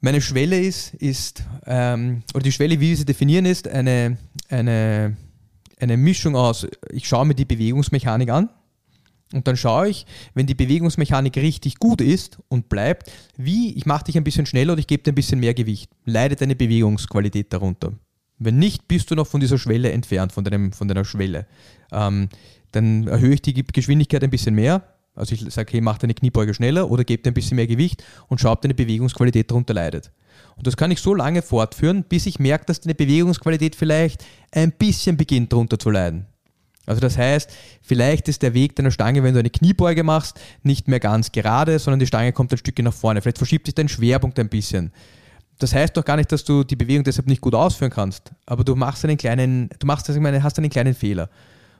meine 0.00 0.22
Schwelle 0.22 0.58
ist, 0.58 0.94
ist 0.94 1.44
ähm, 1.66 2.22
oder 2.32 2.44
die 2.44 2.52
Schwelle, 2.52 2.80
wie 2.80 2.88
wir 2.88 2.96
sie 2.96 3.04
definieren, 3.04 3.44
ist 3.44 3.68
eine, 3.68 4.16
eine, 4.48 5.14
eine 5.78 5.98
Mischung 5.98 6.36
aus, 6.36 6.66
ich 6.90 7.06
schaue 7.06 7.26
mir 7.26 7.34
die 7.34 7.44
Bewegungsmechanik 7.44 8.30
an, 8.30 8.48
und 9.32 9.46
dann 9.46 9.56
schaue 9.56 9.88
ich, 9.88 10.06
wenn 10.34 10.46
die 10.46 10.54
Bewegungsmechanik 10.54 11.36
richtig 11.36 11.78
gut 11.78 12.00
ist 12.00 12.38
und 12.48 12.68
bleibt, 12.68 13.10
wie, 13.36 13.74
ich 13.74 13.86
mache 13.86 14.04
dich 14.04 14.16
ein 14.16 14.24
bisschen 14.24 14.46
schneller 14.46 14.72
oder 14.72 14.80
ich 14.80 14.88
gebe 14.88 15.02
dir 15.02 15.12
ein 15.12 15.14
bisschen 15.14 15.38
mehr 15.38 15.54
Gewicht. 15.54 15.90
Leidet 16.04 16.40
deine 16.40 16.56
Bewegungsqualität 16.56 17.52
darunter? 17.52 17.92
Wenn 18.38 18.58
nicht, 18.58 18.88
bist 18.88 19.10
du 19.10 19.14
noch 19.14 19.26
von 19.26 19.40
dieser 19.40 19.58
Schwelle 19.58 19.92
entfernt, 19.92 20.32
von, 20.32 20.42
deinem, 20.42 20.72
von 20.72 20.88
deiner 20.88 21.04
Schwelle. 21.04 21.46
Ähm, 21.92 22.28
dann 22.72 23.06
erhöhe 23.06 23.34
ich 23.34 23.42
die 23.42 23.54
Geschwindigkeit 23.54 24.24
ein 24.24 24.30
bisschen 24.30 24.54
mehr. 24.54 24.82
Also 25.14 25.34
ich 25.34 25.52
sage, 25.52 25.72
hey, 25.72 25.80
mach 25.80 25.98
deine 25.98 26.14
Kniebeuge 26.14 26.54
schneller 26.54 26.90
oder 26.90 27.04
gebe 27.04 27.22
dir 27.22 27.30
ein 27.30 27.34
bisschen 27.34 27.56
mehr 27.56 27.66
Gewicht 27.66 28.02
und 28.28 28.40
schau, 28.40 28.52
ob 28.52 28.62
deine 28.62 28.74
Bewegungsqualität 28.74 29.50
darunter 29.50 29.74
leidet. 29.74 30.10
Und 30.56 30.66
das 30.66 30.76
kann 30.76 30.90
ich 30.90 31.00
so 31.00 31.14
lange 31.14 31.42
fortführen, 31.42 32.04
bis 32.08 32.26
ich 32.26 32.38
merke, 32.38 32.64
dass 32.66 32.80
deine 32.80 32.94
Bewegungsqualität 32.94 33.76
vielleicht 33.76 34.24
ein 34.52 34.72
bisschen 34.72 35.16
beginnt 35.16 35.52
darunter 35.52 35.78
zu 35.78 35.90
leiden. 35.90 36.26
Also 36.90 37.00
das 37.00 37.16
heißt, 37.16 37.52
vielleicht 37.82 38.26
ist 38.26 38.42
der 38.42 38.52
Weg 38.52 38.74
deiner 38.74 38.90
Stange, 38.90 39.22
wenn 39.22 39.32
du 39.32 39.38
eine 39.38 39.48
Kniebeuge 39.48 40.02
machst, 40.02 40.40
nicht 40.64 40.88
mehr 40.88 40.98
ganz 40.98 41.30
gerade, 41.30 41.78
sondern 41.78 42.00
die 42.00 42.06
Stange 42.08 42.32
kommt 42.32 42.50
ein 42.50 42.58
Stückchen 42.58 42.84
nach 42.84 42.92
vorne. 42.92 43.22
Vielleicht 43.22 43.38
verschiebt 43.38 43.66
sich 43.66 43.76
dein 43.76 43.88
Schwerpunkt 43.88 44.40
ein 44.40 44.48
bisschen. 44.48 44.92
Das 45.60 45.72
heißt 45.72 45.96
doch 45.96 46.04
gar 46.04 46.16
nicht, 46.16 46.32
dass 46.32 46.42
du 46.42 46.64
die 46.64 46.74
Bewegung 46.74 47.04
deshalb 47.04 47.28
nicht 47.28 47.42
gut 47.42 47.54
ausführen 47.54 47.92
kannst, 47.92 48.32
aber 48.44 48.64
du 48.64 48.74
machst 48.74 49.04
einen 49.04 49.16
kleinen, 49.16 49.70
du 49.78 49.86
machst, 49.86 50.08
ich 50.08 50.18
meine, 50.18 50.42
hast 50.42 50.58
einen 50.58 50.68
kleinen 50.68 50.94
Fehler. 50.94 51.30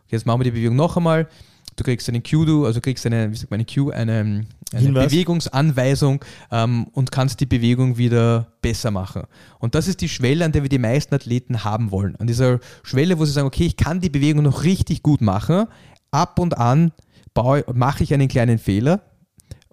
Okay, 0.04 0.14
jetzt 0.14 0.26
machen 0.26 0.38
wir 0.38 0.44
die 0.44 0.52
Bewegung 0.52 0.76
noch 0.76 0.96
einmal 0.96 1.26
du 1.76 1.84
kriegst 1.84 2.08
einen 2.08 2.22
Cue, 2.22 2.66
also 2.66 2.80
kriegst 2.80 3.06
eine, 3.06 3.30
wie 3.30 3.36
sagt 3.36 3.50
man, 3.50 3.60
eine 3.60 3.66
Cue, 3.66 3.92
eine, 3.94 4.46
eine 4.72 4.92
Bewegungsanweisung 5.06 6.24
ähm, 6.50 6.86
und 6.92 7.10
kannst 7.12 7.40
die 7.40 7.46
Bewegung 7.46 7.98
wieder 7.98 8.52
besser 8.62 8.90
machen. 8.90 9.22
Und 9.58 9.74
das 9.74 9.88
ist 9.88 10.00
die 10.00 10.08
Schwelle, 10.08 10.44
an 10.44 10.52
der 10.52 10.62
wir 10.62 10.68
die 10.68 10.78
meisten 10.78 11.14
Athleten 11.14 11.64
haben 11.64 11.90
wollen. 11.90 12.16
An 12.16 12.26
dieser 12.26 12.60
Schwelle, 12.82 13.18
wo 13.18 13.24
sie 13.24 13.32
sagen, 13.32 13.46
okay, 13.46 13.66
ich 13.66 13.76
kann 13.76 14.00
die 14.00 14.10
Bewegung 14.10 14.42
noch 14.42 14.64
richtig 14.64 15.02
gut 15.02 15.20
machen, 15.20 15.66
ab 16.10 16.38
und 16.38 16.56
an 16.58 16.92
baue- 17.34 17.64
mache 17.72 18.02
ich 18.02 18.12
einen 18.12 18.28
kleinen 18.28 18.58
Fehler 18.58 19.02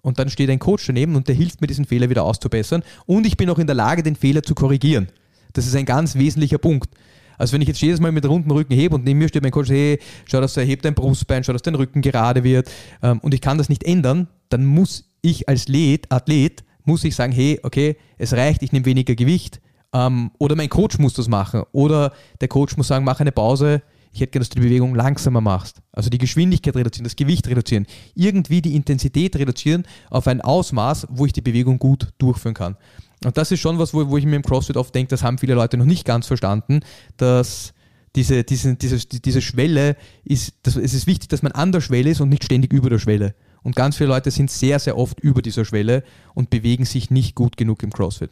und 0.02 0.18
dann 0.18 0.30
steht 0.30 0.50
ein 0.50 0.58
Coach 0.58 0.86
daneben 0.86 1.16
und 1.16 1.28
der 1.28 1.34
hilft 1.34 1.60
mir, 1.60 1.66
diesen 1.66 1.84
Fehler 1.84 2.08
wieder 2.08 2.22
auszubessern 2.24 2.82
und 3.06 3.26
ich 3.26 3.36
bin 3.36 3.50
auch 3.50 3.58
in 3.58 3.66
der 3.66 3.76
Lage, 3.76 4.02
den 4.02 4.16
Fehler 4.16 4.42
zu 4.42 4.54
korrigieren. 4.54 5.08
Das 5.52 5.66
ist 5.66 5.74
ein 5.74 5.86
ganz 5.86 6.14
wesentlicher 6.14 6.58
Punkt. 6.58 6.90
Also 7.38 7.54
wenn 7.54 7.62
ich 7.62 7.68
jetzt 7.68 7.80
jedes 7.80 8.00
Mal 8.00 8.12
mit 8.12 8.28
runden 8.28 8.50
Rücken 8.50 8.74
hebe 8.74 8.94
und 8.94 9.04
neben 9.04 9.18
mir 9.18 9.28
steht 9.28 9.42
mein 9.42 9.52
Coach, 9.52 9.70
hey, 9.70 9.98
schau, 10.26 10.40
dass 10.40 10.54
du 10.54 10.60
hebt 10.60 10.84
dein 10.84 10.94
Brustbein, 10.94 11.44
schau, 11.44 11.52
dass 11.52 11.62
dein 11.62 11.76
Rücken 11.76 12.02
gerade 12.02 12.44
wird 12.44 12.70
ähm, 13.02 13.20
und 13.20 13.32
ich 13.32 13.40
kann 13.40 13.56
das 13.56 13.68
nicht 13.68 13.84
ändern, 13.84 14.28
dann 14.48 14.66
muss 14.66 15.04
ich 15.22 15.48
als 15.48 15.62
Athlet, 15.62 16.10
Athlet 16.10 16.64
muss 16.84 17.04
ich 17.04 17.14
sagen, 17.14 17.32
hey, 17.32 17.60
okay, 17.62 17.96
es 18.18 18.32
reicht, 18.32 18.62
ich 18.62 18.72
nehme 18.72 18.84
weniger 18.84 19.14
Gewicht 19.14 19.60
ähm, 19.92 20.30
oder 20.38 20.56
mein 20.56 20.68
Coach 20.68 20.98
muss 20.98 21.14
das 21.14 21.28
machen 21.28 21.62
oder 21.72 22.12
der 22.40 22.48
Coach 22.48 22.76
muss 22.76 22.88
sagen, 22.88 23.04
mach 23.04 23.20
eine 23.20 23.32
Pause, 23.32 23.82
ich 24.12 24.20
hätte 24.20 24.32
gerne, 24.32 24.42
dass 24.42 24.48
du 24.48 24.60
die 24.60 24.66
Bewegung 24.66 24.94
langsamer 24.94 25.40
machst. 25.40 25.82
Also 25.92 26.10
die 26.10 26.18
Geschwindigkeit 26.18 26.74
reduzieren, 26.74 27.04
das 27.04 27.16
Gewicht 27.16 27.46
reduzieren, 27.46 27.86
irgendwie 28.14 28.62
die 28.62 28.74
Intensität 28.74 29.36
reduzieren 29.36 29.84
auf 30.10 30.26
ein 30.26 30.40
Ausmaß, 30.40 31.08
wo 31.10 31.26
ich 31.26 31.32
die 31.32 31.40
Bewegung 31.40 31.78
gut 31.78 32.08
durchführen 32.18 32.54
kann. 32.54 32.76
Und 33.24 33.36
das 33.36 33.50
ist 33.50 33.60
schon 33.60 33.78
was, 33.78 33.94
wo, 33.94 34.08
wo 34.08 34.16
ich 34.16 34.24
mir 34.24 34.36
im 34.36 34.42
CrossFit 34.42 34.76
oft 34.76 34.94
denke, 34.94 35.10
das 35.10 35.22
haben 35.22 35.38
viele 35.38 35.54
Leute 35.54 35.76
noch 35.76 35.84
nicht 35.84 36.04
ganz 36.04 36.26
verstanden, 36.26 36.80
dass 37.16 37.72
diese, 38.14 38.44
diese, 38.44 38.76
diese, 38.76 38.98
diese 38.98 39.40
Schwelle 39.42 39.96
ist, 40.24 40.54
das, 40.62 40.76
es 40.76 40.94
ist 40.94 41.06
wichtig, 41.06 41.28
dass 41.28 41.42
man 41.42 41.52
an 41.52 41.72
der 41.72 41.80
Schwelle 41.80 42.10
ist 42.10 42.20
und 42.20 42.28
nicht 42.28 42.44
ständig 42.44 42.72
über 42.72 42.90
der 42.90 42.98
Schwelle. 42.98 43.34
Und 43.62 43.76
ganz 43.76 43.96
viele 43.96 44.10
Leute 44.10 44.30
sind 44.30 44.50
sehr, 44.50 44.78
sehr 44.78 44.96
oft 44.96 45.20
über 45.20 45.42
dieser 45.42 45.64
Schwelle 45.64 46.04
und 46.34 46.50
bewegen 46.50 46.84
sich 46.84 47.10
nicht 47.10 47.34
gut 47.34 47.56
genug 47.56 47.82
im 47.82 47.92
CrossFit. 47.92 48.30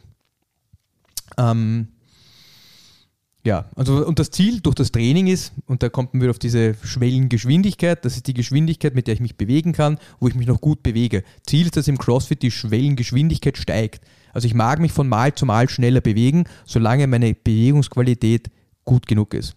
Ähm, 1.37 1.89
ja, 3.47 3.69
also 3.75 4.05
und 4.05 4.19
das 4.19 4.31
Ziel 4.31 4.59
durch 4.59 4.75
das 4.75 4.91
Training 4.91 5.27
ist, 5.27 5.53
und 5.67 5.83
da 5.83 5.89
kommt 5.89 6.13
man 6.13 6.21
wieder 6.21 6.31
auf 6.31 6.39
diese 6.39 6.75
Schwellengeschwindigkeit, 6.83 8.03
das 8.03 8.17
ist 8.17 8.27
die 8.27 8.33
Geschwindigkeit, 8.33 8.93
mit 8.93 9.07
der 9.07 9.13
ich 9.13 9.19
mich 9.21 9.37
bewegen 9.37 9.71
kann, 9.73 9.99
wo 10.19 10.27
ich 10.27 10.35
mich 10.35 10.47
noch 10.47 10.59
gut 10.59 10.83
bewege. 10.83 11.23
Ziel 11.45 11.65
ist, 11.65 11.77
dass 11.77 11.87
im 11.87 11.97
CrossFit 11.97 12.41
die 12.41 12.51
Schwellengeschwindigkeit 12.51 13.57
steigt. 13.57 14.03
Also 14.33 14.47
ich 14.47 14.53
mag 14.53 14.79
mich 14.79 14.91
von 14.91 15.07
Mal 15.07 15.33
zu 15.33 15.45
Mal 15.45 15.69
schneller 15.69 16.01
bewegen, 16.01 16.45
solange 16.65 17.07
meine 17.07 17.33
Bewegungsqualität 17.33 18.49
gut 18.85 19.07
genug 19.07 19.33
ist. 19.33 19.55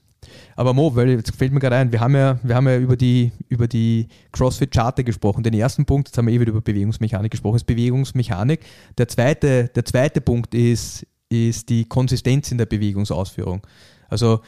Aber 0.55 0.75
Mo, 0.75 0.95
weil 0.95 1.11
jetzt 1.11 1.35
fällt 1.35 1.53
mir 1.53 1.61
gerade 1.61 1.77
ein, 1.77 1.93
wir 1.93 2.01
haben 2.01 2.15
ja, 2.15 2.39
wir 2.43 2.55
haben 2.55 2.69
ja 2.69 2.79
über 2.79 2.97
die, 2.97 3.33
über 3.49 3.67
die 3.67 4.07
CrossFit-Charte 4.33 5.03
gesprochen. 5.03 5.43
Den 5.43 5.55
ersten 5.55 5.85
Punkt, 5.87 6.09
jetzt 6.09 6.19
haben 6.19 6.27
wir 6.27 6.35
eh 6.35 6.41
wieder 6.41 6.51
über 6.51 6.61
Bewegungsmechanik 6.61 7.31
gesprochen, 7.31 7.57
ist 7.57 7.65
Bewegungsmechanik. 7.67 8.61
Der 8.99 9.09
zweite, 9.09 9.69
der 9.75 9.85
zweite 9.85 10.21
Punkt 10.21 10.55
ist, 10.55 11.07
ist 11.31 11.69
die 11.69 11.85
Konsistenz 11.85 12.53
in 12.53 12.59
der 12.59 12.67
Bewegungsausführung. 12.67 13.63
Also 14.09 14.41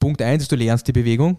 Punkt 0.00 0.22
1 0.22 0.44
ist, 0.44 0.52
du 0.52 0.56
lernst 0.56 0.88
die 0.88 0.92
Bewegung. 0.92 1.36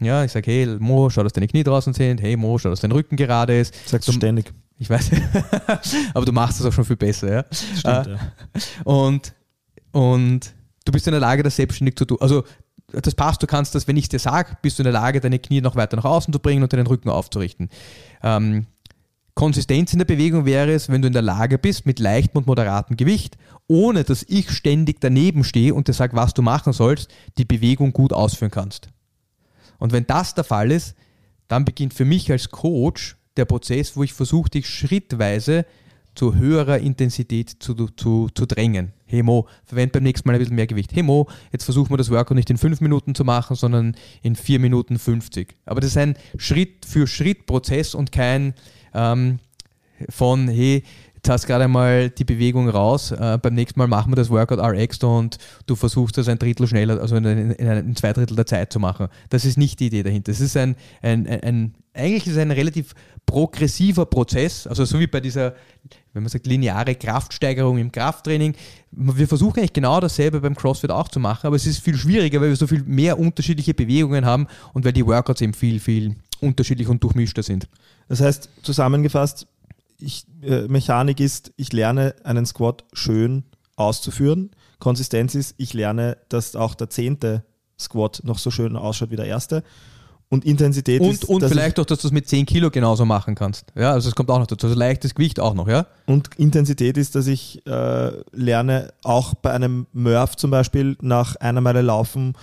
Ja, 0.00 0.24
ich 0.24 0.32
sage, 0.32 0.50
hey 0.50 0.66
Mo, 0.78 1.10
schau, 1.10 1.22
dass 1.22 1.34
deine 1.34 1.46
Knie 1.46 1.62
draußen 1.62 1.92
sind. 1.92 2.20
Hey 2.22 2.36
Mo, 2.36 2.56
schau, 2.58 2.70
dass 2.70 2.80
dein 2.80 2.92
Rücken 2.92 3.16
gerade 3.16 3.58
ist. 3.60 3.74
Sagst 3.86 4.08
du 4.08 4.12
So- 4.12 4.16
ständig. 4.18 4.52
Ich 4.80 4.88
weiß, 4.88 5.10
aber 6.14 6.24
du 6.24 6.32
machst 6.32 6.58
das 6.58 6.66
auch 6.66 6.72
schon 6.72 6.86
viel 6.86 6.96
besser. 6.96 7.30
Ja? 7.30 7.44
Stimmt, 7.52 8.06
Äh, 8.06 8.10
ja. 8.12 8.18
und, 8.84 9.34
und 9.92 10.54
du 10.86 10.92
bist 10.92 11.06
in 11.06 11.10
der 11.12 11.20
Lage, 11.20 11.42
das 11.42 11.56
selbstständig 11.56 11.96
zu 11.96 12.06
tun. 12.06 12.16
Also 12.20 12.44
das 12.90 13.14
passt, 13.14 13.42
du 13.42 13.46
kannst 13.46 13.74
das, 13.74 13.86
wenn 13.86 13.98
ich 13.98 14.04
es 14.04 14.08
dir 14.08 14.18
sage, 14.18 14.56
bist 14.62 14.78
du 14.78 14.82
in 14.82 14.84
der 14.84 14.94
Lage, 14.94 15.20
deine 15.20 15.38
Knie 15.38 15.60
noch 15.60 15.76
weiter 15.76 15.96
nach 15.96 16.06
außen 16.06 16.32
zu 16.32 16.40
bringen 16.40 16.62
und 16.62 16.72
deinen 16.72 16.86
Rücken 16.86 17.10
aufzurichten. 17.10 17.68
Ähm, 18.22 18.66
Konsistenz 19.34 19.92
in 19.92 19.98
der 19.98 20.06
Bewegung 20.06 20.46
wäre 20.46 20.72
es, 20.72 20.88
wenn 20.88 21.02
du 21.02 21.08
in 21.08 21.12
der 21.12 21.22
Lage 21.22 21.58
bist, 21.58 21.84
mit 21.84 21.98
leichtem 21.98 22.38
und 22.38 22.46
moderatem 22.46 22.96
Gewicht, 22.96 23.36
ohne 23.68 24.02
dass 24.02 24.24
ich 24.28 24.50
ständig 24.50 25.00
daneben 25.00 25.44
stehe 25.44 25.74
und 25.74 25.88
dir 25.88 25.92
sage, 25.92 26.16
was 26.16 26.32
du 26.34 26.40
machen 26.40 26.72
sollst, 26.72 27.10
die 27.36 27.44
Bewegung 27.44 27.92
gut 27.92 28.14
ausführen 28.14 28.50
kannst. 28.50 28.88
Und 29.78 29.92
wenn 29.92 30.06
das 30.06 30.34
der 30.34 30.44
Fall 30.44 30.72
ist, 30.72 30.94
dann 31.48 31.66
beginnt 31.66 31.92
für 31.94 32.04
mich 32.06 32.30
als 32.32 32.48
Coach 32.48 33.16
der 33.40 33.46
Prozess, 33.46 33.96
wo 33.96 34.02
ich 34.02 34.12
versuche, 34.12 34.50
dich 34.50 34.68
schrittweise 34.68 35.64
zu 36.14 36.34
höherer 36.34 36.78
Intensität 36.78 37.56
zu, 37.58 37.74
zu, 37.74 38.28
zu 38.34 38.46
drängen. 38.46 38.92
Hey 39.06 39.22
Mo, 39.22 39.46
verwende 39.64 39.92
beim 39.94 40.02
nächsten 40.02 40.28
Mal 40.28 40.34
ein 40.34 40.40
bisschen 40.40 40.56
mehr 40.56 40.66
Gewicht. 40.66 40.92
Hey 40.92 41.02
Mo, 41.02 41.26
jetzt 41.52 41.64
versuchen 41.64 41.90
wir 41.90 41.96
das 41.96 42.10
Workout 42.10 42.36
nicht 42.36 42.50
in 42.50 42.58
5 42.58 42.80
Minuten 42.80 43.14
zu 43.14 43.24
machen, 43.24 43.56
sondern 43.56 43.96
in 44.22 44.36
4 44.36 44.60
Minuten 44.60 44.98
50. 44.98 45.56
Aber 45.64 45.80
das 45.80 45.90
ist 45.90 45.96
ein 45.96 46.16
Schritt 46.36 46.84
für 46.84 47.06
Schritt 47.06 47.46
Prozess 47.46 47.94
und 47.94 48.12
kein 48.12 48.54
ähm, 48.92 49.38
von, 50.08 50.48
hey, 50.48 50.82
jetzt 51.20 51.28
hast 51.28 51.46
gerade 51.46 51.64
einmal 51.64 52.08
die 52.08 52.24
Bewegung 52.24 52.70
raus, 52.70 53.10
äh, 53.10 53.38
beim 53.40 53.54
nächsten 53.54 53.78
Mal 53.78 53.88
machen 53.88 54.10
wir 54.10 54.16
das 54.16 54.30
Workout 54.30 54.58
RX 54.58 55.04
und 55.04 55.36
du 55.66 55.76
versuchst 55.76 56.16
das 56.16 56.28
ein 56.28 56.38
Drittel 56.38 56.66
schneller, 56.66 56.98
also 56.98 57.14
in, 57.16 57.24
in, 57.26 57.50
in, 57.50 57.68
in 57.68 57.96
zwei 57.96 58.14
Drittel 58.14 58.36
der 58.36 58.46
Zeit 58.46 58.72
zu 58.72 58.80
machen. 58.80 59.08
Das 59.28 59.44
ist 59.44 59.58
nicht 59.58 59.80
die 59.80 59.86
Idee 59.86 60.02
dahinter. 60.02 60.32
Es 60.32 60.40
ist 60.40 60.56
ein, 60.56 60.76
ein, 61.02 61.26
ein, 61.26 61.42
ein 61.42 61.74
eigentlich 61.92 62.26
ist 62.26 62.32
es 62.32 62.38
ein 62.38 62.50
relativ 62.52 62.94
progressiver 63.26 64.06
Prozess, 64.06 64.66
also 64.66 64.84
so 64.86 64.98
wie 64.98 65.06
bei 65.06 65.20
dieser, 65.20 65.54
wenn 66.14 66.22
man 66.22 66.30
sagt, 66.30 66.46
lineare 66.46 66.94
Kraftsteigerung 66.94 67.76
im 67.78 67.92
Krafttraining. 67.92 68.54
Wir 68.92 69.28
versuchen 69.28 69.58
eigentlich 69.58 69.74
genau 69.74 70.00
dasselbe 70.00 70.40
beim 70.40 70.54
CrossFit 70.54 70.90
auch 70.90 71.08
zu 71.08 71.20
machen, 71.20 71.46
aber 71.46 71.56
es 71.56 71.66
ist 71.66 71.80
viel 71.80 71.96
schwieriger, 71.96 72.40
weil 72.40 72.48
wir 72.48 72.56
so 72.56 72.66
viel 72.66 72.82
mehr 72.84 73.18
unterschiedliche 73.18 73.74
Bewegungen 73.74 74.24
haben 74.24 74.46
und 74.72 74.86
weil 74.86 74.92
die 74.92 75.06
Workouts 75.06 75.42
eben 75.42 75.52
viel, 75.52 75.80
viel 75.80 76.16
unterschiedlich 76.40 76.88
und 76.88 77.02
durchmischter 77.02 77.42
sind. 77.42 77.68
Das 78.08 78.20
heißt, 78.20 78.48
zusammengefasst, 78.62 79.46
ich, 80.02 80.26
äh, 80.42 80.68
Mechanik 80.68 81.20
ist, 81.20 81.52
ich 81.56 81.72
lerne 81.72 82.14
einen 82.24 82.46
Squat 82.46 82.84
schön 82.92 83.44
auszuführen. 83.76 84.50
Konsistenz 84.78 85.34
ist, 85.34 85.54
ich 85.58 85.74
lerne, 85.74 86.18
dass 86.28 86.56
auch 86.56 86.74
der 86.74 86.90
zehnte 86.90 87.44
Squat 87.78 88.22
noch 88.24 88.38
so 88.38 88.50
schön 88.50 88.76
ausschaut 88.76 89.10
wie 89.10 89.16
der 89.16 89.26
erste. 89.26 89.62
Und 90.28 90.44
Intensität 90.44 91.00
Und, 91.00 91.10
ist, 91.10 91.24
und 91.24 91.42
dass 91.42 91.50
vielleicht 91.50 91.80
auch, 91.80 91.84
dass 91.84 92.00
du 92.02 92.06
es 92.06 92.12
mit 92.12 92.28
10 92.28 92.46
Kilo 92.46 92.70
genauso 92.70 93.04
machen 93.04 93.34
kannst. 93.34 93.72
Ja, 93.74 93.90
also 93.90 94.08
es 94.08 94.14
kommt 94.14 94.30
auch 94.30 94.38
noch 94.38 94.46
dazu. 94.46 94.68
Also 94.68 94.78
leichtes 94.78 95.14
Gewicht 95.16 95.40
auch 95.40 95.54
noch, 95.54 95.66
ja? 95.66 95.86
ich, 96.06 96.12
und 96.12 96.28
Intensität 96.36 96.96
ist, 96.96 97.16
dass 97.16 97.26
ich 97.26 97.66
äh, 97.66 98.12
lerne, 98.32 98.92
auch 99.02 99.34
bei 99.34 99.50
einem 99.50 99.88
Murph 99.92 100.36
zum 100.36 100.52
Beispiel 100.52 100.96
nach 101.00 101.34
einer 101.36 101.60
Meile 101.60 101.82
Laufen 101.82 102.34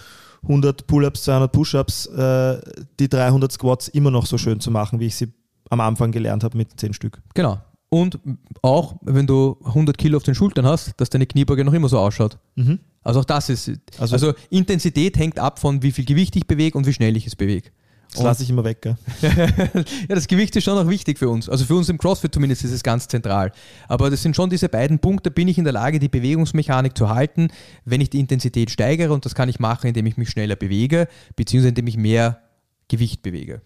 100 0.43 0.85
Pull-ups, 0.85 1.23
200 1.23 1.51
Push-ups, 1.51 2.07
äh, 2.07 2.59
die 2.99 3.07
300 3.07 3.53
Squats 3.53 3.87
immer 3.87 4.11
noch 4.11 4.25
so 4.25 4.37
schön 4.37 4.59
zu 4.59 4.69
machen, 4.69 4.99
wie 4.99 5.07
ich 5.07 5.15
sie 5.15 5.31
am 5.69 5.79
Anfang 5.81 6.11
gelernt 6.11 6.43
habe 6.43 6.57
mit 6.57 6.79
10 6.79 6.93
Stück. 6.93 7.21
Genau. 7.33 7.59
Und 7.89 8.19
auch, 8.61 8.95
wenn 9.01 9.27
du 9.27 9.57
100 9.63 9.97
Kilo 9.97 10.17
auf 10.17 10.23
den 10.23 10.35
Schultern 10.35 10.65
hast, 10.65 10.93
dass 10.99 11.09
deine 11.09 11.25
Kniebeuge 11.25 11.63
noch 11.63 11.73
immer 11.73 11.87
so 11.89 11.99
ausschaut. 11.99 12.37
Mhm. 12.55 12.79
Also 13.01 13.21
auch 13.21 13.25
das 13.25 13.47
ist, 13.49 13.71
Also- 13.97 14.15
also, 14.15 14.33
Intensität 14.49 15.17
hängt 15.17 15.39
ab 15.39 15.59
von 15.59 15.81
wie 15.81 15.91
viel 15.93 16.03
Gewicht 16.03 16.35
ich 16.35 16.45
bewege 16.45 16.77
und 16.77 16.85
wie 16.85 16.91
schnell 16.93 17.15
ich 17.15 17.25
es 17.25 17.35
bewege. 17.35 17.69
Das 18.13 18.23
lasse 18.23 18.43
ich 18.43 18.49
immer 18.49 18.63
weg. 18.63 18.81
Gell? 18.81 18.97
ja, 20.09 20.15
das 20.15 20.27
Gewicht 20.27 20.55
ist 20.55 20.63
schon 20.63 20.77
auch 20.77 20.89
wichtig 20.89 21.19
für 21.19 21.29
uns. 21.29 21.49
Also 21.49 21.65
für 21.65 21.75
uns 21.75 21.89
im 21.89 21.97
CrossFit 21.97 22.33
zumindest 22.33 22.63
ist 22.63 22.71
es 22.71 22.81
ganz 22.81 23.07
zentral. 23.07 23.51
Aber 23.87 24.09
das 24.09 24.21
sind 24.23 24.35
schon 24.35 24.49
diese 24.49 24.69
beiden 24.69 24.99
Punkte. 24.99 25.29
Bin 25.29 25.47
ich 25.49 25.57
in 25.57 25.65
der 25.65 25.73
Lage, 25.73 25.99
die 25.99 26.07
Bewegungsmechanik 26.07 26.97
zu 26.97 27.09
halten, 27.09 27.49
wenn 27.85 27.99
ich 28.01 28.09
die 28.09 28.19
Intensität 28.19 28.71
steigere? 28.71 29.13
Und 29.13 29.25
das 29.25 29.35
kann 29.35 29.49
ich 29.49 29.59
machen, 29.59 29.87
indem 29.87 30.05
ich 30.05 30.15
mich 30.17 30.29
schneller 30.29 30.55
bewege, 30.55 31.07
beziehungsweise 31.35 31.69
indem 31.69 31.87
ich 31.87 31.97
mehr 31.97 32.41
Gewicht 32.87 33.21
bewege. 33.21 33.61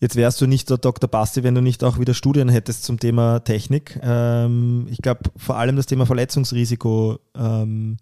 Jetzt 0.00 0.14
wärst 0.14 0.40
du 0.40 0.46
nicht 0.46 0.70
der 0.70 0.78
Dr. 0.78 1.10
Basti, 1.10 1.42
wenn 1.42 1.56
du 1.56 1.60
nicht 1.60 1.82
auch 1.82 1.98
wieder 1.98 2.14
Studien 2.14 2.48
hättest 2.48 2.84
zum 2.84 3.00
Thema 3.00 3.40
Technik. 3.40 3.98
Ähm, 4.00 4.86
ich 4.90 4.98
glaube, 4.98 5.22
vor 5.36 5.56
allem 5.56 5.74
das 5.74 5.86
Thema 5.86 6.06
Verletzungsrisiko 6.06 7.18
ähm, 7.36 7.96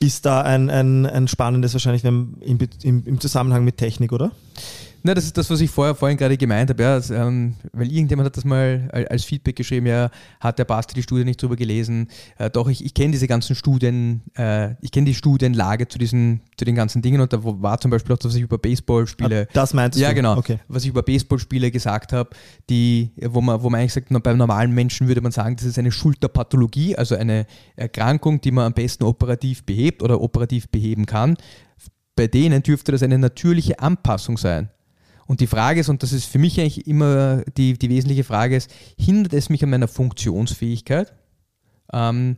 ist 0.00 0.26
da 0.26 0.42
ein, 0.42 0.70
ein, 0.70 1.06
ein 1.06 1.28
spannendes 1.28 1.72
wahrscheinlich 1.72 2.04
im, 2.04 2.34
im, 2.40 2.58
im 3.06 3.20
Zusammenhang 3.20 3.64
mit 3.64 3.76
Technik, 3.76 4.12
oder? 4.12 4.32
Na, 5.06 5.12
das 5.12 5.24
ist 5.26 5.36
das, 5.36 5.50
was 5.50 5.60
ich 5.60 5.70
vorher, 5.70 5.94
vorhin 5.94 6.16
gerade 6.16 6.38
gemeint 6.38 6.70
habe. 6.70 6.82
Ja, 6.82 6.94
also, 6.94 7.12
ähm, 7.12 7.56
weil 7.74 7.92
irgendjemand 7.92 8.24
hat 8.24 8.38
das 8.38 8.44
mal 8.46 8.88
al- 8.90 9.06
als 9.08 9.22
Feedback 9.24 9.54
geschrieben, 9.54 9.84
ja, 9.86 10.08
hat 10.40 10.58
der 10.58 10.64
Basti 10.64 10.94
die 10.94 11.02
Studie 11.02 11.24
nicht 11.26 11.42
drüber 11.42 11.56
gelesen. 11.56 12.08
Äh, 12.38 12.48
doch, 12.48 12.68
ich, 12.68 12.82
ich 12.82 12.94
kenne 12.94 13.12
diese 13.12 13.26
ganzen 13.28 13.54
Studien, 13.54 14.22
äh, 14.34 14.70
ich 14.80 14.90
kenne 14.92 15.04
die 15.04 15.14
Studienlage 15.14 15.88
zu, 15.88 15.98
diesen, 15.98 16.40
zu 16.56 16.64
den 16.64 16.74
ganzen 16.74 17.02
Dingen 17.02 17.20
und 17.20 17.34
da 17.34 17.38
war 17.44 17.78
zum 17.80 17.90
Beispiel 17.90 18.14
auch, 18.14 18.18
das, 18.18 18.30
was 18.30 18.36
ich 18.36 18.42
über 18.42 18.56
Baseballspiele 18.56 19.42
Ah, 19.46 19.50
Das 19.52 19.74
meintest 19.74 20.00
ja, 20.00 20.08
du? 20.08 20.14
genau. 20.14 20.38
Okay. 20.38 20.58
Was 20.68 20.84
ich 20.84 20.88
über 20.88 21.02
Baseballspiele 21.02 21.70
gesagt 21.70 22.14
habe, 22.14 22.30
die, 22.70 23.10
wo 23.26 23.42
man, 23.42 23.62
wo 23.62 23.68
man 23.68 23.80
eigentlich 23.80 23.92
sagt, 23.92 24.06
na, 24.10 24.20
beim 24.20 24.38
normalen 24.38 24.72
Menschen 24.72 25.06
würde 25.06 25.20
man 25.20 25.32
sagen, 25.32 25.54
das 25.56 25.66
ist 25.66 25.78
eine 25.78 25.92
Schulterpathologie, 25.92 26.96
also 26.96 27.14
eine 27.14 27.44
Erkrankung, 27.76 28.40
die 28.40 28.52
man 28.52 28.64
am 28.64 28.72
besten 28.72 29.04
operativ 29.04 29.64
behebt 29.64 30.02
oder 30.02 30.22
operativ 30.22 30.70
beheben 30.70 31.04
kann. 31.04 31.36
Bei 32.16 32.26
denen 32.26 32.62
dürfte 32.62 32.90
das 32.92 33.02
eine 33.02 33.18
natürliche 33.18 33.80
Anpassung 33.80 34.38
sein. 34.38 34.70
Und 35.26 35.40
die 35.40 35.46
Frage 35.46 35.80
ist, 35.80 35.88
und 35.88 36.02
das 36.02 36.12
ist 36.12 36.26
für 36.26 36.38
mich 36.38 36.60
eigentlich 36.60 36.86
immer 36.86 37.42
die, 37.56 37.74
die 37.74 37.90
wesentliche 37.90 38.24
Frage 38.24 38.56
ist, 38.56 38.70
hindert 38.98 39.32
es 39.32 39.48
mich 39.48 39.62
an 39.62 39.70
meiner 39.70 39.88
Funktionsfähigkeit? 39.88 41.14
Ähm, 41.92 42.36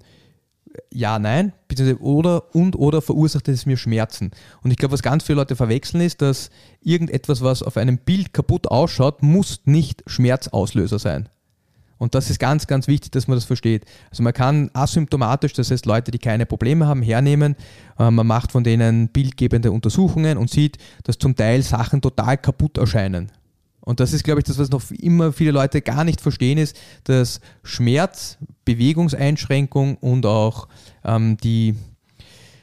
ja, 0.93 1.19
nein, 1.19 1.53
oder 2.01 2.55
und 2.55 2.77
oder 2.77 3.01
verursacht 3.01 3.49
es 3.49 3.67
mir 3.67 3.77
Schmerzen. 3.77 4.31
Und 4.63 4.71
ich 4.71 4.77
glaube, 4.77 4.93
was 4.93 5.03
ganz 5.03 5.25
viele 5.25 5.37
Leute 5.37 5.57
verwechseln 5.57 6.01
ist, 6.01 6.23
dass 6.23 6.51
irgendetwas, 6.83 7.43
was 7.43 7.63
auf 7.63 7.77
einem 7.77 7.99
Bild 7.99 8.33
kaputt 8.33 8.69
ausschaut, 8.69 9.23
muss 9.23 9.63
nicht 9.65 10.03
Schmerzauslöser 10.07 10.99
sein. 10.99 11.29
Und 11.99 12.15
das 12.15 12.31
ist 12.31 12.39
ganz, 12.39 12.67
ganz 12.67 12.89
wichtig, 12.89 13.13
dass 13.13 13.27
man 13.27 13.37
das 13.37 13.45
versteht. 13.45 13.85
Also 14.11 14.23
man 14.23 14.33
kann 14.33 14.71
asymptomatisch, 14.75 15.55
das 15.55 15.71
heißt 15.71 15.87
Leute, 15.87 16.11
die 16.11 16.19
keine 16.19 16.45
Probleme 16.45 16.87
haben, 16.87 17.03
hernehmen. 17.03 17.57
Äh, 17.99 18.11
man 18.11 18.27
macht 18.27 18.53
von 18.53 18.65
denen 18.65 19.09
bildgebende 19.09 19.73
Untersuchungen 19.73 20.37
und 20.37 20.51
sieht, 20.51 20.79
dass 21.05 21.19
zum 21.19 21.37
Teil 21.37 21.63
Sachen 21.63 22.03
total 22.03 22.37
kaputt 22.37 22.79
erscheinen. 22.79 23.31
Und 23.81 24.01
das 24.01 24.13
ist, 24.13 24.25
glaube 24.25 24.41
ich, 24.41 24.45
das, 24.45 24.59
was 24.59 24.71
noch 24.71 24.83
immer 24.91 25.33
viele 25.33 25.53
Leute 25.53 25.81
gar 25.81 26.03
nicht 26.03 26.21
verstehen, 26.21 26.59
ist, 26.59 26.77
dass 27.05 27.41
Schmerz, 27.63 28.37
Bewegungseinschränkung 28.65 29.97
und 29.99 30.27
auch 30.27 30.67
ähm, 31.05 31.37
die, 31.37 31.77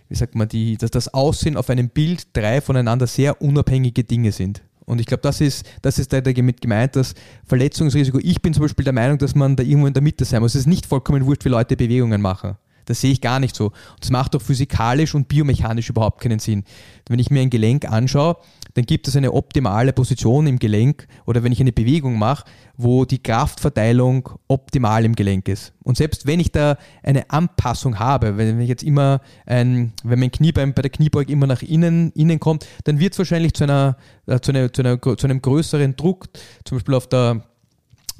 wie 0.09 0.15
sagt 0.15 0.36
man, 0.36 0.49
die, 0.49 0.75
dass 0.75 0.91
das 0.91 1.13
Aussehen 1.13 1.55
auf 1.55 1.69
einem 1.69 1.88
Bild 1.88 2.27
drei 2.34 2.59
voneinander 2.59 3.07
sehr 3.07 3.41
unabhängige 3.41 4.03
Dinge 4.03 4.34
sind. 4.34 4.63
Und 4.86 4.99
ich 4.99 5.05
glaube, 5.05 5.21
das 5.21 5.41
ist, 5.41 5.65
das 5.81 5.99
ist 5.99 6.11
damit 6.11 6.61
gemeint, 6.61 6.95
dass 6.95 7.15
Verletzungsrisiko, 7.45 8.19
ich 8.21 8.41
bin 8.41 8.53
zum 8.53 8.63
Beispiel 8.63 8.84
der 8.84 8.93
Meinung, 8.93 9.17
dass 9.17 9.36
man 9.36 9.55
da 9.55 9.63
irgendwo 9.63 9.88
in 9.88 9.93
der 9.93 10.03
Mitte 10.03 10.25
sein 10.25 10.41
muss. 10.41 10.55
Es 10.55 10.61
ist 10.61 10.67
nicht 10.67 10.86
vollkommen 10.86 11.25
wurscht, 11.25 11.45
wie 11.45 11.49
Leute 11.49 11.77
Bewegungen 11.77 12.21
machen. 12.21 12.57
Das 12.86 12.99
sehe 12.99 13.11
ich 13.11 13.21
gar 13.21 13.39
nicht 13.39 13.55
so. 13.55 13.67
Und 13.67 14.01
das 14.01 14.11
macht 14.11 14.36
auch 14.36 14.41
physikalisch 14.41 15.15
und 15.15 15.27
biomechanisch 15.27 15.89
überhaupt 15.89 16.21
keinen 16.21 16.39
Sinn. 16.39 16.63
Wenn 17.07 17.19
ich 17.19 17.31
mir 17.31 17.41
ein 17.41 17.49
Gelenk 17.49 17.89
anschaue, 17.89 18.38
dann 18.74 18.86
gibt 18.86 19.07
es 19.07 19.15
eine 19.15 19.34
optimale 19.34 19.93
Position 19.93 20.47
im 20.47 20.59
Gelenk 20.59 21.07
oder 21.26 21.43
wenn 21.43 21.51
ich 21.51 21.61
eine 21.61 21.71
Bewegung 21.71 22.17
mache, 22.17 22.45
wo 22.76 23.05
die 23.05 23.21
Kraftverteilung 23.21 24.30
optimal 24.47 25.05
im 25.05 25.15
Gelenk 25.15 25.47
ist. 25.47 25.74
Und 25.84 25.97
selbst 25.97 26.26
wenn 26.26 26.39
ich 26.39 26.51
da 26.51 26.78
eine 27.03 27.30
Anpassung 27.30 27.99
habe, 27.99 28.38
wenn 28.38 28.59
ich 28.59 28.69
jetzt 28.69 28.84
immer 28.84 29.21
ein, 29.45 29.93
wenn 30.03 30.19
mein 30.19 30.32
Kniebein 30.32 30.74
bei 30.74 30.82
der 30.82 30.91
Kniebeuge 30.91 31.32
immer 31.32 31.47
nach 31.47 31.61
innen, 31.61 32.11
innen 32.13 32.39
kommt, 32.39 32.65
dann 32.86 32.99
wird 32.99 33.13
es 33.13 33.19
wahrscheinlich 33.19 33.53
zu, 33.53 33.65
einer, 33.65 33.97
äh, 34.26 34.39
zu, 34.39 34.51
einer, 34.51 34.74
zu, 34.74 34.82
einer, 34.82 34.99
zu 35.01 35.28
einem 35.28 35.41
größeren 35.41 35.95
Druck, 35.95 36.30
zum 36.65 36.78
Beispiel 36.78 36.95
auf 36.95 37.07
der 37.07 37.43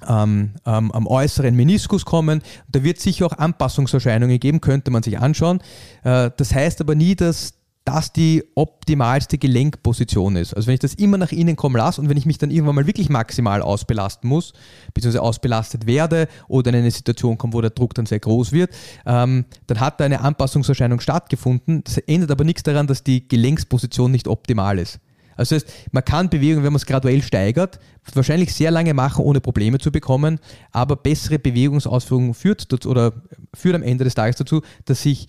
ähm, 0.08 0.52
ähm, 0.66 0.92
am 0.92 1.08
äußeren 1.08 1.56
Meniskus 1.56 2.04
kommen. 2.04 2.42
Da 2.68 2.84
wird 2.84 3.00
sicher 3.00 3.26
auch 3.26 3.38
Anpassungserscheinungen 3.38 4.40
geben, 4.40 4.60
könnte 4.62 4.92
man 4.92 5.02
sich 5.02 5.18
anschauen. 5.18 5.60
Äh, 6.04 6.32
das 6.36 6.54
heißt 6.54 6.82
aber 6.82 6.96
nie, 6.96 7.16
dass 7.16 7.54
das 7.86 8.14
die 8.14 8.44
optimalste 8.56 9.38
Gelenkposition 9.38 10.36
ist. 10.38 10.54
Also 10.54 10.68
wenn 10.68 10.76
ich 10.76 10.80
das 10.80 10.94
immer 10.94 11.18
nach 11.18 11.32
innen 11.32 11.56
kommen 11.56 11.76
lasse 11.76 12.00
und 12.00 12.10
wenn 12.10 12.18
ich 12.18 12.26
mich 12.26 12.38
dann 12.38 12.50
irgendwann 12.50 12.76
mal 12.76 12.88
wirklich 12.88 13.10
maximal 13.10 13.62
ausbelasten 13.62 14.30
muss, 14.30 14.54
beziehungsweise 14.94 15.22
ausbelastet 15.22 15.86
werde 15.86 16.28
oder 16.48 16.70
in 16.70 16.78
eine 16.78 16.92
Situation 16.92 17.38
komme, 17.38 17.54
wo 17.54 17.62
der 17.62 17.72
Druck 17.72 17.94
dann 17.94 18.06
sehr 18.06 18.20
groß 18.20 18.54
wird, 18.54 18.74
ähm, 19.06 19.46
dann 19.68 19.80
hat 19.80 20.00
da 20.00 20.06
eine 20.06 20.22
Anpassungserscheinung 20.22 21.02
stattgefunden. 21.02 21.84
Das 21.84 21.98
ändert 21.98 22.32
aber 22.32 22.46
nichts 22.46 22.64
daran, 22.64 22.88
dass 22.88 23.04
die 23.04 23.28
Gelenksposition 23.28 24.12
nicht 24.12 24.28
optimal 24.28 24.80
ist. 24.80 25.00
Also 25.36 25.56
das 25.56 25.66
heißt, 25.66 25.76
man 25.92 26.06
kann 26.06 26.30
Bewegung, 26.30 26.64
wenn 26.64 26.74
man 26.74 26.78
es 26.78 26.86
graduell 26.86 27.22
steigert, 27.22 27.80
wahrscheinlich 28.14 28.54
sehr 28.54 28.72
lange 28.72 28.94
machen, 28.94 29.26
ohne 29.26 29.42
Probleme 29.42 29.80
zu 29.80 29.92
bekommen, 29.92 30.40
aber 30.72 30.96
bessere 30.96 31.40
Bewegungsausführung 31.40 32.34
führt 32.34 32.72
dazu, 32.72 32.90
oder 32.90 33.14
führt 33.54 33.76
am 33.76 33.84
Ende 33.84 34.04
des 34.04 34.14
Tages 34.14 34.36
dazu, 34.36 34.62
dass 34.86 35.02
sich 35.02 35.28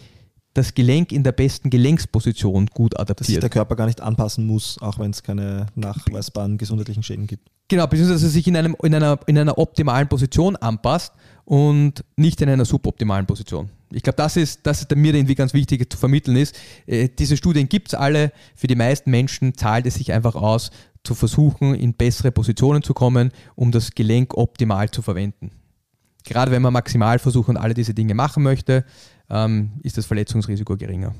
das 0.54 0.74
Gelenk 0.74 1.12
in 1.12 1.24
der 1.24 1.32
besten 1.32 1.68
Gelenksposition 1.68 2.68
gut 2.72 2.98
adaptiert. 2.98 3.20
Dass 3.20 3.26
sich 3.26 3.40
der 3.40 3.50
Körper 3.50 3.76
gar 3.76 3.86
nicht 3.86 4.00
anpassen 4.00 4.46
muss, 4.46 4.78
auch 4.80 4.98
wenn 4.98 5.10
es 5.10 5.22
keine 5.22 5.66
nachweisbaren 5.74 6.58
gesundheitlichen 6.58 7.02
Schäden 7.02 7.26
gibt. 7.26 7.50
Genau, 7.68 7.86
beziehungsweise 7.86 8.14
dass 8.14 8.22
er 8.22 8.30
sich 8.30 8.46
in, 8.46 8.56
einem, 8.56 8.76
in, 8.82 8.94
einer, 8.94 9.18
in 9.26 9.36
einer 9.36 9.58
optimalen 9.58 10.08
Position 10.08 10.54
anpasst 10.56 11.12
und 11.44 12.04
nicht 12.16 12.40
in 12.40 12.48
einer 12.48 12.64
suboptimalen 12.64 13.26
Position. 13.26 13.70
Ich 13.90 14.02
glaube, 14.02 14.16
das 14.16 14.36
ist, 14.36 14.60
das 14.64 14.80
ist 14.80 14.94
mir 14.94 15.14
irgendwie 15.14 15.34
ganz 15.34 15.54
wichtig 15.54 15.90
zu 15.90 15.98
vermitteln 15.98 16.36
ist. 16.36 16.56
Äh, 16.86 17.08
diese 17.08 17.36
Studien 17.36 17.68
gibt 17.68 17.88
es 17.88 17.94
alle. 17.94 18.32
Für 18.54 18.66
die 18.66 18.76
meisten 18.76 19.10
Menschen 19.10 19.54
zahlt 19.54 19.86
es 19.86 19.94
sich 19.94 20.12
einfach 20.12 20.34
aus, 20.34 20.70
zu 21.04 21.14
versuchen, 21.14 21.74
in 21.74 21.94
bessere 21.94 22.32
Positionen 22.32 22.82
zu 22.82 22.94
kommen, 22.94 23.30
um 23.56 23.70
das 23.70 23.92
Gelenk 23.92 24.36
optimal 24.36 24.90
zu 24.90 25.02
verwenden. 25.02 25.50
Gerade 26.24 26.50
wenn 26.50 26.62
man 26.62 26.72
Maximalversuche 26.72 27.50
und 27.50 27.56
alle 27.56 27.74
diese 27.74 27.94
Dinge 27.94 28.14
machen 28.14 28.42
möchte, 28.42 28.84
ähm, 29.30 29.72
ist 29.82 29.98
das 29.98 30.06
Verletzungsrisiko 30.06 30.76
geringer. 30.76 31.14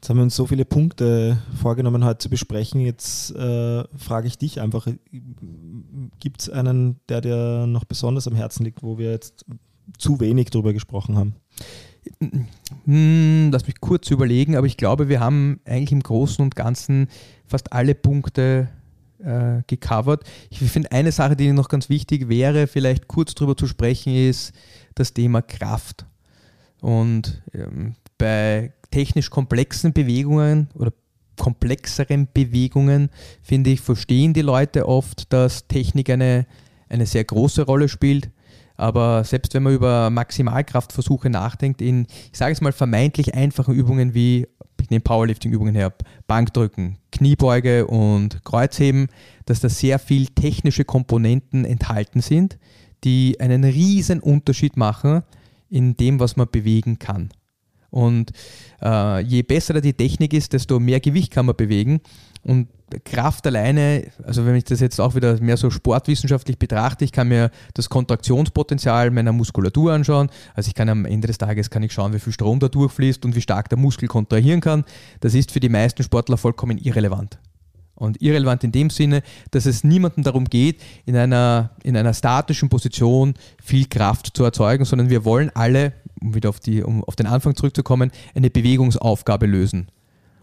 Jetzt 0.00 0.08
haben 0.08 0.16
wir 0.16 0.22
uns 0.22 0.34
so 0.34 0.46
viele 0.46 0.64
Punkte 0.64 1.38
vorgenommen, 1.60 2.04
heute 2.04 2.18
zu 2.18 2.30
besprechen. 2.30 2.80
Jetzt 2.80 3.34
äh, 3.36 3.84
frage 3.98 4.28
ich 4.28 4.38
dich 4.38 4.60
einfach, 4.60 4.88
gibt 6.18 6.40
es 6.40 6.48
einen, 6.48 6.98
der 7.10 7.20
dir 7.20 7.66
noch 7.66 7.84
besonders 7.84 8.26
am 8.26 8.34
Herzen 8.34 8.64
liegt, 8.64 8.82
wo 8.82 8.96
wir 8.96 9.10
jetzt 9.10 9.44
zu 9.98 10.18
wenig 10.18 10.48
darüber 10.48 10.72
gesprochen 10.72 11.16
haben? 11.16 11.34
Hm, 12.86 13.50
lass 13.52 13.66
mich 13.66 13.80
kurz 13.80 14.10
überlegen, 14.10 14.56
aber 14.56 14.66
ich 14.66 14.78
glaube, 14.78 15.10
wir 15.10 15.20
haben 15.20 15.60
eigentlich 15.66 15.92
im 15.92 16.02
Großen 16.02 16.42
und 16.42 16.56
Ganzen 16.56 17.08
fast 17.46 17.74
alle 17.74 17.94
Punkte 17.94 18.70
äh, 19.24 19.62
gecovert. 19.66 20.24
Ich 20.50 20.58
finde, 20.58 20.92
eine 20.92 21.12
Sache, 21.12 21.36
die 21.36 21.52
noch 21.52 21.68
ganz 21.68 21.88
wichtig 21.88 22.28
wäre, 22.28 22.66
vielleicht 22.66 23.08
kurz 23.08 23.34
darüber 23.34 23.56
zu 23.56 23.66
sprechen, 23.66 24.14
ist 24.14 24.52
das 24.94 25.12
Thema 25.12 25.42
Kraft. 25.42 26.06
Und 26.80 27.42
ähm, 27.52 27.94
bei 28.18 28.72
technisch 28.90 29.30
komplexen 29.30 29.92
Bewegungen 29.92 30.68
oder 30.74 30.92
komplexeren 31.38 32.28
Bewegungen, 32.32 33.10
finde 33.42 33.70
ich, 33.70 33.80
verstehen 33.80 34.34
die 34.34 34.42
Leute 34.42 34.86
oft, 34.86 35.32
dass 35.32 35.66
Technik 35.68 36.10
eine, 36.10 36.46
eine 36.88 37.06
sehr 37.06 37.24
große 37.24 37.62
Rolle 37.62 37.88
spielt. 37.88 38.30
Aber 38.76 39.24
selbst 39.24 39.52
wenn 39.54 39.62
man 39.62 39.74
über 39.74 40.08
Maximalkraftversuche 40.10 41.28
nachdenkt, 41.28 41.82
in, 41.82 42.06
ich 42.32 42.38
sage 42.38 42.52
es 42.52 42.60
mal, 42.60 42.72
vermeintlich 42.72 43.34
einfachen 43.34 43.74
Übungen 43.74 44.14
wie, 44.14 44.46
ich 44.80 44.90
nehme 44.90 45.00
Powerlifting-Übungen 45.00 45.74
her, 45.74 45.92
Bankdrücken, 46.26 46.98
Kniebeuge 47.12 47.86
und 47.86 48.44
Kreuzheben, 48.44 49.08
dass 49.46 49.60
da 49.60 49.68
sehr 49.68 49.98
viel 49.98 50.26
technische 50.26 50.84
Komponenten 50.84 51.64
enthalten 51.64 52.20
sind, 52.20 52.58
die 53.04 53.38
einen 53.40 53.64
riesen 53.64 54.20
Unterschied 54.20 54.76
machen 54.76 55.22
in 55.68 55.96
dem, 55.96 56.20
was 56.20 56.36
man 56.36 56.48
bewegen 56.50 56.98
kann. 56.98 57.30
Und 57.90 58.32
äh, 58.82 59.20
je 59.22 59.42
besser 59.42 59.80
die 59.80 59.94
Technik 59.94 60.32
ist, 60.32 60.52
desto 60.52 60.78
mehr 60.78 61.00
Gewicht 61.00 61.32
kann 61.32 61.46
man 61.46 61.56
bewegen. 61.56 62.00
Und 62.42 62.68
Kraft 63.04 63.46
alleine, 63.46 64.10
also 64.24 64.44
wenn 64.46 64.56
ich 64.56 64.64
das 64.64 64.80
jetzt 64.80 65.00
auch 65.00 65.14
wieder 65.14 65.40
mehr 65.40 65.56
so 65.56 65.70
sportwissenschaftlich 65.70 66.58
betrachte, 66.58 67.04
ich 67.04 67.12
kann 67.12 67.28
mir 67.28 67.50
das 67.74 67.88
Kontraktionspotenzial 67.88 69.10
meiner 69.10 69.32
Muskulatur 69.32 69.92
anschauen. 69.92 70.30
Also 70.54 70.68
ich 70.68 70.74
kann 70.74 70.88
am 70.88 71.04
Ende 71.04 71.28
des 71.28 71.38
Tages 71.38 71.70
kann 71.70 71.82
ich 71.82 71.92
schauen, 71.92 72.12
wie 72.12 72.18
viel 72.18 72.32
Strom 72.32 72.58
da 72.58 72.68
durchfließt 72.68 73.24
und 73.24 73.36
wie 73.36 73.40
stark 73.40 73.68
der 73.68 73.78
Muskel 73.78 74.08
kontrahieren 74.08 74.60
kann. 74.60 74.84
Das 75.20 75.34
ist 75.34 75.52
für 75.52 75.60
die 75.60 75.68
meisten 75.68 76.02
Sportler 76.02 76.36
vollkommen 76.36 76.78
irrelevant. 76.78 77.38
Und 77.94 78.22
irrelevant 78.22 78.64
in 78.64 78.72
dem 78.72 78.88
Sinne, 78.88 79.22
dass 79.50 79.66
es 79.66 79.84
niemandem 79.84 80.24
darum 80.24 80.46
geht, 80.46 80.80
in 81.04 81.16
einer, 81.16 81.70
in 81.82 81.96
einer 81.96 82.14
statischen 82.14 82.70
Position 82.70 83.34
viel 83.62 83.86
Kraft 83.86 84.34
zu 84.34 84.42
erzeugen, 84.42 84.86
sondern 84.86 85.10
wir 85.10 85.26
wollen 85.26 85.50
alle, 85.54 85.92
um 86.20 86.34
wieder 86.34 86.48
auf, 86.48 86.60
die, 86.60 86.82
um 86.82 87.04
auf 87.04 87.14
den 87.14 87.26
Anfang 87.26 87.54
zurückzukommen, 87.54 88.10
eine 88.34 88.48
Bewegungsaufgabe 88.48 89.44
lösen. 89.44 89.90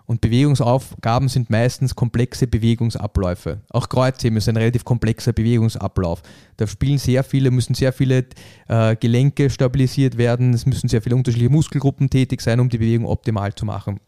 Und 0.07 0.21
Bewegungsaufgaben 0.21 1.27
sind 1.27 1.49
meistens 1.49 1.93
komplexe 1.93 2.47
Bewegungsabläufe. 2.47 3.59
Auch 3.69 3.89
Kreuzheben 3.89 4.37
ist 4.37 4.47
ein 4.47 4.55
relativ 4.55 4.85
komplexer 4.85 5.33
Bewegungsablauf. 5.33 6.21
Da 6.55 6.65
spielen 6.65 6.97
sehr 6.97 7.25
viele, 7.25 7.51
müssen 7.51 7.75
sehr 7.75 7.91
viele 7.91 8.25
äh, 8.69 8.95
Gelenke 8.95 9.49
stabilisiert 9.49 10.17
werden, 10.17 10.53
es 10.53 10.65
müssen 10.65 10.87
sehr 10.87 11.01
viele 11.01 11.17
unterschiedliche 11.17 11.51
Muskelgruppen 11.51 12.09
tätig 12.09 12.39
sein, 12.39 12.61
um 12.61 12.69
die 12.69 12.77
Bewegung 12.77 13.05
optimal 13.05 13.53
zu 13.53 13.65
machen. 13.65 13.99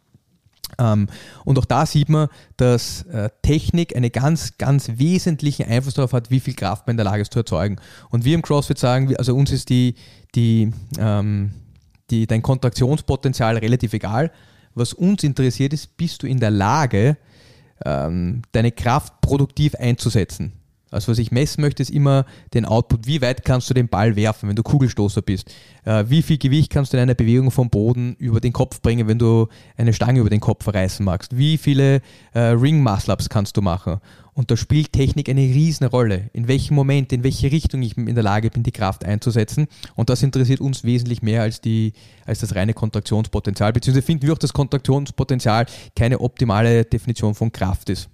Ähm, 0.78 1.08
und 1.44 1.60
auch 1.60 1.66
da 1.66 1.86
sieht 1.86 2.08
man, 2.08 2.30
dass 2.56 3.02
äh, 3.04 3.30
Technik 3.42 3.94
einen 3.94 4.12
ganz, 4.12 4.58
ganz 4.58 4.90
wesentlichen 4.96 5.66
Einfluss 5.66 5.96
darauf 5.96 6.14
hat, 6.14 6.32
wie 6.32 6.40
viel 6.40 6.54
Kraft 6.54 6.88
man 6.88 6.94
in 6.94 6.98
der 6.98 7.06
Lage 7.06 7.24
ist 7.24 7.34
zu 7.34 7.40
erzeugen. 7.40 7.76
Und 8.10 8.24
wir 8.24 8.36
im 8.36 8.42
CrossFit 8.42 8.78
sagen, 8.78 9.14
also 9.18 9.36
uns 9.36 9.52
ist 9.52 9.68
die, 9.68 9.96
die, 10.34 10.72
ähm, 10.98 11.52
die, 12.10 12.26
dein 12.26 12.42
Kontraktionspotenzial 12.42 13.58
relativ 13.58 13.92
egal. 13.92 14.32
Was 14.80 14.94
uns 14.94 15.24
interessiert 15.24 15.74
ist, 15.74 15.98
bist 15.98 16.24
du 16.24 16.28
in 16.28 16.40
der 16.40 16.52
Lage, 16.52 17.18
ähm, 17.86 18.44
deine 18.54 18.72
Kraft 18.72 19.20
produktiv 19.20 19.76
einzusetzen. 19.76 20.54
Also 20.92 21.12
was 21.12 21.20
ich 21.20 21.32
messen 21.32 21.62
möchte, 21.62 21.82
ist 21.82 21.92
immer 21.92 22.26
den 22.54 22.66
Output. 22.66 23.06
Wie 23.08 23.22
weit 23.22 23.46
kannst 23.46 23.70
du 23.70 23.74
den 23.74 23.88
Ball 23.88 24.16
werfen, 24.16 24.50
wenn 24.50 24.56
du 24.56 24.64
Kugelstoßer 24.64 25.22
bist? 25.22 25.54
Äh, 25.86 26.06
wie 26.08 26.22
viel 26.22 26.38
Gewicht 26.38 26.72
kannst 26.72 26.94
du 26.94 26.98
in 26.98 27.04
einer 27.04 27.16
Bewegung 27.16 27.52
vom 27.52 27.70
Boden 27.70 28.16
über 28.18 28.40
den 28.40 28.54
Kopf 28.54 28.82
bringen, 28.82 29.08
wenn 29.08 29.20
du 29.20 29.48
eine 29.78 29.94
Stange 29.94 30.20
über 30.20 30.30
den 30.30 30.40
Kopf 30.40 30.68
reißen 30.68 31.06
magst? 31.06 31.38
Wie 31.38 31.58
viele 31.58 32.02
äh, 32.34 32.40
Ring 32.40 32.82
Muscle 32.82 33.14
Ups 33.14 33.30
kannst 33.30 33.58
du 33.58 33.62
machen? 33.62 34.00
Und 34.34 34.52
da 34.52 34.56
spielt 34.56 34.94
Technik 34.94 35.28
eine 35.28 35.42
riesen 35.42 35.86
Rolle. 35.86 36.30
In 36.32 36.48
welchem 36.48 36.74
Moment, 36.74 37.12
in 37.12 37.26
welche 37.26 37.52
Richtung 37.52 37.82
ich 37.82 37.98
in 37.98 38.16
der 38.16 38.24
Lage 38.24 38.50
bin, 38.50 38.64
die 38.64 38.72
Kraft 38.72 39.04
einzusetzen. 39.04 39.68
Und 39.96 40.10
das 40.10 40.24
interessiert 40.24 40.62
uns 40.62 40.86
wesentlich 40.86 41.22
mehr 41.22 41.42
als, 41.42 41.60
die, 41.60 41.92
als 42.26 42.40
das 42.40 42.56
reine 42.56 42.74
Kontraktionspotenzial. 42.74 43.74
Beziehungsweise 43.74 44.06
finden 44.06 44.28
wir 44.28 44.34
auch, 44.34 44.38
dass 44.38 44.54
Kontraktionspotenzial 44.54 45.66
keine 45.94 46.22
optimale 46.22 46.86
Definition 46.86 47.36
von 47.36 47.52
Kraft 47.52 47.90
ist. 47.90 48.10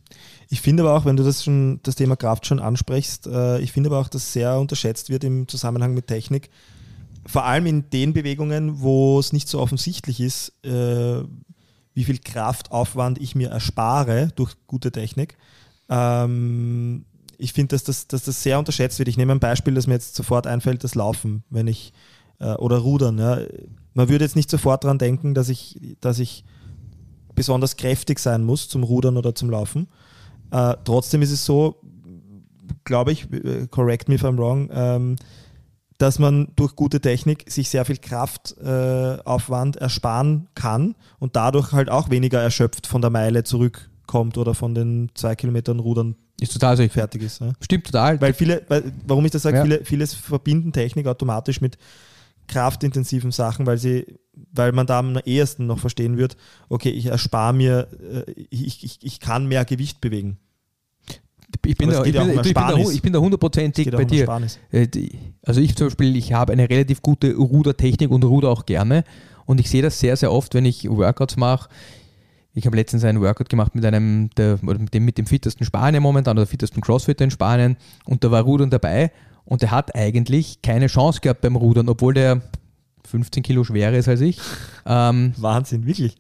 Ich 0.49 0.61
finde 0.61 0.83
aber 0.83 0.95
auch, 0.95 1.05
wenn 1.05 1.17
du 1.17 1.23
das 1.23 1.43
schon 1.43 1.79
das 1.83 1.95
Thema 1.95 2.15
Kraft 2.15 2.45
schon 2.45 2.59
ansprichst, 2.59 3.27
äh, 3.27 3.59
ich 3.59 3.71
finde 3.71 3.89
aber 3.89 3.99
auch, 3.99 4.07
dass 4.07 4.33
sehr 4.33 4.59
unterschätzt 4.59 5.09
wird 5.09 5.23
im 5.23 5.47
Zusammenhang 5.47 5.93
mit 5.93 6.07
Technik. 6.07 6.49
Vor 7.25 7.45
allem 7.45 7.65
in 7.65 7.89
den 7.89 8.13
Bewegungen, 8.13 8.81
wo 8.81 9.19
es 9.19 9.33
nicht 9.33 9.47
so 9.47 9.59
offensichtlich 9.59 10.21
ist, 10.21 10.53
äh, 10.63 11.23
wie 11.95 12.03
viel 12.03 12.19
Kraftaufwand 12.19 13.19
ich 13.19 13.33
mir 13.33 13.49
erspare 13.49 14.29
durch 14.35 14.55
gute 14.67 14.91
Technik. 14.91 15.37
Ähm, 15.89 17.05
ich 17.37 17.53
finde, 17.53 17.75
dass 17.75 17.83
das, 17.83 18.07
dass 18.07 18.23
das 18.23 18.43
sehr 18.43 18.59
unterschätzt 18.59 18.99
wird. 18.99 19.09
Ich 19.09 19.17
nehme 19.17 19.33
ein 19.33 19.39
Beispiel, 19.39 19.73
das 19.73 19.87
mir 19.87 19.93
jetzt 19.93 20.15
sofort 20.15 20.45
einfällt, 20.45 20.83
das 20.83 20.95
Laufen, 20.95 21.43
wenn 21.49 21.67
ich 21.67 21.93
äh, 22.39 22.53
oder 22.53 22.77
Rudern. 22.77 23.17
Ja. 23.17 23.39
Man 23.93 24.09
würde 24.09 24.25
jetzt 24.25 24.35
nicht 24.35 24.49
sofort 24.49 24.83
daran 24.83 24.97
denken, 24.97 25.33
dass 25.33 25.49
ich, 25.49 25.79
dass 26.01 26.19
ich 26.19 26.43
besonders 27.33 27.77
kräftig 27.77 28.19
sein 28.19 28.43
muss 28.43 28.69
zum 28.69 28.83
Rudern 28.83 29.17
oder 29.17 29.35
zum 29.35 29.49
Laufen. 29.49 29.87
Äh, 30.51 30.75
trotzdem 30.83 31.21
ist 31.21 31.31
es 31.31 31.45
so, 31.45 31.81
glaube 32.83 33.11
ich, 33.11 33.31
äh, 33.31 33.67
correct 33.67 34.09
me 34.09 34.15
if 34.15 34.23
I'm 34.23 34.37
wrong, 34.37 34.69
ähm, 34.71 35.15
dass 35.97 36.19
man 36.19 36.51
durch 36.55 36.75
gute 36.75 36.99
Technik 36.99 37.49
sich 37.49 37.69
sehr 37.69 37.85
viel 37.85 37.97
Kraftaufwand 37.97 39.77
äh, 39.77 39.79
ersparen 39.79 40.47
kann 40.53 40.95
und 41.19 41.35
dadurch 41.35 41.71
halt 41.71 41.89
auch 41.89 42.09
weniger 42.09 42.41
erschöpft 42.41 42.85
von 42.85 43.01
der 43.01 43.11
Meile 43.11 43.43
zurückkommt 43.43 44.37
oder 44.37 44.53
von 44.53 44.75
den 44.75 45.09
zwei 45.13 45.35
Kilometern 45.35 45.79
Rudern 45.79 46.15
ist 46.41 46.51
total 46.51 46.75
fertig 46.89 47.23
ist. 47.23 47.39
Ja. 47.39 47.53
Stimmt 47.61 47.85
total. 47.85 48.19
Weil 48.19 48.33
viele, 48.33 48.63
weil, 48.67 48.91
warum 49.07 49.25
ich 49.25 49.31
das 49.31 49.43
sage, 49.43 49.57
ja. 49.57 49.63
viele, 49.63 49.85
vieles 49.85 50.13
verbinden 50.13 50.73
Technik 50.73 51.07
automatisch 51.07 51.61
mit 51.61 51.77
kraftintensiven 52.47 53.31
Sachen, 53.31 53.65
weil 53.65 53.77
sie, 53.77 54.05
weil 54.53 54.71
man 54.71 54.87
da 54.87 54.99
am 54.99 55.17
ehesten 55.25 55.67
noch 55.67 55.79
verstehen 55.79 56.17
wird, 56.17 56.37
okay, 56.69 56.89
ich 56.89 57.07
erspare 57.07 57.53
mir, 57.53 57.87
äh, 58.01 58.31
ich, 58.49 58.83
ich, 58.83 58.99
ich 59.01 59.19
kann 59.19 59.47
mehr 59.47 59.65
Gewicht 59.65 60.01
bewegen. 60.01 60.37
Ich 61.65 61.77
bin, 61.77 61.89
da, 61.89 62.03
ich, 62.03 62.13
bin, 62.13 62.29
ich, 62.29 62.41
bin 62.41 62.53
da, 62.53 62.77
ich 62.77 63.01
bin 63.01 63.13
da 63.13 63.19
hundertprozentig 63.19 63.89
bei 63.89 64.03
dir. 64.03 64.27
Äh, 64.71 64.87
also 65.43 65.61
ich 65.61 65.75
zum 65.75 65.87
Beispiel, 65.87 66.15
ich 66.15 66.33
habe 66.33 66.53
eine 66.53 66.69
relativ 66.69 67.01
gute 67.01 67.33
Rudertechnik 67.33 68.11
und 68.11 68.23
ruder 68.25 68.49
auch 68.49 68.65
gerne. 68.65 69.03
Und 69.45 69.59
ich 69.59 69.69
sehe 69.69 69.81
das 69.81 69.99
sehr, 69.99 70.17
sehr 70.17 70.31
oft, 70.31 70.53
wenn 70.53 70.65
ich 70.65 70.89
Workouts 70.89 71.37
mache. 71.37 71.69
Ich 72.53 72.65
habe 72.65 72.77
letztens 72.77 73.03
einen 73.03 73.21
Workout 73.21 73.49
gemacht 73.49 73.75
mit 73.75 73.85
einem, 73.85 74.29
der, 74.37 74.59
mit, 74.61 74.93
dem, 74.93 75.05
mit 75.05 75.17
dem 75.17 75.25
fittesten 75.25 75.65
Spanier 75.65 75.99
momentan 75.99 76.37
oder 76.37 76.47
fittesten 76.47 76.81
Crossfitter 76.81 77.23
in 77.23 77.31
Spanien 77.31 77.77
und 78.05 78.23
da 78.23 78.31
war 78.31 78.43
Rudern 78.43 78.69
dabei 78.69 79.11
und 79.43 79.61
der 79.61 79.71
hat 79.71 79.93
eigentlich 79.93 80.61
keine 80.61 80.87
Chance 80.87 81.19
gehabt 81.19 81.41
beim 81.41 81.57
Rudern, 81.57 81.89
obwohl 81.89 82.13
der 82.13 82.41
15 83.07 83.43
Kilo 83.43 83.63
schwerer 83.63 83.93
ist 83.93 84.07
als 84.07 84.21
ich. 84.21 84.39
Ähm, 84.85 85.33
Wahnsinn, 85.37 85.85
wirklich. 85.85 86.15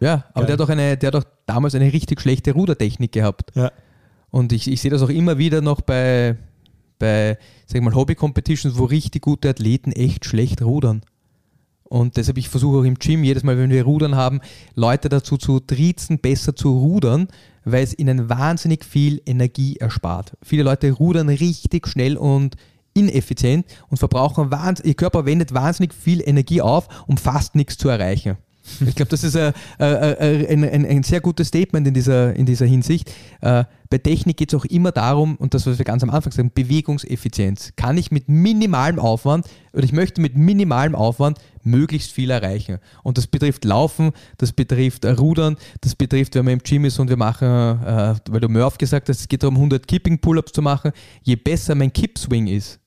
Ja, 0.00 0.24
aber 0.32 0.46
der 0.46 0.54
hat, 0.54 0.60
doch 0.60 0.68
eine, 0.68 0.96
der 0.96 1.08
hat 1.08 1.14
doch 1.14 1.24
damals 1.46 1.74
eine 1.74 1.92
richtig 1.92 2.20
schlechte 2.20 2.52
Rudertechnik 2.52 3.12
gehabt. 3.12 3.52
Ja. 3.54 3.70
Und 4.30 4.52
ich, 4.52 4.70
ich 4.70 4.80
sehe 4.80 4.90
das 4.90 5.02
auch 5.02 5.10
immer 5.10 5.38
wieder 5.38 5.60
noch 5.60 5.82
bei, 5.82 6.36
bei 6.98 7.38
sag 7.66 7.82
mal, 7.82 7.94
Hobby-Competitions, 7.94 8.78
wo 8.78 8.84
richtig 8.84 9.22
gute 9.22 9.50
Athleten 9.50 9.92
echt 9.92 10.24
schlecht 10.24 10.62
rudern. 10.62 11.02
Und 11.90 12.16
deshalb, 12.16 12.38
ich 12.38 12.48
versuche 12.48 12.78
auch 12.78 12.84
im 12.84 12.94
Gym, 12.94 13.24
jedes 13.24 13.42
Mal, 13.42 13.58
wenn 13.58 13.70
wir 13.70 13.82
Rudern 13.82 14.14
haben, 14.14 14.40
Leute 14.76 15.08
dazu 15.08 15.36
zu 15.36 15.58
triezen, 15.58 16.20
besser 16.20 16.54
zu 16.54 16.70
rudern, 16.78 17.26
weil 17.64 17.82
es 17.82 17.98
ihnen 17.98 18.28
wahnsinnig 18.28 18.84
viel 18.84 19.20
Energie 19.26 19.76
erspart. 19.76 20.36
Viele 20.40 20.62
Leute 20.62 20.92
rudern 20.92 21.28
richtig 21.28 21.88
schnell 21.88 22.16
und 22.16 22.54
ineffizient 22.94 23.66
und 23.88 23.98
verbrauchen 23.98 24.50
wahnsinnig, 24.50 24.88
ihr 24.90 24.94
Körper 24.94 25.26
wendet 25.26 25.54
wahnsinnig 25.54 25.94
viel 25.94 26.20
Energie 26.26 26.60
auf, 26.60 26.88
um 27.06 27.16
fast 27.16 27.54
nichts 27.54 27.78
zu 27.78 27.88
erreichen. 27.88 28.36
Ich 28.86 28.94
glaube, 28.94 29.10
das 29.10 29.24
ist 29.24 29.36
ein, 29.36 29.52
ein, 29.78 30.64
ein, 30.64 30.86
ein, 30.86 31.02
sehr 31.02 31.20
gutes 31.20 31.48
Statement 31.48 31.86
in 31.86 31.94
dieser, 31.94 32.34
in 32.34 32.46
dieser 32.46 32.66
Hinsicht. 32.66 33.12
Äh, 33.40 33.64
bei 33.90 33.98
Technik 33.98 34.36
geht 34.36 34.52
es 34.52 34.58
auch 34.58 34.64
immer 34.64 34.92
darum, 34.92 35.36
und 35.36 35.52
das, 35.52 35.66
was 35.66 35.78
wir 35.78 35.84
ganz 35.84 36.02
am 36.02 36.10
Anfang 36.10 36.32
sagen, 36.32 36.52
Bewegungseffizienz. 36.54 37.72
Kann 37.76 37.98
ich 37.98 38.10
mit 38.10 38.28
minimalem 38.28 38.98
Aufwand 38.98 39.46
oder 39.72 39.84
ich 39.84 39.92
möchte 39.92 40.20
mit 40.20 40.36
minimalem 40.36 40.94
Aufwand 40.94 41.38
möglichst 41.62 42.12
viel 42.12 42.30
erreichen. 42.30 42.78
Und 43.02 43.18
das 43.18 43.26
betrifft 43.26 43.64
Laufen, 43.64 44.12
das 44.38 44.52
betrifft 44.52 45.04
Rudern, 45.04 45.56
das 45.80 45.94
betrifft, 45.94 46.34
wenn 46.34 46.44
man 46.44 46.54
im 46.54 46.60
Gym 46.60 46.84
ist 46.84 46.98
und 46.98 47.08
wir 47.08 47.16
machen, 47.16 47.48
äh, 47.48 48.14
weil 48.30 48.40
du 48.40 48.48
Murph 48.48 48.78
gesagt 48.78 49.08
hast, 49.08 49.20
es 49.20 49.28
geht 49.28 49.42
darum, 49.42 49.56
100 49.56 49.86
Kipping-Pull-Ups 49.86 50.52
zu 50.52 50.62
machen. 50.62 50.92
Je 51.22 51.36
besser 51.36 51.74
mein 51.74 51.92
Kippswing 51.92 52.46
ist 52.46 52.80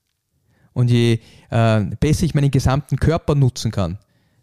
und 0.72 0.90
je 0.90 1.20
äh, 1.50 1.84
besser 2.00 2.24
ich 2.24 2.34
meinen 2.34 2.50
gesamten 2.50 2.96
Körper 2.96 3.34
nutzen 3.34 3.70
kann, 3.70 3.98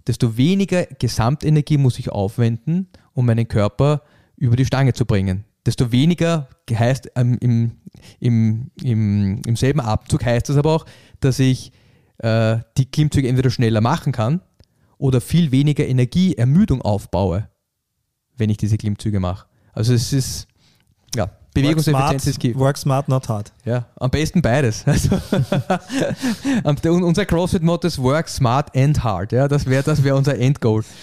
desto 0.07 0.37
weniger 0.37 0.85
Gesamtenergie 0.85 1.77
muss 1.77 1.99
ich 1.99 2.09
aufwenden, 2.09 2.87
um 3.13 3.25
meinen 3.25 3.47
Körper 3.47 4.01
über 4.35 4.55
die 4.55 4.65
Stange 4.65 4.93
zu 4.93 5.05
bringen. 5.05 5.45
Desto 5.65 5.91
weniger 5.91 6.49
heißt 6.71 7.11
ähm, 7.15 7.37
im, 7.39 7.71
im, 8.19 8.71
im, 8.81 9.41
im 9.45 9.55
selben 9.55 9.79
Atemzug 9.79 10.25
heißt 10.25 10.49
das 10.49 10.57
aber 10.57 10.73
auch, 10.73 10.85
dass 11.19 11.37
ich 11.37 11.71
äh, 12.17 12.57
die 12.77 12.85
Klimmzüge 12.85 13.27
entweder 13.27 13.51
schneller 13.51 13.81
machen 13.81 14.11
kann 14.11 14.41
oder 14.97 15.21
viel 15.21 15.51
weniger 15.51 15.85
Energie, 15.85 16.35
Ermüdung 16.35 16.81
aufbaue, 16.81 17.49
wenn 18.37 18.49
ich 18.49 18.57
diese 18.57 18.77
Klimmzüge 18.77 19.19
mache. 19.19 19.47
Also 19.73 19.93
es 19.93 20.13
ist 20.13 20.47
Bewegungseffizienz 21.53 22.27
ist 22.27 22.39
key. 22.39 22.55
Work 22.55 22.77
smart, 22.77 23.09
not 23.09 23.27
hard. 23.27 23.51
Ja, 23.65 23.85
am 23.97 24.09
besten 24.09 24.41
beides. 24.41 24.85
Also, 24.85 25.19
unser 26.89 27.25
CrossFit-Motto 27.25 27.87
ist 27.87 28.01
Work 28.01 28.29
smart 28.29 28.75
and 28.75 29.03
hard. 29.03 29.31
Ja, 29.31 29.47
das 29.47 29.65
wäre 29.65 29.83
das 29.83 30.03
wär 30.03 30.15
unser 30.15 30.37
Endgoal. 30.37 30.83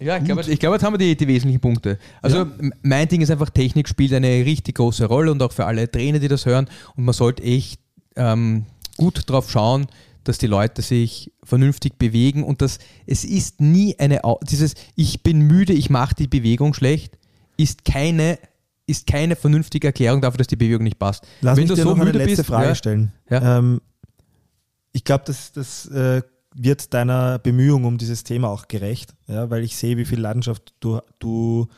Ja, 0.00 0.16
ich 0.16 0.24
glaube, 0.24 0.42
glaub, 0.42 0.72
jetzt 0.72 0.82
haben 0.82 0.94
wir 0.94 0.98
die, 0.98 1.16
die 1.16 1.28
wesentlichen 1.28 1.60
Punkte. 1.60 1.96
Also 2.22 2.38
ja. 2.38 2.52
mein 2.82 3.06
Ding 3.06 3.20
ist 3.20 3.30
einfach, 3.30 3.50
Technik 3.50 3.88
spielt 3.88 4.12
eine 4.12 4.44
richtig 4.44 4.74
große 4.74 5.04
Rolle 5.04 5.30
und 5.30 5.40
auch 5.40 5.52
für 5.52 5.64
alle 5.64 5.88
Trainer, 5.88 6.18
die 6.18 6.26
das 6.26 6.44
hören. 6.44 6.68
Und 6.96 7.04
man 7.04 7.12
sollte 7.12 7.44
echt 7.44 7.80
ähm, 8.16 8.66
gut 8.96 9.22
drauf 9.30 9.48
schauen, 9.48 9.86
dass 10.24 10.38
die 10.38 10.48
Leute 10.48 10.82
sich 10.82 11.32
vernünftig 11.44 11.98
bewegen 11.98 12.42
und 12.42 12.62
dass 12.62 12.78
es 13.06 13.24
ist 13.24 13.60
nie 13.60 13.96
eine, 13.98 14.22
dieses 14.42 14.74
ich 14.96 15.22
bin 15.22 15.42
müde, 15.42 15.72
ich 15.72 15.88
mache 15.88 16.16
die 16.16 16.26
Bewegung 16.26 16.74
schlecht, 16.74 17.16
ist 17.56 17.84
keine 17.84 18.38
ist 18.92 19.06
keine 19.06 19.34
vernünftige 19.34 19.88
Erklärung 19.88 20.20
dafür, 20.20 20.38
dass 20.38 20.46
die 20.46 20.56
Bewegung 20.56 20.84
nicht 20.84 20.98
passt. 20.98 21.26
Lass 21.40 21.56
Wenn 21.56 21.66
mich 21.66 21.76
dir 21.76 21.82
so 21.82 21.94
noch 21.94 22.00
eine 22.00 22.12
letzte 22.12 22.36
bist, 22.36 22.46
Frage 22.46 22.68
ja, 22.68 22.74
stellen. 22.74 23.12
Ja. 23.28 23.58
Ähm, 23.58 23.80
ich 24.92 25.04
glaube, 25.04 25.24
das, 25.26 25.52
das 25.52 25.86
äh, 25.86 26.22
wird 26.54 26.92
deiner 26.92 27.38
Bemühung 27.38 27.84
um 27.84 27.98
dieses 27.98 28.24
Thema 28.24 28.48
auch 28.48 28.68
gerecht, 28.68 29.14
ja, 29.26 29.50
weil 29.50 29.64
ich 29.64 29.76
sehe, 29.76 29.96
wie 29.96 30.04
viel 30.04 30.20
Leidenschaft 30.20 30.74
du, 30.80 31.00
du 31.18 31.68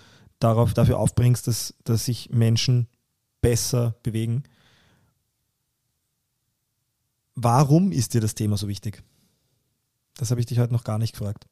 darauf, 0.41 0.75
dafür 0.75 0.99
aufbringst, 0.99 1.47
dass, 1.47 1.75
dass 1.85 2.05
sich 2.05 2.31
Menschen 2.31 2.89
besser 3.41 3.95
bewegen. 4.03 4.43
Warum 7.37 7.93
ist 7.93 8.15
dir 8.15 8.21
das 8.21 8.35
Thema 8.35 8.57
so 8.57 8.69
wichtig? 8.69 9.03
Das 10.17 10.31
habe 10.31 10.41
ich 10.41 10.47
dich 10.47 10.59
heute 10.59 10.73
noch 10.73 10.85
gar 10.85 10.99
nicht 10.99 11.12
gefragt. 11.12 11.47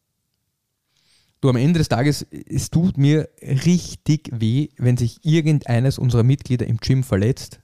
Du, 1.43 1.49
am 1.49 1.57
Ende 1.57 1.79
des 1.79 1.89
Tages, 1.89 2.25
es 2.49 2.71
tut 2.71 2.97
mir 2.97 3.29
richtig 3.43 4.31
weh, 4.33 4.69
wenn 4.79 4.97
sich 4.97 5.19
irgendeines 5.25 5.99
unserer 5.99 6.23
Mitglieder 6.23 6.69
im 6.69 6.77
Gym 6.77 7.03
verletzt 7.03 7.59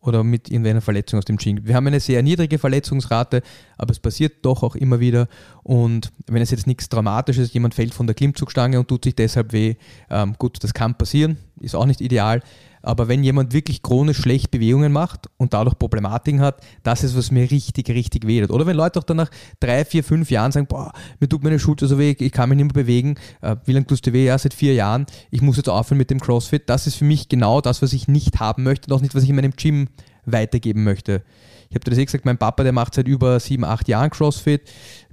oder 0.00 0.24
mit 0.24 0.50
irgendeiner 0.50 0.80
Verletzung 0.80 1.20
aus 1.20 1.24
dem 1.24 1.36
Gym. 1.36 1.64
Wir 1.64 1.76
haben 1.76 1.86
eine 1.86 2.00
sehr 2.00 2.20
niedrige 2.24 2.58
Verletzungsrate, 2.58 3.42
aber 3.78 3.92
es 3.92 4.00
passiert 4.00 4.44
doch 4.44 4.64
auch 4.64 4.74
immer 4.74 4.98
wieder. 4.98 5.28
Und 5.62 6.10
wenn 6.26 6.42
es 6.42 6.50
jetzt 6.50 6.66
nichts 6.66 6.88
Dramatisches, 6.88 7.44
ist, 7.44 7.54
jemand 7.54 7.74
fällt 7.74 7.94
von 7.94 8.08
der 8.08 8.16
Klimmzugstange 8.16 8.80
und 8.80 8.88
tut 8.88 9.04
sich 9.04 9.14
deshalb 9.14 9.52
weh, 9.52 9.76
ähm, 10.10 10.34
gut, 10.36 10.58
das 10.64 10.74
kann 10.74 10.98
passieren, 10.98 11.36
ist 11.60 11.76
auch 11.76 11.86
nicht 11.86 12.00
ideal. 12.00 12.42
Aber 12.82 13.08
wenn 13.08 13.22
jemand 13.22 13.52
wirklich 13.52 13.82
chronisch 13.82 14.18
schlecht 14.18 14.50
Bewegungen 14.50 14.92
macht 14.92 15.28
und 15.36 15.54
dadurch 15.54 15.78
Problematiken 15.78 16.40
hat, 16.40 16.60
das 16.82 17.04
ist, 17.04 17.16
was 17.16 17.30
mir 17.30 17.50
richtig, 17.50 17.88
richtig 17.88 18.26
weh 18.26 18.40
tut. 18.40 18.50
Oder 18.50 18.66
wenn 18.66 18.76
Leute 18.76 18.98
auch 18.98 19.04
dann 19.04 19.18
nach 19.18 19.30
drei, 19.60 19.84
vier, 19.84 20.02
fünf 20.02 20.30
Jahren 20.30 20.50
sagen, 20.52 20.66
boah, 20.66 20.92
mir 21.20 21.28
tut 21.28 21.44
meine 21.44 21.58
Schulter 21.58 21.86
so 21.86 21.98
weh, 21.98 22.14
ich 22.18 22.32
kann 22.32 22.48
mich 22.48 22.56
nicht 22.56 22.74
mehr 22.74 22.82
bewegen. 22.84 23.14
Äh, 23.40 23.56
wie 23.64 23.72
lange 23.72 23.86
tust 23.86 24.06
du 24.06 24.12
weh? 24.12 24.26
Ja, 24.26 24.36
seit 24.36 24.54
vier 24.54 24.74
Jahren. 24.74 25.06
Ich 25.30 25.42
muss 25.42 25.56
jetzt 25.56 25.68
aufhören 25.68 25.98
mit 25.98 26.10
dem 26.10 26.20
CrossFit. 26.20 26.68
Das 26.68 26.86
ist 26.86 26.96
für 26.96 27.04
mich 27.04 27.28
genau 27.28 27.60
das, 27.60 27.82
was 27.82 27.92
ich 27.92 28.08
nicht 28.08 28.40
haben 28.40 28.64
möchte 28.64 28.88
und 28.88 28.96
auch 28.96 29.02
nicht, 29.02 29.14
was 29.14 29.22
ich 29.22 29.30
in 29.30 29.36
meinem 29.36 29.52
Gym 29.52 29.88
weitergeben 30.24 30.82
möchte. 30.84 31.22
Ich 31.70 31.74
habe 31.74 31.84
dir 31.84 31.90
das 31.92 31.98
eh 32.00 32.04
gesagt, 32.04 32.26
mein 32.26 32.36
Papa, 32.36 32.64
der 32.64 32.72
macht 32.72 32.94
seit 32.94 33.08
über 33.08 33.40
sieben, 33.40 33.64
acht 33.64 33.88
Jahren 33.88 34.10
CrossFit. 34.10 34.60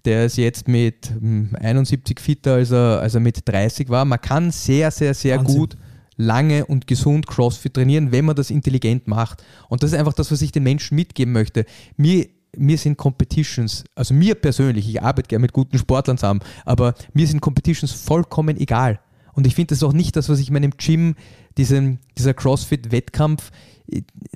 Der 0.05 0.25
ist 0.25 0.37
jetzt 0.37 0.67
mit 0.67 1.09
71 1.53 2.17
hm, 2.17 2.23
fitter, 2.23 2.55
als 2.55 2.71
er, 2.71 2.99
als 2.99 3.13
er 3.13 3.21
mit 3.21 3.47
30 3.47 3.89
war. 3.89 4.03
Man 4.05 4.19
kann 4.19 4.51
sehr, 4.51 4.91
sehr, 4.91 5.13
sehr 5.13 5.37
Wahnsinn. 5.37 5.57
gut 5.57 5.77
lange 6.19 6.65
und 6.65 6.85
gesund 6.85 7.27
CrossFit 7.27 7.73
trainieren, 7.73 8.11
wenn 8.11 8.25
man 8.25 8.35
das 8.35 8.51
intelligent 8.51 9.07
macht. 9.07 9.43
Und 9.69 9.81
das 9.81 9.93
ist 9.93 9.97
einfach 9.97 10.13
das, 10.13 10.31
was 10.31 10.41
ich 10.41 10.51
den 10.51 10.63
Menschen 10.63 10.95
mitgeben 10.95 11.33
möchte. 11.33 11.65
Mir 11.97 12.27
mir 12.57 12.79
sind 12.79 12.97
Competitions, 12.97 13.83
also 13.93 14.15
mir 14.15 14.33
persönlich, 14.33 14.89
ich 14.89 15.03
arbeite 15.03 15.27
gerne 15.27 15.43
mit 15.43 15.53
guten 15.53 15.77
Sportlern 15.77 16.17
zusammen, 16.17 16.39
aber 16.65 16.95
mir 17.13 17.27
sind 17.27 17.41
Competitions 17.41 17.91
vollkommen 17.91 18.57
egal. 18.57 18.99
Und 19.33 19.45
ich 19.45 19.53
finde 19.53 19.75
das 19.75 19.83
auch 19.83 19.93
nicht 19.93 20.15
das, 20.15 20.29
was 20.29 20.39
ich 20.39 20.47
in 20.47 20.55
meinem 20.55 20.71
Gym, 20.71 21.15
diesem, 21.57 21.99
dieser 22.17 22.33
CrossFit-Wettkampf, 22.33 23.51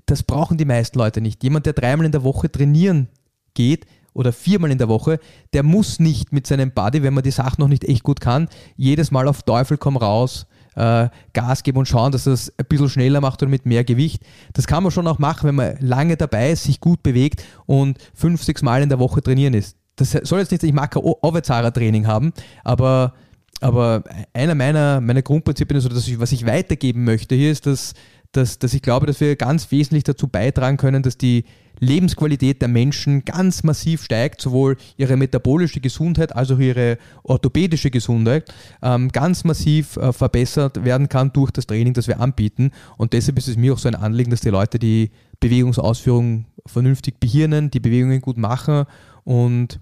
das 0.05 0.21
brauchen 0.21 0.59
die 0.59 0.65
meisten 0.65 0.99
Leute 0.99 1.21
nicht. 1.21 1.43
Jemand, 1.43 1.65
der 1.65 1.73
dreimal 1.73 2.05
in 2.05 2.11
der 2.11 2.23
Woche 2.23 2.51
trainieren 2.51 3.07
geht 3.55 3.87
oder 4.13 4.31
viermal 4.31 4.71
in 4.71 4.77
der 4.77 4.89
Woche, 4.89 5.19
der 5.53 5.63
muss 5.63 5.99
nicht 5.99 6.31
mit 6.31 6.45
seinem 6.45 6.71
Body, 6.71 7.01
wenn 7.01 7.15
man 7.15 7.23
die 7.23 7.31
Sache 7.31 7.59
noch 7.59 7.67
nicht 7.67 7.83
echt 7.83 8.03
gut 8.03 8.21
kann, 8.21 8.47
jedes 8.77 9.09
Mal 9.09 9.27
auf 9.27 9.41
Teufel 9.41 9.77
komm 9.77 9.97
raus 9.97 10.45
äh, 10.75 11.09
Gas 11.33 11.63
geben 11.63 11.79
und 11.79 11.87
schauen, 11.87 12.11
dass 12.11 12.25
das 12.25 12.51
ein 12.57 12.65
bisschen 12.67 12.89
schneller 12.89 13.21
macht 13.21 13.41
oder 13.41 13.49
mit 13.49 13.65
mehr 13.65 13.83
Gewicht. 13.83 14.23
Das 14.53 14.67
kann 14.67 14.83
man 14.83 14.91
schon 14.91 15.07
auch 15.07 15.19
machen, 15.19 15.47
wenn 15.47 15.55
man 15.55 15.77
lange 15.79 16.17
dabei 16.17 16.51
ist, 16.51 16.63
sich 16.63 16.79
gut 16.79 17.03
bewegt 17.03 17.43
und 17.65 17.97
fünf, 18.13 18.43
sechs 18.43 18.61
Mal 18.61 18.81
in 18.81 18.89
der 18.89 18.99
Woche 18.99 19.21
trainieren 19.21 19.53
ist. 19.53 19.77
Das 19.95 20.11
soll 20.11 20.39
jetzt 20.39 20.51
nicht, 20.51 20.63
ich 20.63 20.73
mag 20.73 20.91
kein 20.91 21.03
Overzara-Training 21.03 22.07
haben, 22.07 22.33
aber, 22.63 23.13
aber 23.61 24.03
einer 24.33 24.55
meiner, 24.55 25.01
meiner 25.01 25.21
Grundprinzipien, 25.21 25.77
also 25.77 25.89
das, 25.89 26.19
was 26.19 26.31
ich 26.31 26.45
weitergeben 26.45 27.03
möchte 27.03 27.35
hier, 27.35 27.51
ist, 27.51 27.67
dass, 27.67 27.93
dass, 28.33 28.59
dass 28.59 28.73
ich 28.73 28.81
glaube, 28.81 29.05
dass 29.05 29.19
wir 29.19 29.35
ganz 29.35 29.71
wesentlich 29.71 30.03
dazu 30.03 30.27
beitragen 30.27 30.77
können, 30.77 31.03
dass 31.03 31.17
die 31.17 31.45
Lebensqualität 31.79 32.61
der 32.61 32.69
Menschen 32.69 33.25
ganz 33.25 33.63
massiv 33.63 34.03
steigt, 34.03 34.41
sowohl 34.41 34.77
ihre 34.97 35.17
metabolische 35.17 35.79
Gesundheit 35.79 36.35
als 36.35 36.51
auch 36.51 36.59
ihre 36.59 36.97
orthopädische 37.23 37.91
Gesundheit 37.91 38.53
ähm, 38.81 39.09
ganz 39.09 39.43
massiv 39.43 39.97
äh, 39.97 40.13
verbessert 40.13 40.83
werden 40.85 41.09
kann 41.09 41.33
durch 41.33 41.51
das 41.51 41.67
Training, 41.67 41.93
das 41.93 42.07
wir 42.07 42.19
anbieten. 42.19 42.71
Und 42.97 43.13
deshalb 43.13 43.37
ist 43.37 43.47
es 43.47 43.57
mir 43.57 43.73
auch 43.73 43.79
so 43.79 43.87
ein 43.87 43.95
Anliegen, 43.95 44.31
dass 44.31 44.41
die 44.41 44.49
Leute 44.49 44.79
die 44.79 45.11
Bewegungsausführung 45.39 46.45
vernünftig 46.65 47.19
behirnen, 47.19 47.69
die 47.69 47.79
Bewegungen 47.79 48.21
gut 48.21 48.37
machen 48.37 48.85
und 49.23 49.79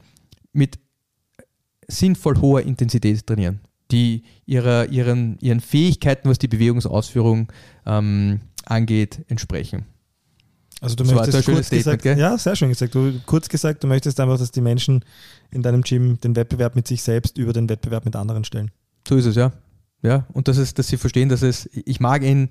mit 0.53 0.79
sinnvoll 1.87 2.39
hoher 2.39 2.61
Intensität 2.61 3.25
trainieren, 3.27 3.59
die 3.91 4.23
ihrer, 4.45 4.89
ihren, 4.89 5.37
ihren 5.39 5.59
Fähigkeiten, 5.59 6.29
was 6.29 6.39
die 6.39 6.47
Bewegungsausführung 6.47 7.51
ähm, 7.85 8.41
angeht, 8.65 9.23
entsprechen. 9.27 9.85
Also 10.81 10.95
du 10.95 11.03
das 11.03 11.13
möchtest 11.13 11.45
kurz 11.45 11.69
gesagt, 11.69 12.01
gell? 12.01 12.17
ja, 12.17 12.37
sehr 12.37 12.55
schön 12.55 12.69
gesagt. 12.69 12.95
Du 12.95 13.13
kurz 13.27 13.47
gesagt, 13.49 13.83
du 13.83 13.87
möchtest 13.87 14.19
einfach, 14.19 14.39
dass 14.39 14.51
die 14.51 14.61
Menschen 14.61 15.05
in 15.51 15.61
deinem 15.61 15.83
Gym 15.83 16.19
den 16.19 16.35
Wettbewerb 16.35 16.75
mit 16.75 16.87
sich 16.87 17.03
selbst 17.03 17.37
über 17.37 17.53
den 17.53 17.69
Wettbewerb 17.69 18.03
mit 18.03 18.15
anderen 18.15 18.43
stellen. 18.43 18.71
So 19.07 19.15
ist 19.15 19.25
es, 19.25 19.35
ja. 19.35 19.51
Ja, 20.01 20.25
und 20.33 20.47
das 20.47 20.57
ist, 20.57 20.79
dass 20.79 20.87
sie 20.87 20.97
verstehen, 20.97 21.29
dass 21.29 21.43
es, 21.43 21.69
ich 21.71 21.99
mag 21.99 22.23
ihn, 22.23 22.49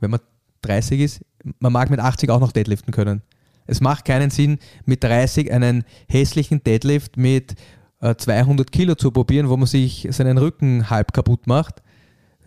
wenn 0.00 0.10
man 0.10 0.20
30 0.62 1.00
ist, 1.00 1.20
man 1.60 1.72
mag 1.72 1.90
mit 1.90 2.00
80 2.00 2.28
auch 2.30 2.40
noch 2.40 2.50
deadliften 2.50 2.92
können. 2.92 3.22
Es 3.66 3.80
macht 3.80 4.04
keinen 4.04 4.30
Sinn, 4.30 4.58
mit 4.84 5.04
30 5.04 5.52
einen 5.52 5.84
hässlichen 6.08 6.64
Deadlift 6.64 7.16
mit 7.16 7.54
200 8.00 8.66
äh, 8.66 8.70
Kilo 8.70 8.94
zu 8.94 9.10
probieren, 9.10 9.48
wo 9.48 9.56
man 9.56 9.66
sich 9.66 10.08
seinen 10.10 10.38
Rücken 10.38 10.90
halb 10.90 11.12
kaputt 11.12 11.46
macht 11.46 11.82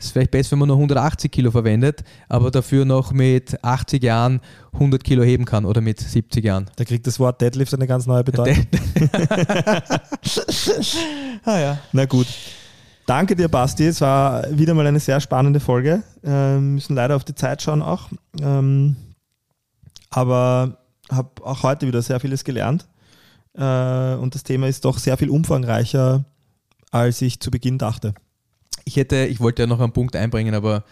es 0.04 0.08
ist 0.08 0.12
vielleicht 0.12 0.32
besser, 0.32 0.52
wenn 0.52 0.60
man 0.60 0.68
nur 0.68 0.78
180 0.78 1.32
Kilo 1.32 1.50
verwendet, 1.50 2.04
aber 2.28 2.52
dafür 2.52 2.84
noch 2.84 3.14
mit 3.14 3.64
80 3.64 4.04
Jahren 4.04 4.42
100 4.74 5.02
Kilo 5.02 5.24
heben 5.24 5.46
kann 5.46 5.64
oder 5.64 5.80
mit 5.80 6.02
70 6.02 6.44
Jahren. 6.44 6.70
Da 6.76 6.84
kriegt 6.84 7.08
das 7.08 7.22
Wort 7.22 7.40
Deadlift 7.40 7.74
eine 7.74 7.88
ganz 7.88 8.06
neue 8.06 8.26
Bedeutung. 8.26 8.68
ah 11.46 11.58
ja. 11.58 11.78
Na 11.94 12.06
gut. 12.06 12.28
Danke 13.06 13.36
dir, 13.36 13.48
Basti. 13.48 13.86
Es 13.86 14.02
war 14.02 14.44
wieder 14.52 14.74
mal 14.74 14.88
eine 14.88 15.00
sehr 15.00 15.22
spannende 15.22 15.62
Folge. 15.62 16.04
Wir 16.22 16.34
ähm, 16.34 16.76
müssen 16.76 16.96
leider 16.96 17.16
auf 17.16 17.24
die 17.24 17.36
Zeit 17.36 17.62
schauen 17.62 17.82
auch. 17.82 18.10
Ähm, 18.42 18.98
aber 20.10 20.80
habe 21.10 21.30
auch 21.46 21.64
heute 21.64 21.88
wieder 21.88 22.02
sehr 22.02 22.20
vieles 22.20 22.44
gelernt. 22.44 22.88
Äh, 23.56 24.16
und 24.16 24.36
das 24.36 24.44
Thema 24.44 24.68
ist 24.68 24.86
doch 24.86 24.98
sehr 24.98 25.18
viel 25.18 25.30
umfangreicher, 25.30 26.26
als 26.92 27.22
ich 27.22 27.40
zu 27.40 27.52
Beginn 27.52 27.78
dachte. 27.78 28.14
Ich 28.86 28.96
hätte, 28.96 29.26
ich 29.26 29.40
wollte 29.40 29.64
ja 29.64 29.68
noch 29.68 29.80
einen 29.80 29.94
Punkt 29.94 30.16
einbringen, 30.16 30.56
aber 30.56 30.84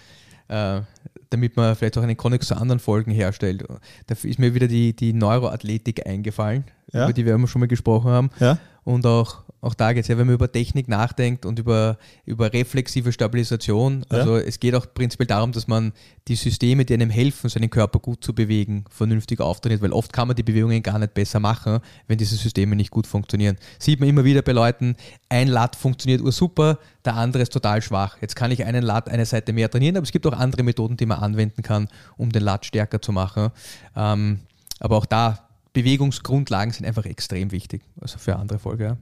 äh, 0.47 0.81
damit 1.29 1.55
man 1.55 1.75
vielleicht 1.75 1.97
auch 1.97 2.03
einen 2.03 2.17
Konnex 2.17 2.47
zu 2.47 2.55
anderen 2.55 2.79
Folgen 2.79 3.11
herstellt, 3.11 3.63
da 4.07 4.15
ist 4.21 4.39
mir 4.39 4.53
wieder 4.53 4.67
die, 4.67 4.95
die 4.95 5.13
Neuroathletik 5.13 6.05
eingefallen, 6.05 6.65
ja? 6.91 7.05
über 7.05 7.13
die 7.13 7.25
wir 7.25 7.47
schon 7.47 7.61
mal 7.61 7.67
gesprochen 7.67 8.11
haben. 8.11 8.29
Ja? 8.39 8.57
Und 8.83 9.05
auch 9.05 9.43
auch 9.61 9.75
da 9.75 9.93
geht 9.93 10.03
es 10.03 10.07
ja, 10.07 10.17
wenn 10.17 10.25
man 10.25 10.33
über 10.33 10.51
Technik 10.51 10.87
nachdenkt 10.87 11.45
und 11.45 11.59
über, 11.59 11.97
über 12.25 12.51
reflexive 12.51 13.11
Stabilisation. 13.11 14.03
Also 14.09 14.37
ja. 14.37 14.43
es 14.43 14.59
geht 14.59 14.73
auch 14.73 14.87
prinzipiell 14.91 15.27
darum, 15.27 15.51
dass 15.51 15.67
man 15.67 15.93
die 16.27 16.35
Systeme, 16.35 16.83
die 16.83 16.95
einem 16.95 17.11
helfen, 17.11 17.47
seinen 17.47 17.69
Körper 17.69 17.99
gut 17.99 18.23
zu 18.23 18.33
bewegen, 18.33 18.85
vernünftig 18.89 19.39
auftrainiert, 19.39 19.83
weil 19.83 19.93
oft 19.93 20.11
kann 20.11 20.27
man 20.27 20.35
die 20.35 20.41
Bewegungen 20.41 20.81
gar 20.81 20.97
nicht 20.97 21.13
besser 21.13 21.39
machen, 21.39 21.79
wenn 22.07 22.17
diese 22.17 22.35
Systeme 22.35 22.75
nicht 22.75 22.89
gut 22.89 23.05
funktionieren. 23.05 23.57
Sieht 23.77 23.99
man 23.99 24.09
immer 24.09 24.23
wieder 24.25 24.41
bei 24.41 24.51
Leuten, 24.51 24.95
ein 25.29 25.47
Lat 25.47 25.75
funktioniert 25.75 26.21
super, 26.33 26.79
der 27.05 27.15
andere 27.15 27.43
ist 27.43 27.53
total 27.53 27.83
schwach. 27.83 28.17
Jetzt 28.19 28.35
kann 28.35 28.49
ich 28.49 28.65
einen 28.65 28.83
Lat 28.83 29.09
eine 29.09 29.27
Seite 29.27 29.53
mehr 29.53 29.69
trainieren, 29.69 29.95
aber 29.97 30.05
es 30.05 30.11
gibt 30.11 30.25
auch 30.25 30.33
andere 30.33 30.63
Methoden, 30.63 30.97
die 30.97 31.05
man 31.05 31.19
anwenden 31.19 31.61
kann, 31.61 31.87
um 32.17 32.31
den 32.31 32.41
Lat 32.41 32.65
stärker 32.65 32.99
zu 32.99 33.11
machen. 33.11 33.51
Ähm, 33.95 34.39
aber 34.79 34.97
auch 34.97 35.05
da, 35.05 35.47
Bewegungsgrundlagen 35.73 36.73
sind 36.73 36.87
einfach 36.87 37.05
extrem 37.05 37.51
wichtig. 37.51 37.83
Also 38.01 38.17
für 38.17 38.35
andere 38.35 38.57
Folge, 38.57 38.83
ja. 38.83 38.97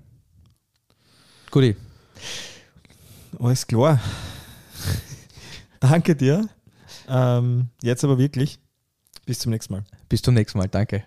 Guti. 1.52 1.76
Alles 3.40 3.66
klar. 3.66 4.00
Danke 5.80 6.16
dir. 6.16 6.48
Ähm, 7.08 7.70
jetzt 7.82 8.04
aber 8.04 8.18
wirklich. 8.18 8.60
Bis 9.26 9.40
zum 9.40 9.52
nächsten 9.52 9.74
Mal. 9.74 9.84
Bis 10.10 10.22
zum 10.22 10.34
nächsten 10.34 10.58
Mal. 10.58 10.68
Danke. 10.68 11.04